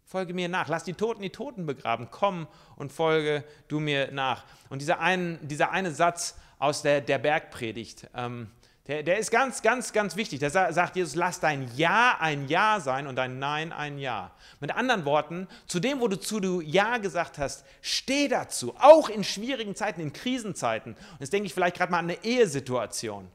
Folge 0.09 0.33
mir 0.33 0.49
nach. 0.49 0.67
Lass 0.69 0.83
die 0.83 0.95
Toten 0.95 1.21
die 1.21 1.29
Toten 1.29 1.67
begraben. 1.67 2.07
Komm 2.09 2.47
und 2.77 2.91
folge 2.91 3.43
du 3.67 3.79
mir 3.79 4.11
nach. 4.11 4.43
Und 4.69 4.81
dieser, 4.81 4.99
ein, 4.99 5.37
dieser 5.43 5.69
eine 5.69 5.91
Satz 5.91 6.35
aus 6.57 6.81
der, 6.81 7.01
der 7.01 7.19
Bergpredigt, 7.19 8.09
ähm, 8.15 8.49
der, 8.87 9.03
der 9.03 9.19
ist 9.19 9.29
ganz, 9.29 9.61
ganz, 9.61 9.93
ganz 9.93 10.15
wichtig. 10.15 10.39
Da 10.39 10.49
sagt 10.49 10.95
Jesus, 10.95 11.13
lass 11.13 11.39
dein 11.39 11.69
Ja 11.75 12.17
ein 12.19 12.47
Ja 12.47 12.79
sein 12.79 13.05
und 13.05 13.17
dein 13.17 13.37
Nein 13.37 13.71
ein 13.71 13.99
Ja. 13.99 14.31
Mit 14.59 14.75
anderen 14.75 15.05
Worten, 15.05 15.47
zu 15.67 15.79
dem, 15.79 15.99
wo 15.99 16.07
du 16.07 16.19
zu 16.19 16.39
du 16.39 16.59
Ja 16.59 16.97
gesagt 16.97 17.37
hast, 17.37 17.63
steh 17.83 18.27
dazu, 18.27 18.73
auch 18.79 19.09
in 19.09 19.23
schwierigen 19.23 19.75
Zeiten, 19.75 20.01
in 20.01 20.11
Krisenzeiten. 20.11 20.93
Und 20.93 21.19
jetzt 21.19 21.33
denke 21.33 21.45
ich 21.45 21.53
vielleicht 21.53 21.77
gerade 21.77 21.91
mal 21.91 21.99
an 21.99 22.05
eine 22.05 22.23
Ehesituation. 22.23 23.29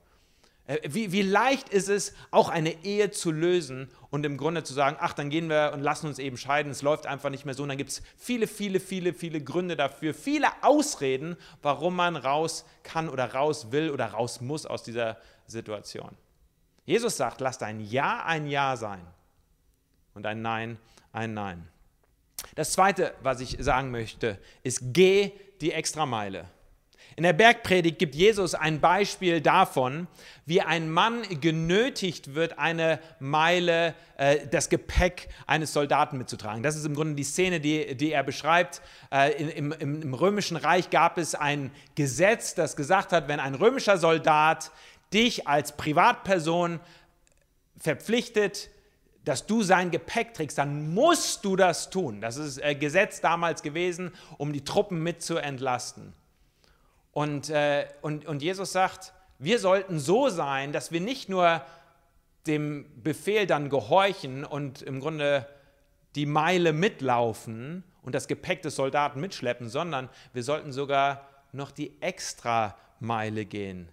Äh, 0.67 0.79
wie, 0.89 1.13
wie, 1.13 1.23
leicht 1.23 1.69
ist 1.69 1.89
es, 1.89 2.15
auch 2.31 2.49
eine 2.49 2.85
Ehe 2.85 3.11
zu 3.11 3.31
lösen 3.31 3.91
und 4.15 4.25
im 4.25 4.37
Grunde 4.37 4.63
zu 4.63 4.73
sagen, 4.75 4.97
ach, 5.01 5.13
dann 5.13 5.29
gehen 5.29 5.49
wir 5.49 5.73
und 5.75 5.81
lassen 5.81 6.07
uns 6.07 6.21
eben 6.21 6.37
scheiden, 6.37 6.71
es 6.71 6.83
läuft 6.83 7.05
einfach 7.05 7.31
nicht 7.31 7.47
mehr 7.47 7.55
so. 7.55 7.65
Und 7.65 7.71
dann 7.71 7.79
gibt 7.79 7.91
es 7.91 8.03
viele, 8.17 8.47
viele, 8.47 8.79
viele, 8.79 9.13
viele 9.13 9.41
Gründe 9.41 9.75
dafür, 9.75 10.15
viele 10.15 10.47
Ausreden, 10.63 11.37
warum 11.63 11.97
man 11.97 12.15
raus 12.15 12.65
kann 12.85 13.09
oder 13.09 13.35
raus 13.35 13.73
will 13.73 13.91
oder 13.91 14.07
raus 14.07 14.41
muss 14.41 14.67
aus 14.67 14.85
dieser 14.85 15.17
Situation. 15.49 16.11
Jesus 16.85 17.17
sagt, 17.17 17.41
lass 17.41 17.59
dein 17.59 17.81
Ja 17.81 18.25
ein 18.25 18.47
Ja 18.47 18.77
sein 18.77 19.05
und 20.15 20.25
ein 20.27 20.43
Nein 20.43 20.79
ein 21.11 21.35
Nein. 21.35 21.67
Das 22.55 22.71
Zweite, 22.71 23.15
was 23.21 23.41
ich 23.41 23.57
sagen 23.59 23.91
möchte, 23.91 24.39
ist, 24.63 24.81
geh 24.93 25.33
die 25.61 25.73
Extrameile. 25.73 26.45
In 27.17 27.23
der 27.23 27.33
Bergpredigt 27.33 27.99
gibt 27.99 28.15
Jesus 28.17 28.55
ein 28.55 28.81
Beispiel 28.81 29.41
davon, 29.41 30.09
wie 30.47 30.63
ein 30.63 30.91
Mann 30.91 31.23
genötigt 31.41 32.35
wird, 32.35 32.59
eine 32.59 32.99
Meile 33.21 33.95
äh, 34.17 34.47
das 34.51 34.69
Gepäck 34.69 35.29
eines 35.47 35.73
Soldaten 35.73 36.19
mitzutragen. 36.19 36.65
Das 36.65 36.75
ist 36.75 36.85
im 36.85 36.95
Grunde 36.95 37.15
die 37.15 37.25
Szene, 37.25 37.61
die, 37.61 37.95
die 37.95 38.11
er 38.11 38.25
beschreibt. 38.25 38.83
Äh, 39.13 39.31
im, 39.43 39.71
im, 39.73 40.03
Im 40.03 40.15
römischen 40.15 40.57
Reich 40.57 40.91
gab 40.91 41.17
es 41.17 41.37
ein 41.37 41.71
Gesetz, 41.95 42.55
das 42.55 42.75
gesagt 42.75 43.13
hat, 43.13 43.29
wenn 43.29 43.39
ein 43.39 43.55
römischer 43.55 43.97
Soldat 43.97 44.73
dich 45.13 45.47
als 45.47 45.77
Privatperson 45.77 46.81
verpflichtet, 47.79 48.71
dass 49.25 49.47
du 49.47 49.63
sein 49.63 49.93
Gepäck 49.93 50.35
trägst, 50.35 50.59
dann 50.59 50.93
musst 50.93 51.45
du 51.45 51.55
das 51.55 51.91
tun. 51.91 52.21
Das 52.21 52.37
ist 52.37 52.59
äh, 52.59 52.75
Gesetz 52.75 53.21
damals 53.21 53.63
gewesen, 53.63 54.13
um 54.37 54.53
die 54.53 54.65
Truppen 54.65 55.01
mit 55.03 55.23
zu 55.23 55.37
entlasten. 55.37 56.13
Und, 57.15 57.49
äh, 57.49 57.87
und, 58.03 58.27
und 58.27 58.43
Jesus 58.43 58.73
sagt, 58.73 59.13
wir 59.39 59.59
sollten 59.59 59.99
so 59.99 60.29
sein, 60.29 60.73
dass 60.73 60.93
wir 60.93 61.01
nicht 61.01 61.29
nur 61.29 61.63
dem 62.47 62.87
Befehl 63.03 63.47
dann 63.47 63.71
gehorchen 63.71 64.45
und 64.45 64.83
im 64.83 65.01
Grunde 65.01 65.49
die 66.15 66.27
Meile 66.27 66.73
mitlaufen 66.73 67.85
und 68.03 68.15
das 68.15 68.29
Gepäck 68.29 68.63
des 68.63 68.77
Soldaten 68.77 69.21
mitschleppen, 69.21 69.69
sondern 69.69 70.11
wir 70.33 70.43
sollten 70.43 70.73
sogar 70.73 71.27
noch 71.53 71.71
die 71.71 72.01
Extrameile 72.03 73.45
gehen. 73.47 73.89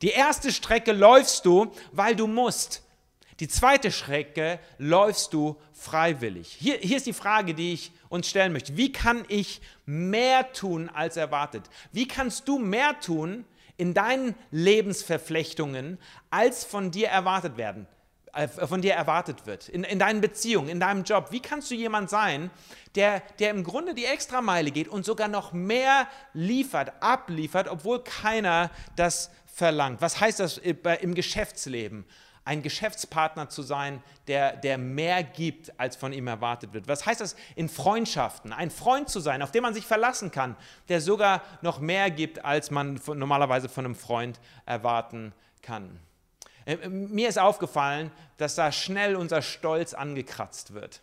Die 0.00 0.10
erste 0.10 0.50
Strecke 0.50 0.92
läufst 0.92 1.46
du, 1.46 1.72
weil 1.92 2.16
du 2.16 2.26
musst. 2.26 2.81
Die 3.42 3.48
zweite 3.48 3.90
Strecke 3.90 4.60
läufst 4.78 5.32
du 5.32 5.56
freiwillig. 5.72 6.56
Hier, 6.60 6.76
hier 6.76 6.96
ist 6.96 7.06
die 7.06 7.12
Frage, 7.12 7.54
die 7.54 7.72
ich 7.72 7.90
uns 8.08 8.28
stellen 8.28 8.52
möchte. 8.52 8.76
Wie 8.76 8.92
kann 8.92 9.24
ich 9.26 9.60
mehr 9.84 10.52
tun 10.52 10.88
als 10.88 11.16
erwartet? 11.16 11.64
Wie 11.90 12.06
kannst 12.06 12.46
du 12.46 12.60
mehr 12.60 13.00
tun 13.00 13.44
in 13.76 13.94
deinen 13.94 14.36
Lebensverflechtungen, 14.52 15.98
als 16.30 16.62
von 16.62 16.92
dir 16.92 17.08
erwartet 17.08 17.56
werden? 17.56 17.88
Äh, 18.32 18.46
von 18.46 18.80
dir 18.80 18.94
erwartet 18.94 19.44
wird, 19.44 19.68
in, 19.68 19.82
in 19.82 19.98
deinen 19.98 20.20
Beziehungen, 20.20 20.68
in 20.68 20.78
deinem 20.78 21.02
Job. 21.02 21.32
Wie 21.32 21.40
kannst 21.40 21.68
du 21.72 21.74
jemand 21.74 22.10
sein, 22.10 22.48
der, 22.94 23.24
der 23.40 23.50
im 23.50 23.64
Grunde 23.64 23.92
die 23.94 24.04
Extrameile 24.04 24.70
geht 24.70 24.86
und 24.86 25.04
sogar 25.04 25.26
noch 25.26 25.52
mehr 25.52 26.06
liefert, 26.32 26.92
abliefert, 27.02 27.66
obwohl 27.66 28.04
keiner 28.04 28.70
das 28.94 29.32
verlangt? 29.52 30.00
Was 30.00 30.20
heißt 30.20 30.38
das 30.38 30.58
im 30.58 31.16
Geschäftsleben? 31.16 32.04
Ein 32.44 32.62
Geschäftspartner 32.62 33.48
zu 33.48 33.62
sein, 33.62 34.02
der, 34.26 34.56
der 34.56 34.78
mehr 34.78 35.22
gibt, 35.22 35.78
als 35.78 35.96
von 35.96 36.12
ihm 36.12 36.26
erwartet 36.26 36.72
wird. 36.72 36.88
Was 36.88 37.06
heißt 37.06 37.20
das 37.20 37.36
in 37.54 37.68
Freundschaften? 37.68 38.52
Ein 38.52 38.70
Freund 38.70 39.08
zu 39.08 39.20
sein, 39.20 39.42
auf 39.42 39.52
den 39.52 39.62
man 39.62 39.74
sich 39.74 39.86
verlassen 39.86 40.30
kann, 40.30 40.56
der 40.88 41.00
sogar 41.00 41.42
noch 41.60 41.78
mehr 41.78 42.10
gibt, 42.10 42.44
als 42.44 42.70
man 42.70 43.00
normalerweise 43.06 43.68
von 43.68 43.84
einem 43.84 43.94
Freund 43.94 44.40
erwarten 44.66 45.32
kann. 45.62 46.00
Äh, 46.64 46.88
mir 46.88 47.28
ist 47.28 47.38
aufgefallen, 47.38 48.10
dass 48.38 48.56
da 48.56 48.72
schnell 48.72 49.16
unser 49.16 49.42
Stolz 49.42 49.94
angekratzt 49.94 50.74
wird. 50.74 51.00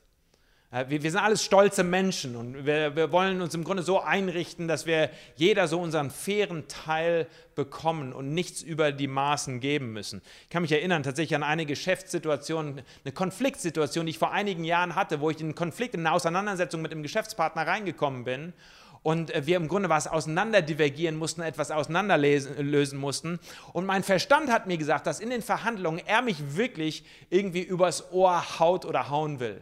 Äh, 0.71 0.85
wir, 0.89 1.03
wir, 1.03 1.11
sind 1.11 1.19
alles 1.19 1.43
stolze 1.43 1.83
Menschen 1.83 2.35
und 2.35 2.65
wir, 2.65 2.95
wir, 2.95 3.11
wollen 3.11 3.41
uns 3.41 3.53
im 3.55 3.63
Grunde 3.63 3.83
so 3.83 4.01
einrichten, 4.01 4.67
dass 4.67 4.85
wir 4.85 5.09
jeder 5.35 5.67
so 5.67 5.79
unseren 5.79 6.11
fairen 6.11 6.67
Teil 6.67 7.27
bekommen 7.55 8.13
und 8.13 8.33
nichts 8.33 8.61
über 8.61 8.91
die 8.91 9.07
Maßen 9.07 9.59
geben 9.59 9.93
müssen. 9.93 10.21
Ich 10.43 10.49
kann 10.49 10.61
mich 10.61 10.71
erinnern 10.71 11.03
tatsächlich 11.03 11.35
an 11.35 11.43
eine 11.43 11.65
Geschäftssituation, 11.65 12.81
eine 13.03 13.13
Konfliktsituation, 13.13 14.05
die 14.05 14.11
ich 14.11 14.19
vor 14.19 14.31
einigen 14.31 14.63
Jahren 14.63 14.95
hatte, 14.95 15.21
wo 15.21 15.29
ich 15.29 15.39
in 15.39 15.47
einen 15.47 15.55
Konflikt, 15.55 15.95
in 15.95 16.01
eine 16.05 16.13
Auseinandersetzung 16.13 16.81
mit 16.81 16.91
einem 16.91 17.03
Geschäftspartner 17.03 17.65
reingekommen 17.65 18.23
bin 18.23 18.53
und 19.01 19.33
wir 19.45 19.57
im 19.57 19.69
Grunde 19.69 19.89
was 19.89 20.07
auseinanderdivergieren 20.07 21.17
mussten, 21.17 21.41
etwas 21.41 21.71
auseinanderlösen 21.71 22.99
mussten. 22.99 23.39
Und 23.71 23.85
mein 23.85 24.03
Verstand 24.03 24.51
hat 24.51 24.67
mir 24.67 24.77
gesagt, 24.77 25.07
dass 25.07 25.19
in 25.19 25.29
den 25.29 25.41
Verhandlungen 25.41 26.01
er 26.05 26.21
mich 26.21 26.55
wirklich 26.57 27.03
irgendwie 27.29 27.61
übers 27.61 28.11
Ohr 28.11 28.59
haut 28.59 28.85
oder 28.85 29.09
hauen 29.09 29.39
will 29.39 29.61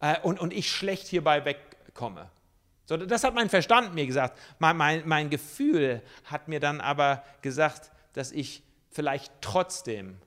äh, 0.00 0.20
und, 0.22 0.40
und 0.40 0.52
ich 0.52 0.70
schlecht 0.70 1.06
hierbei 1.06 1.44
wegkomme. 1.44 2.30
So, 2.84 2.96
das 2.96 3.24
hat 3.24 3.34
mein 3.34 3.48
Verstand 3.48 3.94
mir 3.94 4.06
gesagt. 4.06 4.38
Mein, 4.58 4.76
mein, 4.76 5.02
mein 5.06 5.30
Gefühl 5.30 6.02
hat 6.24 6.46
mir 6.48 6.60
dann 6.60 6.80
aber 6.80 7.24
gesagt, 7.42 7.90
dass 8.12 8.30
ich 8.30 8.62
vielleicht 8.90 9.32
trotzdem 9.40 10.18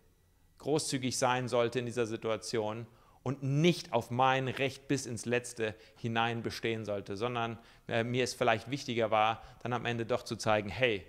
großzügig 0.58 1.18
sein 1.18 1.48
sollte 1.48 1.80
in 1.80 1.86
dieser 1.86 2.06
Situation 2.06 2.86
und 3.24 3.44
nicht 3.44 3.94
auf 3.94 4.12
mein 4.12 4.48
Recht 4.48 4.88
bis 4.88 5.06
ins 5.06 5.26
Letzte 5.26 5.76
hinein 5.96 6.44
bestehen 6.44 6.86
sollte, 6.86 7.16
sondern 7.16 7.58
äh, 7.88 8.04
mir 8.04 8.24
es 8.24 8.34
vielleicht 8.34 8.70
wichtiger 8.70 9.12
war, 9.12 9.42
dann 9.64 9.74
am 9.74 9.86
Ende 9.86 10.06
doch 10.06 10.24
zu 10.24 10.36
zeigen, 10.36 10.70
hey, 10.70 11.06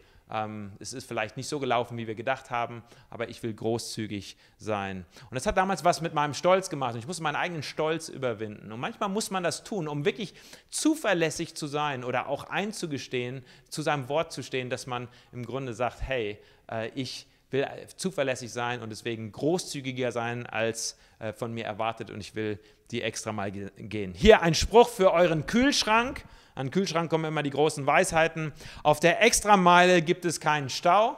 es 0.79 0.93
ist 0.93 1.09
vielleicht 1.09 1.37
nicht 1.37 1.49
so 1.49 1.59
gelaufen, 1.59 1.99
wie 1.99 2.07
wir 2.07 2.15
gedacht 2.15 2.51
haben, 2.51 2.85
aber 3.09 3.29
ich 3.29 3.43
will 3.43 3.53
großzügig 3.53 4.37
sein. 4.59 5.05
Und 5.29 5.35
das 5.35 5.45
hat 5.45 5.57
damals 5.57 5.85
was 5.85 6.01
mit 6.01 6.15
meinem 6.15 6.35
Stolz 6.35 6.71
gemacht. 6.71 6.95
Und 6.95 7.01
ich 7.01 7.07
musste 7.07 7.23
meinen 7.25 7.37
eigenen 7.37 7.65
Stolz 7.65 8.09
überwinden. 8.09 8.71
Und 8.71 8.79
manchmal 8.79 9.09
muss 9.09 9.31
man 9.31 9.43
das 9.43 9.65
tun, 9.65 9.89
um 9.89 10.05
wirklich 10.05 10.35
zuverlässig 10.71 11.57
zu 11.57 11.67
sein 11.67 12.05
oder 12.05 12.29
auch 12.29 12.45
einzugestehen, 12.45 13.45
zu 13.69 13.83
seinem 13.83 14.09
Wort 14.09 14.33
zu 14.33 14.45
stehen, 14.45 14.71
dass 14.71 14.87
man 14.87 15.09
im 15.33 15.45
Grunde 15.45 15.75
sagt, 15.75 16.01
hey, 16.01 16.39
äh, 16.71 16.91
ich 16.95 17.27
will 17.51 17.67
zuverlässig 17.97 18.53
sein 18.53 18.81
und 18.81 18.91
deswegen 18.91 19.33
großzügiger 19.33 20.13
sein, 20.13 20.47
als 20.47 20.97
äh, 21.19 21.33
von 21.33 21.53
mir 21.53 21.65
erwartet 21.65 22.11
und 22.11 22.21
ich 22.21 22.35
will 22.35 22.61
die 22.91 23.03
extra 23.03 23.33
mal 23.33 23.51
gehen. 23.51 24.15
Hier 24.15 24.43
ein 24.43 24.55
Spruch 24.55 24.89
für 24.89 25.13
euren 25.13 25.47
Kühlschrank. 25.47 26.25
An 26.55 26.67
den 26.67 26.71
Kühlschrank 26.73 27.11
kommen 27.11 27.25
immer 27.25 27.43
die 27.43 27.51
großen 27.51 27.87
Weisheiten. 27.87 28.53
Auf 28.83 29.01
der 29.01 29.23
Extrameile 29.23 30.03
gibt 30.03 30.25
es 30.25 30.41
keinen 30.41 30.69
Stau. 30.69 31.17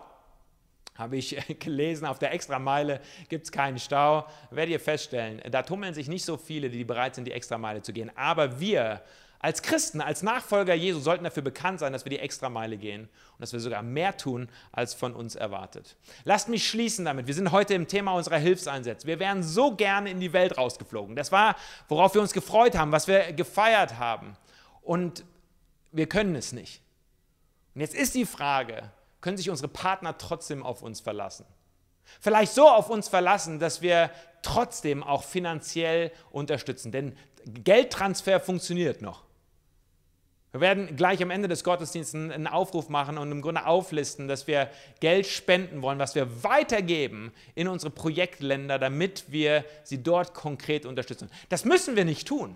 Habe 0.96 1.16
ich 1.16 1.36
gelesen, 1.58 2.06
auf 2.06 2.18
der 2.18 2.32
Extrameile 2.32 3.00
gibt 3.28 3.44
es 3.44 3.52
keinen 3.52 3.78
Stau. 3.78 4.26
Werdet 4.50 4.72
ihr 4.72 4.80
feststellen, 4.80 5.40
da 5.50 5.62
tummeln 5.62 5.94
sich 5.94 6.08
nicht 6.08 6.24
so 6.24 6.36
viele, 6.36 6.70
die 6.70 6.84
bereit 6.84 7.14
sind, 7.14 7.26
die 7.26 7.32
Extrameile 7.32 7.82
zu 7.82 7.92
gehen. 7.92 8.10
Aber 8.16 8.60
wir 8.60 9.02
als 9.42 9.60
Christen, 9.60 10.00
als 10.00 10.22
Nachfolger 10.22 10.72
Jesu 10.72 11.00
sollten 11.00 11.24
dafür 11.24 11.42
bekannt 11.42 11.80
sein, 11.80 11.92
dass 11.92 12.04
wir 12.04 12.10
die 12.10 12.20
Extrameile 12.20 12.76
gehen 12.76 13.02
und 13.02 13.40
dass 13.40 13.52
wir 13.52 13.58
sogar 13.58 13.82
mehr 13.82 14.16
tun, 14.16 14.48
als 14.70 14.94
von 14.94 15.14
uns 15.14 15.34
erwartet. 15.34 15.96
Lasst 16.22 16.48
mich 16.48 16.68
schließen 16.68 17.04
damit. 17.04 17.26
Wir 17.26 17.34
sind 17.34 17.50
heute 17.50 17.74
im 17.74 17.88
Thema 17.88 18.14
unserer 18.14 18.38
Hilfseinsätze. 18.38 19.04
Wir 19.08 19.18
wären 19.18 19.42
so 19.42 19.74
gerne 19.74 20.10
in 20.10 20.20
die 20.20 20.32
Welt 20.32 20.56
rausgeflogen. 20.56 21.16
Das 21.16 21.32
war, 21.32 21.56
worauf 21.88 22.14
wir 22.14 22.22
uns 22.22 22.32
gefreut 22.32 22.78
haben, 22.78 22.92
was 22.92 23.08
wir 23.08 23.32
gefeiert 23.32 23.98
haben. 23.98 24.36
Und 24.82 25.24
wir 25.92 26.08
können 26.08 26.34
es 26.34 26.52
nicht. 26.52 26.82
Und 27.74 27.80
jetzt 27.80 27.94
ist 27.94 28.14
die 28.14 28.26
Frage, 28.26 28.90
können 29.20 29.36
sich 29.36 29.50
unsere 29.50 29.68
Partner 29.68 30.18
trotzdem 30.18 30.62
auf 30.62 30.82
uns 30.82 31.00
verlassen? 31.00 31.46
Vielleicht 32.20 32.52
so 32.52 32.68
auf 32.68 32.90
uns 32.90 33.08
verlassen, 33.08 33.58
dass 33.58 33.80
wir 33.80 34.10
trotzdem 34.42 35.02
auch 35.02 35.22
finanziell 35.22 36.10
unterstützen. 36.30 36.92
Denn 36.92 37.16
Geldtransfer 37.46 38.40
funktioniert 38.40 39.02
noch. 39.02 39.24
Wir 40.50 40.60
werden 40.60 40.96
gleich 40.96 41.22
am 41.22 41.30
Ende 41.30 41.48
des 41.48 41.64
Gottesdienstes 41.64 42.14
einen 42.14 42.46
Aufruf 42.46 42.90
machen 42.90 43.16
und 43.16 43.32
im 43.32 43.40
Grunde 43.40 43.64
auflisten, 43.64 44.28
dass 44.28 44.46
wir 44.46 44.68
Geld 45.00 45.26
spenden 45.26 45.80
wollen, 45.80 45.98
was 45.98 46.14
wir 46.14 46.44
weitergeben 46.44 47.32
in 47.54 47.68
unsere 47.68 47.90
Projektländer, 47.90 48.78
damit 48.78 49.24
wir 49.28 49.64
sie 49.82 50.02
dort 50.02 50.34
konkret 50.34 50.84
unterstützen. 50.84 51.30
Das 51.48 51.64
müssen 51.64 51.96
wir 51.96 52.04
nicht 52.04 52.28
tun. 52.28 52.54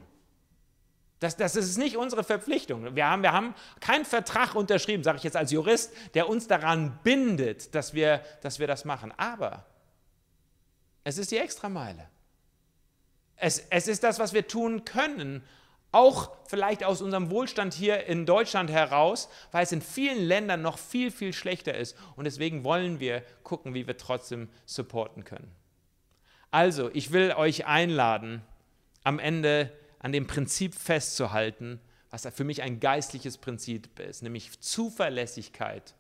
Das, 1.19 1.37
das 1.37 1.57
ist 1.57 1.79
nicht 1.79 1.97
unsere 1.97 2.25
Verpflichtung. 2.25 2.95
Wir 2.95 3.09
haben, 3.09 3.23
wir 3.23 3.33
haben 3.33 3.55
keinen 3.81 4.05
Vertrag 4.05 4.55
unterschrieben, 4.55 5.03
sage 5.03 5.19
ich 5.19 5.25
jetzt 5.25 5.37
als 5.37 5.51
Jurist, 5.51 5.93
der 6.14 6.29
uns 6.29 6.47
daran 6.47 6.99
bindet, 7.03 7.75
dass 7.75 7.95
wir, 7.95 8.23
dass 8.43 8.59
wir 8.59 8.67
das 8.67 8.85
machen. 8.85 9.12
Aber 9.17 9.64
es 11.05 11.17
ist 11.17 11.31
die 11.31 11.39
Extrameile. 11.39 12.09
Es, 13.37 13.61
es 13.71 13.89
ist 13.89 14.03
das, 14.03 14.19
was 14.19 14.35
wir 14.35 14.47
tun 14.47 14.85
können, 14.85 15.43
auch 15.93 16.37
vielleicht 16.47 16.85
aus 16.85 17.01
unserem 17.01 17.31
Wohlstand 17.31 17.73
hier 17.73 18.05
in 18.05 18.27
Deutschland 18.27 18.71
heraus, 18.71 19.31
weil 19.53 19.62
es 19.62 19.73
in 19.73 19.81
vielen 19.81 20.23
Ländern 20.23 20.61
noch 20.61 20.79
viel, 20.79 21.11
viel 21.11 21.33
schlechter 21.33 21.75
ist. 21.75 21.97
Und 22.17 22.25
deswegen 22.25 22.64
wollen 22.64 23.01
wir 23.01 23.23
gucken, 23.43 23.73
wie 23.73 23.87
wir 23.87 23.97
trotzdem 23.97 24.51
supporten 24.67 25.25
können. 25.25 25.51
Also, 26.51 26.91
ich 26.93 27.12
will 27.12 27.33
euch 27.33 27.67
einladen, 27.67 28.43
am 29.05 29.19
Ende 29.19 29.73
an 29.99 30.12
dem 30.12 30.26
Prinzip 30.26 30.74
festzuhalten, 30.74 31.80
was 32.11 32.26
für 32.34 32.44
mich 32.44 32.62
ein 32.62 32.80
geistliches 32.80 33.38
Prinzip 33.38 33.99
ist, 33.99 34.22
nämlich 34.22 34.61
Zuverlässigkeit 34.61 35.94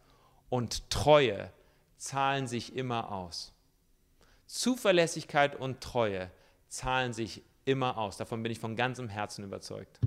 und 0.48 0.88
Treue 0.90 1.50
zahlen 1.96 2.46
sich 2.46 2.76
immer 2.76 3.12
aus. 3.12 3.52
Zuverlässigkeit 4.46 5.56
und 5.56 5.80
Treue 5.80 6.30
zahlen 6.68 7.12
sich 7.12 7.42
immer 7.64 7.98
aus. 7.98 8.16
Davon 8.16 8.42
bin 8.42 8.52
ich 8.52 8.60
von 8.60 8.76
ganzem 8.76 9.08
Herzen 9.08 9.44
überzeugt. 9.44 9.98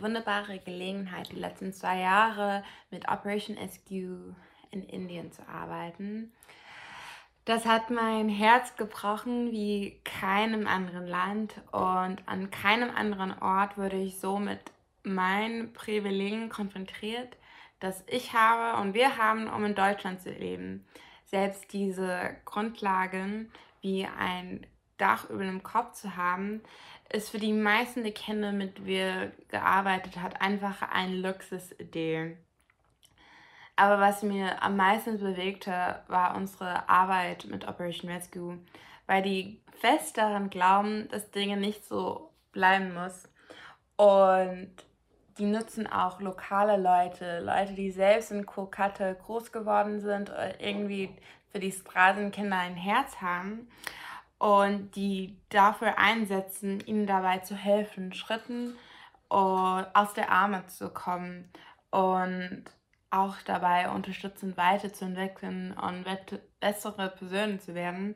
Wunderbare 0.00 0.58
Gelegenheit, 0.58 1.30
die 1.30 1.36
letzten 1.36 1.72
zwei 1.72 2.00
Jahre 2.00 2.64
mit 2.90 3.08
Operation 3.08 3.56
SQ 3.56 3.90
in 4.70 4.82
Indien 4.82 5.32
zu 5.32 5.46
arbeiten. 5.48 6.32
Das 7.44 7.64
hat 7.64 7.88
mein 7.88 8.28
Herz 8.28 8.76
gebrochen 8.76 9.50
wie 9.52 9.98
keinem 10.04 10.66
anderen 10.66 11.06
Land 11.06 11.54
und 11.72 12.18
an 12.26 12.50
keinem 12.50 12.90
anderen 12.90 13.32
Ort 13.40 13.78
wurde 13.78 13.96
ich 13.96 14.20
so 14.20 14.38
mit 14.38 14.60
meinen 15.02 15.72
Privilegien 15.72 16.50
konfrontiert, 16.50 17.38
das 17.80 18.04
ich 18.06 18.34
habe 18.34 18.82
und 18.82 18.92
wir 18.92 19.16
haben, 19.16 19.48
um 19.48 19.64
in 19.64 19.74
Deutschland 19.74 20.20
zu 20.20 20.30
leben. 20.30 20.84
Selbst 21.24 21.72
diese 21.72 22.36
Grundlagen 22.44 23.50
wie 23.80 24.06
ein 24.06 24.66
Dach 24.98 25.30
über 25.30 25.44
dem 25.44 25.62
Kopf 25.62 25.92
zu 25.92 26.16
haben, 26.16 26.60
ist 27.10 27.30
für 27.30 27.38
die 27.38 27.52
meisten 27.52 28.02
der 28.02 28.12
Kinder, 28.12 28.52
mit 28.52 28.78
denen 28.78 28.86
wir 28.86 29.32
gearbeitet 29.48 30.18
hat, 30.18 30.40
einfach 30.40 30.82
ein 30.82 31.14
Luxusidee. 31.14 32.36
Aber 33.76 34.00
was 34.00 34.22
mir 34.22 34.62
am 34.62 34.76
meisten 34.76 35.18
bewegte, 35.18 36.02
war 36.08 36.36
unsere 36.36 36.88
Arbeit 36.88 37.46
mit 37.46 37.66
Operation 37.66 38.10
Rescue, 38.10 38.58
weil 39.06 39.22
die 39.22 39.62
fest 39.80 40.18
daran 40.18 40.50
glauben, 40.50 41.08
dass 41.10 41.30
Dinge 41.30 41.56
nicht 41.56 41.86
so 41.86 42.30
bleiben 42.52 42.92
muss. 42.92 43.28
Und 43.96 44.72
die 45.38 45.46
nutzen 45.46 45.86
auch 45.86 46.20
lokale 46.20 46.76
Leute, 46.76 47.40
Leute, 47.40 47.74
die 47.74 47.92
selbst 47.92 48.32
in 48.32 48.44
Kolkata 48.44 49.12
groß 49.12 49.52
geworden 49.52 50.00
sind 50.00 50.28
oder 50.30 50.60
irgendwie 50.60 51.16
für 51.52 51.60
die 51.60 51.72
Straßenkinder 51.72 52.58
ein 52.58 52.74
Herz 52.74 53.20
haben 53.20 53.68
und 54.38 54.94
die 54.94 55.36
dafür 55.48 55.98
einsetzen, 55.98 56.80
ihnen 56.86 57.06
dabei 57.06 57.38
zu 57.38 57.54
helfen, 57.54 58.12
Schritten 58.12 58.76
aus 59.28 60.14
der 60.14 60.30
Armut 60.30 60.70
zu 60.70 60.88
kommen 60.88 61.50
und 61.90 62.64
auch 63.10 63.36
dabei 63.44 63.90
unterstützen, 63.90 64.56
weiterzuentwickeln 64.56 65.72
und 65.72 66.04
bessere 66.60 67.10
Personen 67.10 67.60
zu 67.60 67.74
werden. 67.74 68.14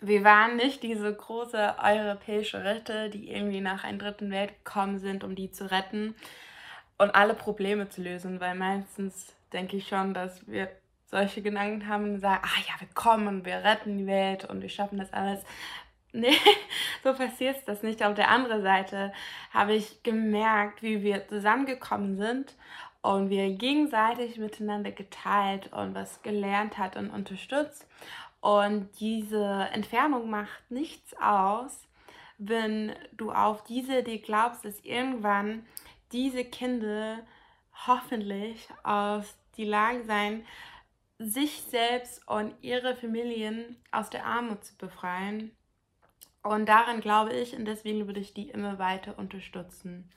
Wir 0.00 0.24
waren 0.24 0.56
nicht 0.56 0.82
diese 0.82 1.14
große 1.14 1.76
europäische 1.82 2.64
Ritte, 2.64 3.10
die 3.10 3.30
irgendwie 3.30 3.60
nach 3.60 3.84
einer 3.84 3.98
dritten 3.98 4.30
Welt 4.30 4.64
gekommen 4.64 4.98
sind, 4.98 5.24
um 5.24 5.34
die 5.34 5.50
zu 5.50 5.70
retten 5.70 6.14
und 6.98 7.14
alle 7.14 7.34
Probleme 7.34 7.88
zu 7.88 8.02
lösen, 8.02 8.40
weil 8.40 8.54
meistens 8.54 9.34
denke 9.52 9.76
ich 9.76 9.88
schon, 9.88 10.14
dass 10.14 10.46
wir 10.46 10.70
solche 11.14 11.42
Gedanken 11.42 11.86
haben 11.86 12.14
und 12.14 12.20
sagen, 12.20 12.42
ah 12.44 12.60
ja, 12.66 12.80
wir 12.80 12.88
kommen 12.92 13.28
und 13.28 13.44
wir 13.46 13.62
retten 13.62 13.98
die 13.98 14.06
Welt 14.06 14.44
und 14.46 14.60
wir 14.60 14.68
schaffen 14.68 14.98
das 14.98 15.12
alles. 15.12 15.40
Nee, 16.16 16.36
so 17.02 17.12
passiert 17.12 17.56
das 17.66 17.82
nicht. 17.82 18.00
Auf 18.04 18.14
der 18.14 18.30
anderen 18.30 18.62
Seite 18.62 19.12
habe 19.52 19.74
ich 19.74 20.04
gemerkt, 20.04 20.80
wie 20.80 21.02
wir 21.02 21.26
zusammengekommen 21.26 22.16
sind 22.16 22.54
und 23.02 23.30
wir 23.30 23.50
gegenseitig 23.50 24.38
miteinander 24.38 24.92
geteilt 24.92 25.72
und 25.72 25.96
was 25.96 26.22
gelernt 26.22 26.78
hat 26.78 26.96
und 26.96 27.10
unterstützt. 27.10 27.88
Und 28.40 28.90
diese 29.00 29.68
Entfernung 29.72 30.30
macht 30.30 30.70
nichts 30.70 31.16
aus, 31.20 31.88
wenn 32.38 32.92
du 33.10 33.32
auf 33.32 33.64
diese 33.64 33.98
Idee 33.98 34.18
glaubst, 34.18 34.64
dass 34.64 34.78
irgendwann 34.84 35.66
diese 36.12 36.44
Kinder 36.44 37.18
hoffentlich 37.88 38.68
aus 38.84 39.36
die 39.56 39.64
Lage 39.64 40.04
sein, 40.04 40.44
sich 41.24 41.62
selbst 41.62 42.26
und 42.28 42.54
ihre 42.60 42.96
Familien 42.96 43.76
aus 43.90 44.10
der 44.10 44.26
Armut 44.26 44.64
zu 44.64 44.76
befreien. 44.76 45.50
Und 46.42 46.66
daran 46.68 47.00
glaube 47.00 47.32
ich 47.32 47.56
und 47.56 47.64
deswegen 47.64 48.06
würde 48.06 48.20
ich 48.20 48.34
die 48.34 48.50
immer 48.50 48.78
weiter 48.78 49.18
unterstützen. 49.18 50.10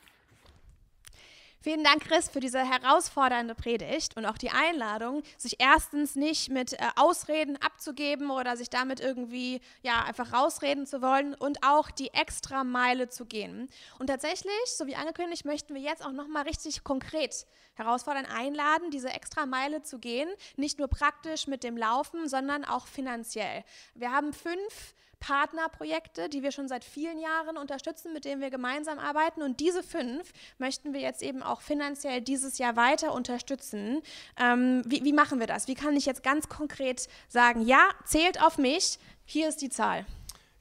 Vielen 1.67 1.83
Dank, 1.83 2.03
Chris, 2.03 2.29
für 2.29 2.39
diese 2.39 2.59
herausfordernde 2.59 3.55
Predigt 3.55 4.15
und 4.15 4.25
auch 4.25 4.37
die 4.37 4.51
Einladung, 4.51 5.23
sich 5.37 5.55
erstens 5.59 6.15
nicht 6.15 6.49
mit 6.49 6.73
äh, 6.73 6.77
Ausreden 6.95 7.57
abzugeben 7.57 8.29
oder 8.29 8.55
sich 8.55 8.69
damit 8.69 8.99
irgendwie 8.99 9.59
ja 9.81 10.03
einfach 10.03 10.31
rausreden 10.31 10.85
zu 10.85 11.01
wollen 11.01 11.33
und 11.33 11.57
auch 11.63 11.89
die 11.91 12.13
extra 12.13 12.63
Meile 12.63 13.09
zu 13.09 13.25
gehen. 13.25 13.67
Und 13.99 14.07
tatsächlich, 14.07 14.53
so 14.67 14.87
wie 14.87 14.95
angekündigt, 14.95 15.45
möchten 15.45 15.73
wir 15.73 15.81
jetzt 15.81 16.05
auch 16.05 16.13
noch 16.13 16.27
mal 16.27 16.43
richtig 16.43 16.83
konkret 16.83 17.45
herausfordern, 17.77 18.25
einladen, 18.25 18.91
diese 18.91 19.09
extra 19.09 19.45
Meile 19.45 19.83
zu 19.83 19.99
gehen, 19.99 20.29
nicht 20.55 20.79
nur 20.79 20.87
praktisch 20.87 21.47
mit 21.47 21.63
dem 21.63 21.77
Laufen, 21.77 22.27
sondern 22.27 22.65
auch 22.65 22.87
finanziell. 22.87 23.63
Wir 23.95 24.11
haben 24.11 24.33
fünf 24.33 24.93
Partnerprojekte, 25.19 26.29
die 26.29 26.43
wir 26.43 26.51
schon 26.51 26.67
seit 26.67 26.83
vielen 26.83 27.19
Jahren 27.19 27.57
unterstützen, 27.57 28.13
mit 28.13 28.25
denen 28.25 28.41
wir 28.41 28.49
gemeinsam 28.49 28.99
arbeiten. 28.99 29.41
Und 29.41 29.59
diese 29.59 29.83
fünf 29.83 30.31
möchten 30.57 30.93
wir 30.93 31.01
jetzt 31.01 31.23
eben 31.23 31.41
auch 31.41 31.61
finanziell 31.61 32.21
dieses 32.21 32.57
Jahr 32.57 32.75
weiter 32.75 33.13
unterstützen. 33.13 34.01
Ähm, 34.39 34.83
wie, 34.85 35.03
wie 35.03 35.13
machen 35.13 35.39
wir 35.39 35.47
das? 35.47 35.67
Wie 35.67 35.75
kann 35.75 35.95
ich 35.95 36.05
jetzt 36.05 36.23
ganz 36.23 36.49
konkret 36.49 37.07
sagen, 37.27 37.65
ja, 37.65 37.89
zählt 38.05 38.43
auf 38.43 38.57
mich, 38.57 38.99
hier 39.25 39.49
ist 39.49 39.61
die 39.61 39.69
Zahl. 39.69 40.05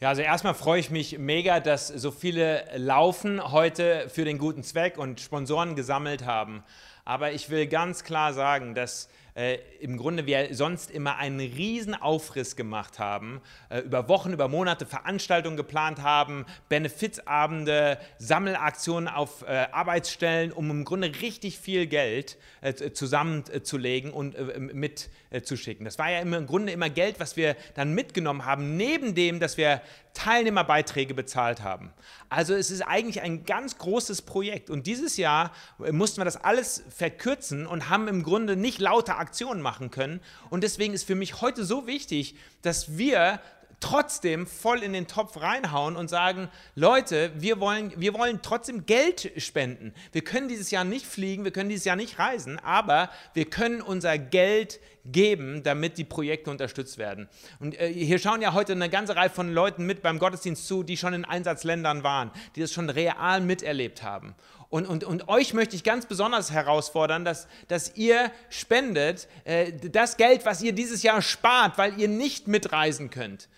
Ja, 0.01 0.09
also 0.09 0.21
erstmal 0.21 0.55
freue 0.55 0.79
ich 0.79 0.91
mich 0.91 1.19
mega, 1.19 1.59
dass 1.59 1.89
so 1.89 2.11
viele 2.11 2.65
laufen 2.77 3.53
heute 3.53 4.11
für 4.11 4.27
den 4.27 4.37
guten 4.37 4.63
Zweck 4.63 4.99
und 4.99 5.21
Sponsoren 5.21 5.75
gesammelt 5.75 6.27
haben. 6.27 6.63
Aber 7.07 7.33
ich 7.33 7.49
will 7.51 7.69
ganz 7.69 8.03
klar 8.03 8.35
sagen, 8.35 8.75
dass 8.75 9.09
äh, 9.37 9.59
im 9.81 9.99
Grunde 9.99 10.27
wir 10.27 10.55
sonst 10.55 10.91
immer 10.91 11.17
einen 11.17 11.41
riesen 11.41 11.95
Aufriss 11.95 12.57
gemacht 12.57 12.99
haben, 12.99 13.43
äh, 13.69 13.81
über 13.81 14.09
Wochen, 14.09 14.33
über 14.33 14.49
Monate 14.49 14.87
Veranstaltungen 14.87 15.59
geplant 15.59 16.03
haben, 16.03 16.47
Benefizabende, 16.71 17.99
Sammelaktionen 18.19 19.09
auf 19.09 19.43
äh, 19.43 19.67
Arbeitsstellen, 19.71 20.53
um 20.53 20.71
im 20.71 20.85
Grunde 20.85 21.13
richtig 21.21 21.59
viel 21.59 21.87
Geld 21.87 22.39
äh, 22.63 22.73
zusammenzulegen 22.93 24.11
und 24.11 24.35
äh, 24.35 24.59
mitzuschicken. 24.59 25.85
Das 25.85 25.99
war 25.99 26.11
ja 26.11 26.21
im 26.21 26.47
Grunde 26.47 26.73
immer 26.73 26.89
Geld, 26.89 27.21
was 27.21 27.37
wir 27.37 27.57
dann 27.75 27.93
mitgenommen 27.93 28.47
haben, 28.47 28.77
neben 28.77 29.15
dem, 29.15 29.39
dass 29.39 29.59
wir 29.59 29.83
Teilnehmerbeiträge 30.17 31.13
bezahlt 31.13 31.63
haben. 31.63 31.93
Also 32.31 32.55
es 32.55 32.71
ist 32.71 32.81
eigentlich 32.81 33.21
ein 33.21 33.45
ganz 33.45 33.77
großes 33.77 34.23
Projekt. 34.23 34.71
Und 34.71 34.87
dieses 34.87 35.19
Jahr 35.19 35.53
mussten 35.91 36.21
wir 36.21 36.25
das 36.25 36.43
alles 36.43 36.83
verkürzen 36.89 37.67
und 37.67 37.91
haben 37.91 38.09
im 38.09 38.23
Grunde 38.23 38.57
nicht 38.57 38.81
lauter 38.81 39.19
Aktionen 39.27 39.61
machen 39.61 39.91
können. 39.91 40.21
Und 40.51 40.63
deswegen 40.63 40.95
ist 40.95 41.05
für 41.05 41.17
mich 41.17 41.41
heute 41.41 41.65
so 41.65 41.87
wichtig, 41.87 42.37
dass 42.63 42.97
wir 42.97 43.41
trotzdem 43.81 44.47
voll 44.47 44.83
in 44.83 44.93
den 44.93 45.07
Topf 45.07 45.41
reinhauen 45.41 45.97
und 45.97 46.09
sagen, 46.09 46.49
Leute, 46.75 47.31
wir 47.37 47.61
wollen, 47.61 47.93
wir 47.97 48.15
wollen 48.15 48.41
trotzdem 48.43 48.87
Geld 48.87 49.31
spenden. 49.37 49.93
Wir 50.13 50.23
können 50.23 50.49
dieses 50.49 50.71
Jahr 50.71 50.85
nicht 50.85 51.07
fliegen, 51.07 51.45
wir 51.45 51.51
können 51.51 51.69
dieses 51.69 51.85
Jahr 51.85 51.97
nicht 51.97 52.19
reisen, 52.19 52.59
aber 52.59 53.11
wir 53.35 53.45
können 53.45 53.83
unser 53.83 54.19
Geld 54.19 54.81
geben, 55.05 55.63
damit 55.63 55.99
die 55.99 56.05
Projekte 56.05 56.51
unterstützt 56.51 56.99
werden. 56.99 57.29
Und 57.61 57.79
äh, 57.79 57.93
hier 57.93 58.19
schauen 58.19 58.43
ja 58.43 58.55
heute 58.55 58.73
eine 58.73 58.89
ganze 58.89 59.15
Reihe 59.15 59.31
von 59.31 59.53
Leuten 59.53 59.87
mit 59.87 60.03
beim 60.03 60.19
Gottesdienst 60.19 60.67
zu, 60.67 60.83
die 60.83 60.97
schon 60.97 61.15
in 61.15 61.25
Einsatzländern 61.25 62.03
waren, 62.03 62.31
die 62.57 62.61
das 62.61 62.73
schon 62.73 62.91
real 62.91 63.41
miterlebt 63.41 64.03
haben. 64.03 64.35
Und, 64.69 64.87
und, 64.87 65.05
und 65.05 65.29
euch 65.29 65.55
möchte 65.55 65.77
ich 65.77 65.85
ganz 65.85 66.07
besonders 66.07 66.51
herausfordern, 66.51 67.25
dass, 67.25 67.47
dass 67.69 67.97
ihr 67.97 68.33
spendet 68.51 69.29
äh, 69.45 69.73
das 69.73 70.17
Geld, 70.17 70.45
was 70.45 70.63
ihr 70.63 70.73
dieses 70.73 71.03
Jahr 71.03 71.23
spart, 71.23 71.79
weil 71.79 71.99
ihr 71.99 72.09
nicht 72.09 72.49
mitreisen 72.49 73.11
könnt. 73.11 73.49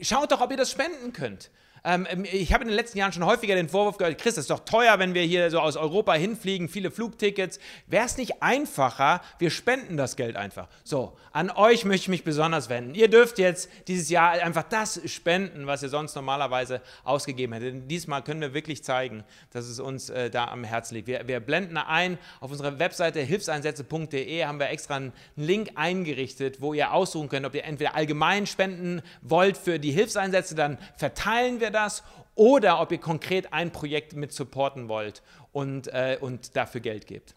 Schaut 0.00 0.32
doch, 0.32 0.40
ob 0.40 0.50
ihr 0.50 0.56
das 0.56 0.70
spenden 0.70 1.12
könnt. 1.12 1.50
Ähm, 1.84 2.06
ähm, 2.08 2.24
ich 2.24 2.52
habe 2.54 2.62
in 2.62 2.68
den 2.68 2.76
letzten 2.76 2.98
Jahren 2.98 3.12
schon 3.12 3.24
häufiger 3.26 3.54
den 3.54 3.68
Vorwurf 3.68 3.98
gehört, 3.98 4.18
Chris, 4.18 4.38
ist 4.38 4.48
doch 4.48 4.60
teuer, 4.60 4.98
wenn 4.98 5.12
wir 5.12 5.22
hier 5.22 5.50
so 5.50 5.60
aus 5.60 5.76
Europa 5.76 6.14
hinfliegen, 6.14 6.68
viele 6.68 6.90
Flugtickets. 6.90 7.58
Wäre 7.86 8.06
es 8.06 8.16
nicht 8.16 8.42
einfacher, 8.42 9.20
wir 9.38 9.50
spenden 9.50 9.98
das 9.98 10.16
Geld 10.16 10.36
einfach. 10.36 10.68
So, 10.82 11.16
an 11.32 11.50
euch 11.50 11.84
möchte 11.84 12.04
ich 12.04 12.08
mich 12.08 12.24
besonders 12.24 12.70
wenden. 12.70 12.94
Ihr 12.94 13.08
dürft 13.08 13.38
jetzt 13.38 13.68
dieses 13.86 14.08
Jahr 14.08 14.30
einfach 14.30 14.62
das 14.62 15.00
spenden, 15.10 15.66
was 15.66 15.82
ihr 15.82 15.90
sonst 15.90 16.14
normalerweise 16.14 16.80
ausgegeben 17.04 17.52
hättet. 17.52 17.90
Diesmal 17.90 18.22
können 18.22 18.40
wir 18.40 18.54
wirklich 18.54 18.82
zeigen, 18.82 19.24
dass 19.50 19.66
es 19.66 19.78
uns 19.78 20.08
äh, 20.08 20.30
da 20.30 20.46
am 20.46 20.64
Herzen 20.64 20.94
liegt. 20.94 21.06
Wir, 21.06 21.28
wir 21.28 21.40
blenden 21.40 21.76
ein 21.76 22.18
auf 22.40 22.50
unserer 22.50 22.78
Webseite 22.78 23.20
hilfseinsätze.de 23.20 24.44
haben 24.44 24.58
wir 24.58 24.70
extra 24.70 24.96
einen 24.96 25.12
Link 25.36 25.72
eingerichtet, 25.74 26.62
wo 26.62 26.72
ihr 26.72 26.92
aussuchen 26.92 27.28
könnt, 27.28 27.44
ob 27.44 27.54
ihr 27.54 27.64
entweder 27.64 27.94
allgemein 27.94 28.46
spenden 28.46 29.02
wollt 29.20 29.58
für 29.58 29.78
die 29.78 29.90
Hilfseinsätze, 29.90 30.54
dann 30.54 30.78
verteilen 30.96 31.60
wir 31.60 31.73
das 31.74 32.02
oder 32.34 32.80
ob 32.80 32.92
ihr 32.92 32.98
konkret 32.98 33.52
ein 33.52 33.72
Projekt 33.72 34.14
mit 34.14 34.32
supporten 34.32 34.88
wollt 34.88 35.22
und, 35.52 35.88
äh, 35.88 36.18
und 36.20 36.56
dafür 36.56 36.80
Geld 36.80 37.06
gebt. 37.06 37.34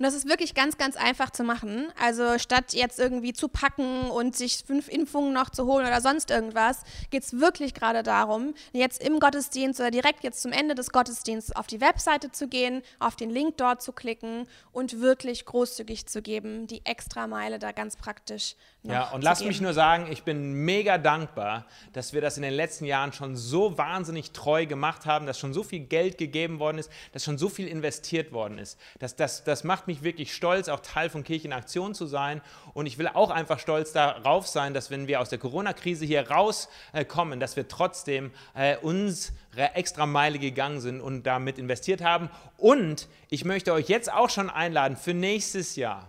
Und 0.00 0.04
das 0.04 0.14
ist 0.14 0.26
wirklich 0.26 0.54
ganz, 0.54 0.78
ganz 0.78 0.96
einfach 0.96 1.28
zu 1.28 1.44
machen. 1.44 1.92
Also 2.02 2.38
statt 2.38 2.72
jetzt 2.72 2.98
irgendwie 2.98 3.34
zu 3.34 3.48
packen 3.48 4.10
und 4.10 4.34
sich 4.34 4.64
fünf 4.66 4.88
Impfungen 4.88 5.34
noch 5.34 5.50
zu 5.50 5.66
holen 5.66 5.86
oder 5.86 6.00
sonst 6.00 6.30
irgendwas, 6.30 6.84
geht 7.10 7.22
es 7.22 7.38
wirklich 7.38 7.74
gerade 7.74 8.02
darum, 8.02 8.54
jetzt 8.72 9.04
im 9.04 9.20
Gottesdienst 9.20 9.78
oder 9.78 9.90
direkt 9.90 10.24
jetzt 10.24 10.40
zum 10.40 10.52
Ende 10.52 10.74
des 10.74 10.88
Gottesdienstes 10.88 11.54
auf 11.54 11.66
die 11.66 11.82
Webseite 11.82 12.32
zu 12.32 12.48
gehen, 12.48 12.80
auf 12.98 13.14
den 13.14 13.28
Link 13.28 13.58
dort 13.58 13.82
zu 13.82 13.92
klicken 13.92 14.46
und 14.72 15.02
wirklich 15.02 15.44
großzügig 15.44 16.06
zu 16.06 16.22
geben, 16.22 16.66
die 16.66 16.80
extra 16.86 17.26
Meile 17.26 17.58
da 17.58 17.72
ganz 17.72 17.96
praktisch 17.96 18.56
noch 18.82 18.94
Ja, 18.94 19.10
und 19.10 19.22
lass 19.22 19.40
geben. 19.40 19.48
mich 19.48 19.60
nur 19.60 19.74
sagen, 19.74 20.10
ich 20.10 20.22
bin 20.22 20.54
mega 20.64 20.96
dankbar, 20.96 21.66
dass 21.92 22.14
wir 22.14 22.22
das 22.22 22.38
in 22.38 22.42
den 22.42 22.54
letzten 22.54 22.86
Jahren 22.86 23.12
schon 23.12 23.36
so 23.36 23.76
wahnsinnig 23.76 24.30
treu 24.30 24.64
gemacht 24.64 25.04
haben, 25.04 25.26
dass 25.26 25.38
schon 25.38 25.52
so 25.52 25.62
viel 25.62 25.80
Geld 25.80 26.16
gegeben 26.16 26.58
worden 26.58 26.78
ist, 26.78 26.90
dass 27.12 27.22
schon 27.22 27.36
so 27.36 27.50
viel 27.50 27.68
investiert 27.68 28.32
worden 28.32 28.56
ist. 28.56 28.78
Das, 28.98 29.14
das, 29.14 29.44
das 29.44 29.62
macht 29.62 29.89
mich 29.90 30.02
wirklich 30.02 30.34
stolz, 30.34 30.68
auch 30.68 30.80
Teil 30.80 31.10
von 31.10 31.24
Kirche 31.24 31.48
in 31.48 31.52
Aktion 31.52 31.94
zu 31.94 32.06
sein. 32.06 32.40
Und 32.72 32.86
ich 32.86 32.96
will 32.98 33.08
auch 33.08 33.30
einfach 33.30 33.58
stolz 33.58 33.92
darauf 33.92 34.46
sein, 34.46 34.72
dass 34.72 34.90
wenn 34.90 35.08
wir 35.08 35.20
aus 35.20 35.28
der 35.28 35.38
Corona-Krise 35.38 36.04
hier 36.04 36.30
rauskommen, 36.30 37.40
dass 37.40 37.56
wir 37.56 37.68
trotzdem 37.68 38.30
äh, 38.54 38.76
unsere 38.78 39.74
extra 39.74 40.06
Meile 40.06 40.38
gegangen 40.38 40.80
sind 40.80 41.00
und 41.00 41.24
damit 41.24 41.58
investiert 41.58 42.02
haben. 42.02 42.30
Und 42.56 43.08
ich 43.28 43.44
möchte 43.44 43.72
euch 43.72 43.88
jetzt 43.88 44.12
auch 44.12 44.30
schon 44.30 44.48
einladen 44.48 44.96
für 44.96 45.14
nächstes 45.14 45.76
Jahr. 45.76 46.08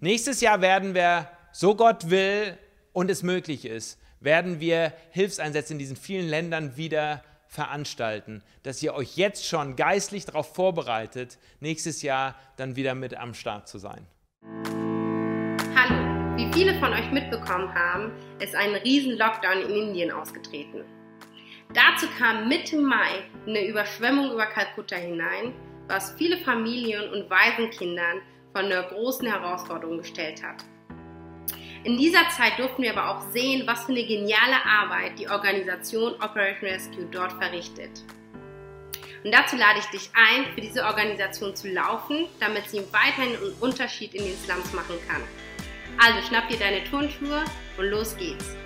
Nächstes 0.00 0.40
Jahr 0.40 0.60
werden 0.62 0.94
wir, 0.94 1.28
so 1.52 1.74
Gott 1.74 2.08
will 2.08 2.56
und 2.92 3.10
es 3.10 3.22
möglich 3.22 3.64
ist, 3.64 3.98
werden 4.20 4.60
wir 4.60 4.92
Hilfseinsätze 5.10 5.72
in 5.72 5.78
diesen 5.78 5.96
vielen 5.96 6.28
Ländern 6.28 6.76
wieder 6.76 7.22
veranstalten, 7.50 8.42
dass 8.62 8.80
ihr 8.82 8.94
euch 8.94 9.16
jetzt 9.16 9.44
schon 9.44 9.74
geistlich 9.74 10.24
darauf 10.24 10.54
vorbereitet, 10.54 11.36
nächstes 11.58 12.02
Jahr 12.02 12.36
dann 12.56 12.76
wieder 12.76 12.94
mit 12.94 13.16
am 13.16 13.34
Start 13.34 13.68
zu 13.68 13.78
sein. 13.78 14.06
Hallo, 15.74 16.36
wie 16.36 16.50
viele 16.52 16.78
von 16.78 16.92
euch 16.92 17.10
mitbekommen 17.10 17.74
haben, 17.74 18.12
ist 18.38 18.54
ein 18.54 18.76
riesen 18.76 19.18
Lockdown 19.18 19.62
in 19.62 19.88
Indien 19.88 20.12
ausgetreten. 20.12 20.84
Dazu 21.74 22.06
kam 22.18 22.48
Mitte 22.48 22.76
Mai 22.76 23.24
eine 23.46 23.66
Überschwemmung 23.66 24.32
über 24.32 24.46
Kalkutta 24.46 24.96
hinein, 24.96 25.52
was 25.88 26.12
viele 26.12 26.38
Familien 26.38 27.10
und 27.10 27.28
Waisenkindern 27.28 28.22
vor 28.52 28.62
einer 28.62 28.84
großen 28.84 29.26
Herausforderung 29.26 29.98
gestellt 29.98 30.40
hat. 30.42 30.64
In 31.82 31.96
dieser 31.96 32.28
Zeit 32.28 32.58
durften 32.58 32.82
wir 32.82 32.96
aber 32.96 33.08
auch 33.08 33.30
sehen, 33.32 33.66
was 33.66 33.84
für 33.84 33.92
eine 33.92 34.04
geniale 34.04 34.64
Arbeit 34.66 35.18
die 35.18 35.28
Organisation 35.28 36.12
Operation 36.14 36.70
Rescue 36.70 37.06
dort 37.10 37.32
verrichtet. 37.32 38.02
Und 39.24 39.32
dazu 39.32 39.56
lade 39.56 39.78
ich 39.78 39.86
dich 39.86 40.10
ein, 40.14 40.52
für 40.54 40.60
diese 40.60 40.84
Organisation 40.84 41.56
zu 41.56 41.68
laufen, 41.68 42.26
damit 42.38 42.68
sie 42.68 42.82
weiterhin 42.92 43.36
einen 43.36 43.54
Unterschied 43.60 44.14
in 44.14 44.24
den 44.24 44.36
Slums 44.36 44.72
machen 44.74 44.96
kann. 45.08 45.22
Also 45.98 46.26
schnapp 46.26 46.48
dir 46.48 46.58
deine 46.58 46.84
Turnschuhe 46.84 47.44
und 47.78 47.86
los 47.86 48.16
geht's. 48.16 48.56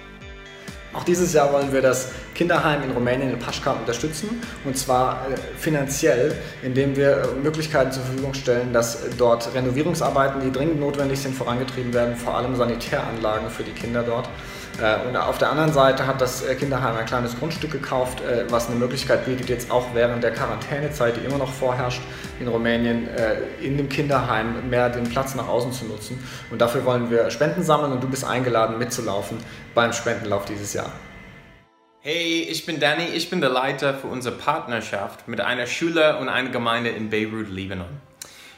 Auch 0.94 1.02
dieses 1.02 1.32
Jahr 1.32 1.52
wollen 1.52 1.72
wir 1.72 1.82
das 1.82 2.10
Kinderheim 2.34 2.84
in 2.84 2.92
Rumänien 2.92 3.30
in 3.30 3.38
Paschka 3.38 3.72
unterstützen 3.72 4.40
und 4.64 4.78
zwar 4.78 5.26
äh, 5.28 5.36
finanziell, 5.58 6.36
indem 6.62 6.96
wir 6.96 7.16
äh, 7.16 7.26
Möglichkeiten 7.42 7.90
zur 7.90 8.04
Verfügung 8.04 8.32
stellen, 8.32 8.72
dass 8.72 8.98
dort 9.18 9.52
Renovierungsarbeiten, 9.54 10.40
die 10.40 10.52
dringend 10.52 10.78
notwendig 10.78 11.18
sind, 11.18 11.34
vorangetrieben 11.34 11.92
werden, 11.92 12.16
vor 12.16 12.36
allem 12.36 12.54
Sanitäranlagen 12.54 13.50
für 13.50 13.64
die 13.64 13.72
Kinder 13.72 14.04
dort. 14.04 14.28
Äh, 14.80 15.06
Und 15.06 15.16
auf 15.16 15.38
der 15.38 15.50
anderen 15.50 15.72
Seite 15.72 16.06
hat 16.06 16.20
das 16.20 16.42
äh, 16.42 16.54
Kinderheim 16.54 16.96
ein 16.96 17.06
kleines 17.06 17.38
Grundstück 17.38 17.70
gekauft, 17.70 18.20
äh, 18.20 18.44
was 18.50 18.68
eine 18.68 18.76
Möglichkeit 18.76 19.24
bietet, 19.24 19.48
jetzt 19.48 19.70
auch 19.70 19.86
während 19.94 20.22
der 20.24 20.32
Quarantänezeit, 20.32 21.16
die 21.16 21.24
immer 21.24 21.38
noch 21.38 21.52
vorherrscht 21.52 22.02
in 22.40 22.48
Rumänien, 22.48 23.08
in 23.62 23.76
dem 23.76 23.88
Kinderheim 23.88 24.68
mehr 24.68 24.90
den 24.90 25.04
Platz 25.04 25.36
nach 25.36 25.46
außen 25.46 25.72
zu 25.72 25.84
nutzen. 25.84 26.18
Und 26.50 26.60
dafür 26.60 26.84
wollen 26.84 27.08
wir 27.08 27.30
Spenden 27.30 27.62
sammeln 27.62 27.92
und 27.92 28.02
du 28.02 28.08
bist 28.08 28.24
eingeladen 28.24 28.76
mitzulaufen 28.76 29.38
beim 29.72 29.92
Spendenlauf 29.92 30.44
dieses 30.44 30.74
Jahr. 30.74 30.90
Hey, 32.00 32.48
ich 32.50 32.66
bin 32.66 32.80
Danny, 32.80 33.04
ich 33.14 33.30
bin 33.30 33.40
der 33.40 33.50
Leiter 33.50 33.94
für 33.94 34.08
unsere 34.08 34.34
Partnerschaft 34.34 35.28
mit 35.28 35.40
einer 35.40 35.66
Schule 35.66 36.18
und 36.18 36.28
einer 36.28 36.50
Gemeinde 36.50 36.90
in 36.90 37.08
Beirut, 37.08 37.48
Libanon. 37.48 37.86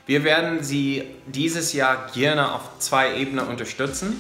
Wir 0.07 0.25
werden 0.25 0.63
Sie 0.63 1.05
dieses 1.27 1.75
Jahr 1.75 2.07
gerne 2.15 2.55
auf 2.55 2.79
zwei 2.79 3.15
Ebenen 3.17 3.47
unterstützen. 3.47 4.17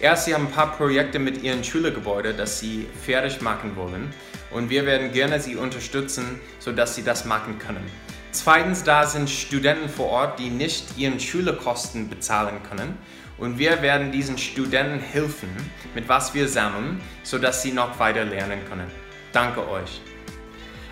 Erst, 0.00 0.26
Sie 0.26 0.34
haben 0.34 0.46
ein 0.46 0.52
paar 0.52 0.76
Projekte 0.76 1.18
mit 1.18 1.42
Ihren 1.42 1.64
Schulgebäude, 1.64 2.32
das 2.32 2.60
Sie 2.60 2.86
fertig 3.04 3.40
machen 3.40 3.74
wollen. 3.74 4.12
Und 4.52 4.70
wir 4.70 4.86
werden 4.86 5.12
gerne 5.12 5.40
Sie 5.40 5.56
unterstützen, 5.56 6.40
sodass 6.60 6.94
Sie 6.94 7.02
das 7.02 7.24
machen 7.24 7.58
können. 7.58 7.84
Zweitens, 8.30 8.84
da 8.84 9.06
sind 9.06 9.28
Studenten 9.28 9.88
vor 9.88 10.06
Ort, 10.06 10.38
die 10.38 10.50
nicht 10.50 10.96
ihren 10.96 11.18
Schülerkosten 11.18 12.08
bezahlen 12.08 12.62
können. 12.62 12.96
Und 13.38 13.58
wir 13.58 13.82
werden 13.82 14.12
diesen 14.12 14.38
Studenten 14.38 15.00
helfen, 15.00 15.48
mit 15.94 16.08
was 16.08 16.34
wir 16.34 16.46
sammeln, 16.46 17.00
sodass 17.24 17.62
sie 17.62 17.72
noch 17.72 17.98
weiter 17.98 18.24
lernen 18.24 18.60
können. 18.68 18.86
Danke 19.32 19.68
euch. 19.68 20.00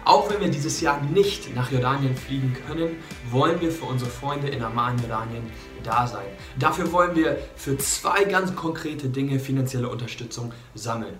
Auch 0.04 0.30
wenn 0.30 0.40
wir 0.40 0.48
dieses 0.48 0.80
Jahr 0.80 1.00
nicht 1.02 1.54
nach 1.54 1.70
Jordanien 1.70 2.16
fliegen 2.16 2.56
können, 2.66 2.96
wollen 3.30 3.60
wir 3.60 3.70
für 3.70 3.86
unsere 3.86 4.10
Freunde 4.10 4.48
in 4.48 4.62
Amman, 4.62 4.98
Jordanien 4.98 5.50
da 5.86 6.06
sein. 6.06 6.26
Dafür 6.58 6.92
wollen 6.92 7.16
wir 7.16 7.38
für 7.56 7.78
zwei 7.78 8.24
ganz 8.24 8.54
konkrete 8.54 9.08
Dinge 9.08 9.38
finanzielle 9.38 9.88
Unterstützung 9.88 10.52
sammeln. 10.74 11.14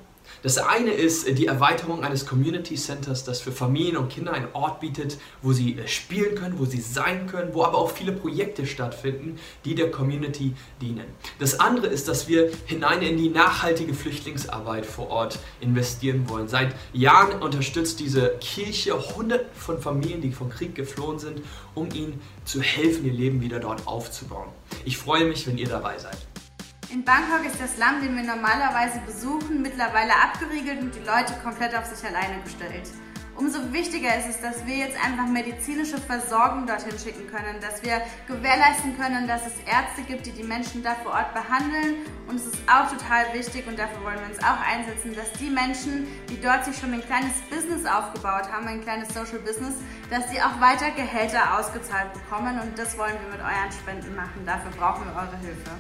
Das 0.47 0.59
eine 0.59 0.93
ist 0.93 1.27
die 1.39 1.47
Erweiterung 1.47 2.05
eines 2.05 2.25
Community 2.25 2.77
Centers, 2.77 3.25
das 3.25 3.41
für 3.41 3.51
Familien 3.51 3.97
und 3.97 4.11
Kinder 4.11 4.33
einen 4.33 4.47
Ort 4.53 4.79
bietet, 4.79 5.19
wo 5.43 5.53
sie 5.53 5.77
äh, 5.77 5.89
spielen 5.89 6.37
können, 6.37 6.61
wo 6.61 6.65
sie 6.67 6.81
sein 6.81 7.27
können, 7.27 7.53
wo 7.53 7.65
aber 7.65 7.79
auch 7.79 7.91
viele 7.91 8.13
Projekte 8.13 8.65
stattfinden, 8.65 9.41
die 9.65 9.75
der 9.75 9.91
Community 9.91 10.55
dienen. 10.81 11.07
Das 11.41 11.59
andere 11.59 11.89
ist, 11.89 12.07
dass 12.07 12.29
wir 12.29 12.49
hinein 12.67 13.03
in 13.03 13.17
die 13.17 13.29
nachhaltige 13.29 13.93
Flüchtlingsarbeit 13.93 14.87
vor 14.87 15.11
Ort 15.11 15.41
investieren 15.61 16.29
wollen. 16.29 16.47
Seit 16.47 16.77
Jahren 16.93 17.43
unterstützt 17.43 17.99
diese 17.99 18.37
Kirche 18.39 18.95
hunderte 19.17 19.47
von 19.53 19.81
Familien, 19.81 20.21
die 20.21 20.31
vom 20.31 20.49
Krieg 20.49 20.77
geflohen 20.77 21.19
sind, 21.19 21.43
um 21.75 21.89
ihnen 21.93 22.21
zu 22.45 22.63
helfen, 22.63 23.05
ihr 23.05 23.13
Leben 23.13 23.41
wieder 23.41 23.59
dort 23.59 23.89
aufzubauen. 23.89 24.51
Ich 24.85 24.97
freue 24.97 25.25
mich, 25.25 25.45
wenn 25.49 25.59
ihr 25.59 25.69
dabei 25.69 25.99
seid. 25.99 26.19
In 26.89 27.05
Bangkok 27.05 27.45
ist 27.45 27.61
das 27.61 27.79
Land, 27.79 28.05
den 28.05 28.15
wir 28.15 28.23
normalerweise 28.23 29.01
besuchen, 29.05 29.61
mittlerweile 29.61 30.13
abgeriegelt 30.23 30.81
und 30.81 30.95
die 30.95 31.01
Leute 31.01 31.35
komplett 31.43 31.75
auf 31.75 31.85
sich 31.87 32.07
alleine 32.07 32.41
gestellt. 32.43 32.89
Umso 33.35 33.73
wichtiger 33.73 34.17
ist 34.17 34.29
es, 34.31 34.41
dass 34.41 34.65
wir 34.65 34.77
jetzt 34.77 34.97
einfach 35.05 35.27
medizinische 35.27 35.99
Versorgung 35.99 36.65
dorthin 36.67 36.97
schicken 36.97 37.27
können, 37.27 37.61
dass 37.61 37.83
wir 37.83 38.01
gewährleisten 38.29 38.97
können, 38.97 39.27
dass 39.27 39.43
es 39.43 39.53
Ärzte 39.67 40.03
gibt, 40.07 40.27
die 40.27 40.33
die 40.33 40.45
Menschen 40.45 40.83
da 40.83 40.95
vor 40.95 41.13
Ort 41.13 41.35
behandeln. 41.35 42.07
Und 42.29 42.37
es 42.37 42.47
ist 42.47 42.57
auch 42.67 42.89
total 42.89 43.35
wichtig 43.35 43.67
und 43.67 43.79
dafür 43.79 44.05
wollen 44.05 44.21
wir 44.21 44.35
uns 44.35 44.39
auch 44.39 44.61
einsetzen, 44.65 45.15
dass 45.15 45.33
die 45.33 45.51
Menschen, 45.51 46.07
die 46.31 46.41
dort 46.41 46.65
sich 46.65 46.79
schon 46.79 46.95
ein 46.95 47.05
kleines 47.05 47.35
Business 47.51 47.85
aufgebaut 47.85 48.51
haben, 48.51 48.69
ein 48.69 48.81
kleines 48.81 49.09
Social 49.09 49.41
Business, 49.41 49.75
dass 50.09 50.31
sie 50.31 50.41
auch 50.41 50.61
weiter 50.61 50.93
Gehälter 50.93 51.59
ausgezahlt 51.59 52.13
bekommen. 52.15 52.61
Und 52.61 52.79
das 52.79 52.97
wollen 52.97 53.17
wir 53.21 53.37
mit 53.37 53.41
euren 53.41 53.73
Spenden 53.73 54.15
machen. 54.15 54.47
Dafür 54.47 54.71
brauchen 54.79 55.05
wir 55.05 55.15
eure 55.15 55.37
Hilfe. 55.39 55.73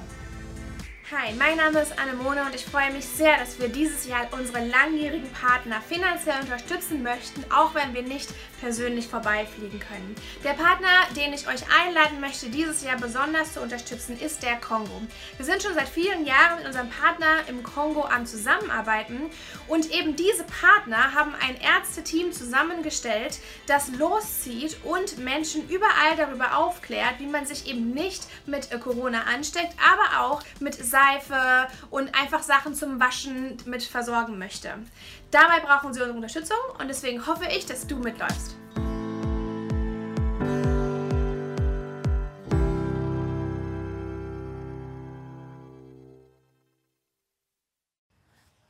Hi, 1.12 1.32
mein 1.38 1.56
Name 1.56 1.82
ist 1.82 1.96
Annemone 2.00 2.42
und 2.42 2.52
ich 2.52 2.64
freue 2.64 2.90
mich 2.90 3.06
sehr, 3.06 3.38
dass 3.38 3.60
wir 3.60 3.68
dieses 3.68 4.08
Jahr 4.08 4.26
unsere 4.32 4.66
langjährigen 4.66 5.30
Partner 5.30 5.80
finanziell 5.80 6.40
unterstützen 6.40 7.04
möchten, 7.04 7.44
auch 7.48 7.76
wenn 7.76 7.94
wir 7.94 8.02
nicht 8.02 8.28
persönlich 8.60 9.06
vorbeifliegen 9.06 9.78
können. 9.78 10.16
Der 10.42 10.54
Partner, 10.54 10.88
den 11.14 11.32
ich 11.32 11.46
euch 11.46 11.62
einladen 11.80 12.18
möchte, 12.20 12.48
dieses 12.48 12.82
Jahr 12.82 12.96
besonders 12.96 13.52
zu 13.52 13.60
unterstützen, 13.60 14.18
ist 14.18 14.42
der 14.42 14.56
Kongo. 14.56 15.00
Wir 15.36 15.46
sind 15.46 15.62
schon 15.62 15.74
seit 15.74 15.88
vielen 15.88 16.26
Jahren 16.26 16.58
mit 16.58 16.66
unserem 16.66 16.90
Partner 16.90 17.46
im 17.46 17.62
Kongo 17.62 18.04
am 18.06 18.26
Zusammenarbeiten 18.26 19.30
und 19.68 19.88
eben 19.92 20.16
diese 20.16 20.42
Partner 20.42 21.14
haben 21.14 21.36
ein 21.40 21.56
Ärzteteam 21.60 22.32
zusammengestellt, 22.32 23.38
das 23.68 23.92
loszieht 23.96 24.78
und 24.82 25.18
Menschen 25.18 25.68
überall 25.68 26.16
darüber 26.16 26.56
aufklärt, 26.58 27.20
wie 27.20 27.28
man 27.28 27.46
sich 27.46 27.68
eben 27.68 27.92
nicht 27.92 28.24
mit 28.46 28.68
Corona 28.80 29.22
ansteckt, 29.32 29.76
aber 29.78 30.26
auch 30.26 30.42
mit 30.58 30.74
Seife 30.96 31.68
und 31.90 32.14
einfach 32.14 32.42
Sachen 32.42 32.74
zum 32.74 32.98
Waschen 32.98 33.58
mit 33.66 33.82
versorgen 33.82 34.38
möchte. 34.38 34.70
Dabei 35.30 35.60
brauchen 35.60 35.92
sie 35.92 36.00
unsere 36.00 36.16
Unterstützung 36.16 36.56
und 36.78 36.88
deswegen 36.88 37.26
hoffe 37.26 37.44
ich, 37.54 37.66
dass 37.66 37.86
du 37.86 37.96
mitläufst. 37.96 38.56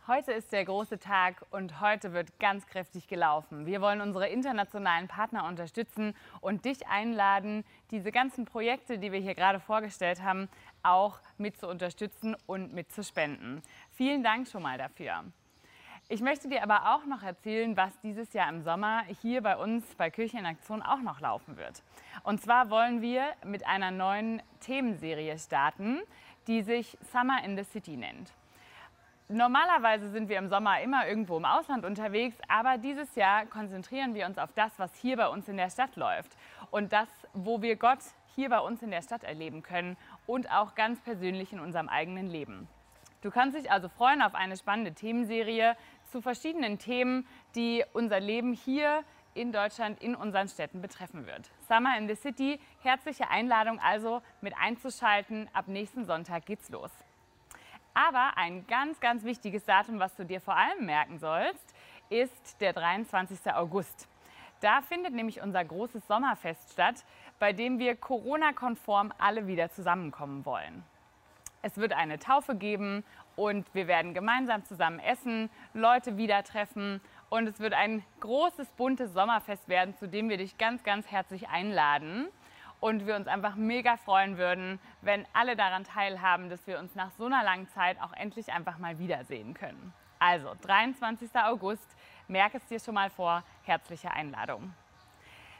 Heute 0.08 0.30
ist 0.30 0.52
der 0.52 0.64
große 0.64 1.00
Tag 1.00 1.44
und 1.50 1.80
heute 1.80 2.12
wird 2.12 2.38
ganz 2.38 2.64
kräftig 2.68 3.08
gelaufen. 3.08 3.66
Wir 3.66 3.80
wollen 3.80 4.00
unsere 4.00 4.28
internationalen 4.28 5.08
Partner 5.08 5.48
unterstützen 5.48 6.14
und 6.40 6.64
dich 6.64 6.86
einladen, 6.86 7.64
diese 7.90 8.12
ganzen 8.12 8.44
Projekte, 8.44 8.98
die 9.00 9.10
wir 9.10 9.18
hier 9.18 9.34
gerade 9.34 9.58
vorgestellt 9.58 10.22
haben, 10.22 10.48
auch 10.84 11.18
mit 11.38 11.58
zu 11.58 11.66
unterstützen 11.66 12.36
und 12.46 12.72
mit 12.72 12.92
zu 12.92 13.02
spenden. 13.02 13.60
Vielen 13.94 14.22
Dank 14.22 14.46
schon 14.46 14.62
mal 14.62 14.78
dafür. 14.78 15.24
Ich 16.08 16.20
möchte 16.20 16.48
dir 16.48 16.62
aber 16.62 16.94
auch 16.94 17.04
noch 17.04 17.24
erzählen, 17.24 17.76
was 17.76 17.90
dieses 18.00 18.32
Jahr 18.32 18.48
im 18.48 18.62
Sommer 18.62 19.02
hier 19.22 19.42
bei 19.42 19.56
uns 19.56 19.84
bei 19.96 20.08
Kirche 20.08 20.38
in 20.38 20.46
Aktion 20.46 20.82
auch 20.82 21.00
noch 21.00 21.18
laufen 21.18 21.56
wird. 21.56 21.82
Und 22.22 22.40
zwar 22.40 22.70
wollen 22.70 23.02
wir 23.02 23.24
mit 23.44 23.66
einer 23.66 23.90
neuen 23.90 24.40
Themenserie 24.60 25.36
starten, 25.36 25.98
die 26.46 26.62
sich 26.62 26.96
Summer 27.10 27.42
in 27.42 27.56
the 27.56 27.64
City 27.64 27.96
nennt. 27.96 28.35
Normalerweise 29.28 30.08
sind 30.10 30.28
wir 30.28 30.38
im 30.38 30.48
Sommer 30.48 30.80
immer 30.82 31.08
irgendwo 31.08 31.36
im 31.36 31.44
Ausland 31.44 31.84
unterwegs, 31.84 32.36
aber 32.46 32.78
dieses 32.78 33.12
Jahr 33.16 33.44
konzentrieren 33.46 34.14
wir 34.14 34.24
uns 34.24 34.38
auf 34.38 34.52
das, 34.52 34.78
was 34.78 34.94
hier 34.94 35.16
bei 35.16 35.26
uns 35.26 35.48
in 35.48 35.56
der 35.56 35.68
Stadt 35.68 35.96
läuft 35.96 36.36
und 36.70 36.92
das, 36.92 37.08
wo 37.32 37.60
wir 37.60 37.74
Gott 37.74 37.98
hier 38.36 38.50
bei 38.50 38.60
uns 38.60 38.82
in 38.82 38.92
der 38.92 39.02
Stadt 39.02 39.24
erleben 39.24 39.64
können 39.64 39.96
und 40.28 40.48
auch 40.52 40.76
ganz 40.76 41.00
persönlich 41.00 41.52
in 41.52 41.58
unserem 41.58 41.88
eigenen 41.88 42.28
Leben. 42.28 42.68
Du 43.22 43.32
kannst 43.32 43.58
dich 43.58 43.68
also 43.68 43.88
freuen 43.88 44.22
auf 44.22 44.36
eine 44.36 44.56
spannende 44.56 44.94
Themenserie 44.94 45.76
zu 46.04 46.20
verschiedenen 46.20 46.78
Themen, 46.78 47.26
die 47.56 47.82
unser 47.94 48.20
Leben 48.20 48.52
hier 48.52 49.02
in 49.34 49.50
Deutschland, 49.50 50.00
in 50.00 50.14
unseren 50.14 50.46
Städten 50.46 50.80
betreffen 50.80 51.26
wird. 51.26 51.50
Summer 51.66 51.98
in 51.98 52.06
the 52.06 52.14
City, 52.14 52.60
herzliche 52.80 53.28
Einladung 53.28 53.80
also 53.80 54.22
mit 54.40 54.54
einzuschalten. 54.56 55.50
Ab 55.52 55.66
nächsten 55.66 56.04
Sonntag 56.04 56.46
geht's 56.46 56.68
los. 56.68 56.92
Aber 57.96 58.36
ein 58.36 58.66
ganz, 58.66 59.00
ganz 59.00 59.24
wichtiges 59.24 59.64
Datum, 59.64 59.98
was 59.98 60.14
du 60.16 60.26
dir 60.26 60.42
vor 60.42 60.54
allem 60.54 60.84
merken 60.84 61.18
sollst, 61.18 61.74
ist 62.10 62.60
der 62.60 62.74
23. 62.74 63.54
August. 63.54 64.06
Da 64.60 64.82
findet 64.82 65.14
nämlich 65.14 65.40
unser 65.40 65.64
großes 65.64 66.06
Sommerfest 66.06 66.74
statt, 66.74 67.06
bei 67.38 67.54
dem 67.54 67.78
wir 67.78 67.96
Corona-konform 67.96 69.14
alle 69.16 69.46
wieder 69.46 69.70
zusammenkommen 69.70 70.44
wollen. 70.44 70.84
Es 71.62 71.78
wird 71.78 71.94
eine 71.94 72.18
Taufe 72.18 72.54
geben 72.54 73.02
und 73.34 73.66
wir 73.74 73.86
werden 73.86 74.12
gemeinsam 74.12 74.62
zusammen 74.66 74.98
essen, 74.98 75.48
Leute 75.72 76.18
wieder 76.18 76.44
treffen 76.44 77.00
und 77.30 77.46
es 77.46 77.60
wird 77.60 77.72
ein 77.72 78.04
großes, 78.20 78.68
buntes 78.72 79.14
Sommerfest 79.14 79.70
werden, 79.70 79.96
zu 79.96 80.06
dem 80.06 80.28
wir 80.28 80.36
dich 80.36 80.58
ganz, 80.58 80.84
ganz 80.84 81.10
herzlich 81.10 81.48
einladen 81.48 82.28
und 82.80 83.06
wir 83.06 83.16
uns 83.16 83.28
einfach 83.28 83.56
mega 83.56 83.96
freuen 83.96 84.38
würden, 84.38 84.78
wenn 85.02 85.26
alle 85.32 85.56
daran 85.56 85.84
teilhaben, 85.84 86.50
dass 86.50 86.66
wir 86.66 86.78
uns 86.78 86.94
nach 86.94 87.10
so 87.18 87.26
einer 87.26 87.42
langen 87.42 87.68
Zeit 87.68 88.00
auch 88.00 88.12
endlich 88.12 88.52
einfach 88.52 88.78
mal 88.78 88.98
wiedersehen 88.98 89.54
können. 89.54 89.92
Also 90.18 90.54
23. 90.62 91.30
August, 91.34 91.96
merke 92.28 92.58
es 92.58 92.66
dir 92.66 92.80
schon 92.80 92.94
mal 92.94 93.10
vor, 93.10 93.42
herzliche 93.64 94.10
Einladung. 94.10 94.72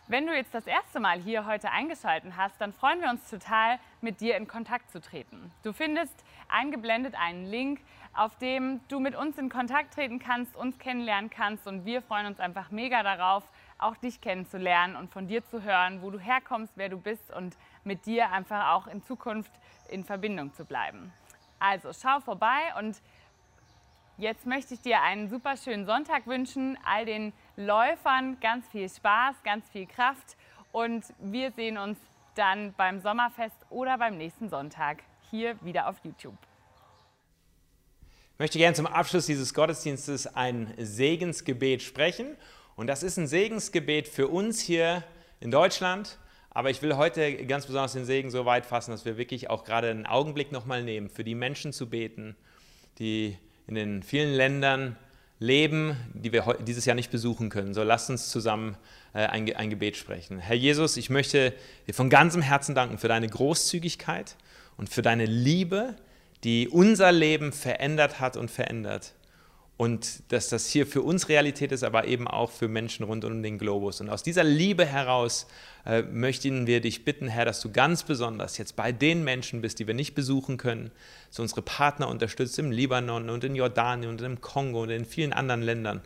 Wenn 0.08 0.24
du 0.24 0.36
jetzt 0.36 0.54
das 0.54 0.68
erste 0.68 1.00
Mal 1.00 1.18
hier 1.20 1.46
heute 1.46 1.72
eingeschaltet 1.72 2.34
hast, 2.36 2.60
dann 2.60 2.72
freuen 2.72 3.00
wir 3.00 3.10
uns 3.10 3.28
total, 3.28 3.80
mit 4.00 4.20
dir 4.20 4.36
in 4.36 4.46
Kontakt 4.46 4.88
zu 4.92 5.00
treten. 5.00 5.50
Du 5.64 5.72
findest 5.72 6.24
eingeblendet 6.48 7.16
einen 7.16 7.44
Link, 7.44 7.80
auf 8.14 8.36
dem 8.38 8.80
du 8.86 9.00
mit 9.00 9.16
uns 9.16 9.36
in 9.36 9.48
Kontakt 9.48 9.94
treten 9.94 10.20
kannst, 10.20 10.54
uns 10.54 10.78
kennenlernen 10.78 11.28
kannst 11.28 11.66
und 11.66 11.84
wir 11.84 12.02
freuen 12.02 12.26
uns 12.26 12.38
einfach 12.38 12.70
mega 12.70 13.02
darauf, 13.02 13.42
auch 13.78 13.96
dich 13.96 14.20
kennenzulernen 14.20 14.96
und 14.96 15.10
von 15.10 15.26
dir 15.26 15.44
zu 15.44 15.62
hören, 15.62 16.02
wo 16.02 16.10
du 16.10 16.18
herkommst, 16.18 16.72
wer 16.76 16.88
du 16.88 16.98
bist 16.98 17.32
und 17.32 17.56
mit 17.84 18.06
dir 18.06 18.32
einfach 18.32 18.72
auch 18.72 18.86
in 18.86 19.02
Zukunft 19.02 19.50
in 19.88 20.04
Verbindung 20.04 20.52
zu 20.54 20.64
bleiben. 20.64 21.12
Also 21.58 21.90
schau 21.92 22.20
vorbei 22.20 22.74
und 22.78 23.00
jetzt 24.18 24.46
möchte 24.46 24.74
ich 24.74 24.80
dir 24.80 25.02
einen 25.02 25.28
super 25.28 25.56
schönen 25.56 25.86
Sonntag 25.86 26.26
wünschen, 26.26 26.78
all 26.84 27.04
den 27.04 27.32
Läufern 27.56 28.38
ganz 28.40 28.66
viel 28.68 28.88
Spaß, 28.88 29.36
ganz 29.44 29.68
viel 29.70 29.86
Kraft 29.86 30.36
und 30.72 31.04
wir 31.18 31.52
sehen 31.52 31.78
uns 31.78 31.98
dann 32.34 32.74
beim 32.74 33.00
Sommerfest 33.00 33.56
oder 33.70 33.98
beim 33.98 34.16
nächsten 34.16 34.48
Sonntag 34.48 35.02
hier 35.30 35.56
wieder 35.62 35.88
auf 35.88 35.96
YouTube. 36.02 36.36
Ich 38.34 38.38
möchte 38.38 38.58
gerne 38.58 38.74
zum 38.74 38.86
Abschluss 38.86 39.24
dieses 39.24 39.54
Gottesdienstes 39.54 40.26
ein 40.26 40.74
Segensgebet 40.76 41.82
sprechen 41.82 42.36
und 42.76 42.86
das 42.86 43.02
ist 43.02 43.16
ein 43.16 43.26
Segensgebet 43.26 44.06
für 44.06 44.28
uns 44.28 44.60
hier 44.60 45.02
in 45.40 45.50
Deutschland. 45.50 46.18
Aber 46.50 46.70
ich 46.70 46.80
will 46.80 46.96
heute 46.96 47.44
ganz 47.44 47.66
besonders 47.66 47.92
den 47.92 48.06
Segen 48.06 48.30
so 48.30 48.46
weit 48.46 48.64
fassen, 48.64 48.90
dass 48.90 49.04
wir 49.04 49.18
wirklich 49.18 49.50
auch 49.50 49.64
gerade 49.64 49.90
einen 49.90 50.06
Augenblick 50.06 50.52
nochmal 50.52 50.82
nehmen, 50.82 51.10
für 51.10 51.24
die 51.24 51.34
Menschen 51.34 51.72
zu 51.72 51.90
beten, 51.90 52.36
die 52.98 53.36
in 53.66 53.74
den 53.74 54.02
vielen 54.02 54.32
Ländern 54.32 54.96
leben, 55.38 55.96
die 56.14 56.32
wir 56.32 56.56
dieses 56.66 56.86
Jahr 56.86 56.94
nicht 56.94 57.10
besuchen 57.10 57.50
können. 57.50 57.74
So 57.74 57.82
lasst 57.82 58.08
uns 58.08 58.30
zusammen 58.30 58.76
äh, 59.12 59.26
ein, 59.26 59.54
ein 59.54 59.68
Gebet 59.68 59.96
sprechen. 59.96 60.38
Herr 60.38 60.56
Jesus, 60.56 60.96
ich 60.96 61.10
möchte 61.10 61.52
dir 61.86 61.92
von 61.92 62.08
ganzem 62.08 62.40
Herzen 62.40 62.74
danken 62.74 62.96
für 62.96 63.08
deine 63.08 63.28
Großzügigkeit 63.28 64.36
und 64.78 64.88
für 64.88 65.02
deine 65.02 65.26
Liebe, 65.26 65.94
die 66.42 66.68
unser 66.68 67.12
Leben 67.12 67.52
verändert 67.52 68.20
hat 68.20 68.36
und 68.36 68.50
verändert 68.50 69.12
und 69.76 70.32
dass 70.32 70.48
das 70.48 70.68
hier 70.68 70.86
für 70.86 71.02
uns 71.02 71.28
Realität 71.28 71.70
ist, 71.70 71.84
aber 71.84 72.06
eben 72.06 72.26
auch 72.26 72.50
für 72.50 72.66
Menschen 72.66 73.04
rund 73.04 73.24
um 73.24 73.42
den 73.42 73.58
Globus. 73.58 74.00
Und 74.00 74.08
aus 74.08 74.22
dieser 74.22 74.42
Liebe 74.42 74.86
heraus 74.86 75.46
äh, 75.84 76.02
möchten 76.02 76.66
wir 76.66 76.80
dich 76.80 77.04
bitten, 77.04 77.28
Herr, 77.28 77.44
dass 77.44 77.60
du 77.60 77.70
ganz 77.70 78.02
besonders 78.02 78.56
jetzt 78.56 78.74
bei 78.74 78.90
den 78.90 79.22
Menschen 79.22 79.60
bist, 79.60 79.78
die 79.78 79.86
wir 79.86 79.92
nicht 79.92 80.14
besuchen 80.14 80.56
können, 80.56 80.90
dass 81.28 81.36
du 81.36 81.42
unsere 81.42 81.62
Partner 81.62 82.08
unterstützt 82.08 82.58
im 82.58 82.70
Libanon 82.70 83.28
und 83.28 83.44
in 83.44 83.54
Jordanien 83.54 84.10
und 84.10 84.22
im 84.22 84.40
Kongo 84.40 84.82
und 84.82 84.90
in 84.90 85.04
vielen 85.04 85.34
anderen 85.34 85.60
Ländern. 85.60 86.00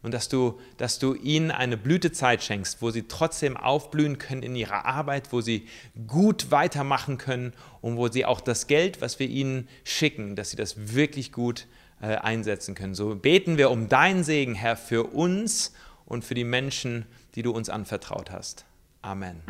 Und 0.00 0.14
dass 0.14 0.28
du, 0.28 0.60
dass 0.76 1.00
du 1.00 1.14
ihnen 1.14 1.50
eine 1.50 1.76
Blütezeit 1.76 2.44
schenkst, 2.44 2.80
wo 2.80 2.92
sie 2.92 3.08
trotzdem 3.08 3.56
aufblühen 3.56 4.18
können 4.18 4.44
in 4.44 4.54
ihrer 4.54 4.86
Arbeit, 4.86 5.32
wo 5.32 5.40
sie 5.40 5.66
gut 6.06 6.52
weitermachen 6.52 7.18
können 7.18 7.52
und 7.80 7.96
wo 7.96 8.06
sie 8.06 8.24
auch 8.24 8.40
das 8.40 8.68
Geld, 8.68 9.00
was 9.00 9.18
wir 9.18 9.28
ihnen 9.28 9.68
schicken, 9.82 10.36
dass 10.36 10.50
sie 10.50 10.56
das 10.56 10.94
wirklich 10.94 11.32
gut 11.32 11.66
äh, 12.00 12.16
einsetzen 12.16 12.74
können. 12.74 12.94
So 12.94 13.14
beten 13.14 13.58
wir 13.58 13.70
um 13.70 13.88
deinen 13.88 14.24
Segen, 14.24 14.54
Herr, 14.54 14.76
für 14.76 15.04
uns 15.04 15.72
und 16.06 16.24
für 16.24 16.34
die 16.34 16.44
Menschen, 16.44 17.06
die 17.34 17.42
du 17.42 17.52
uns 17.52 17.68
anvertraut 17.68 18.30
hast. 18.30 18.64
Amen. 19.02 19.42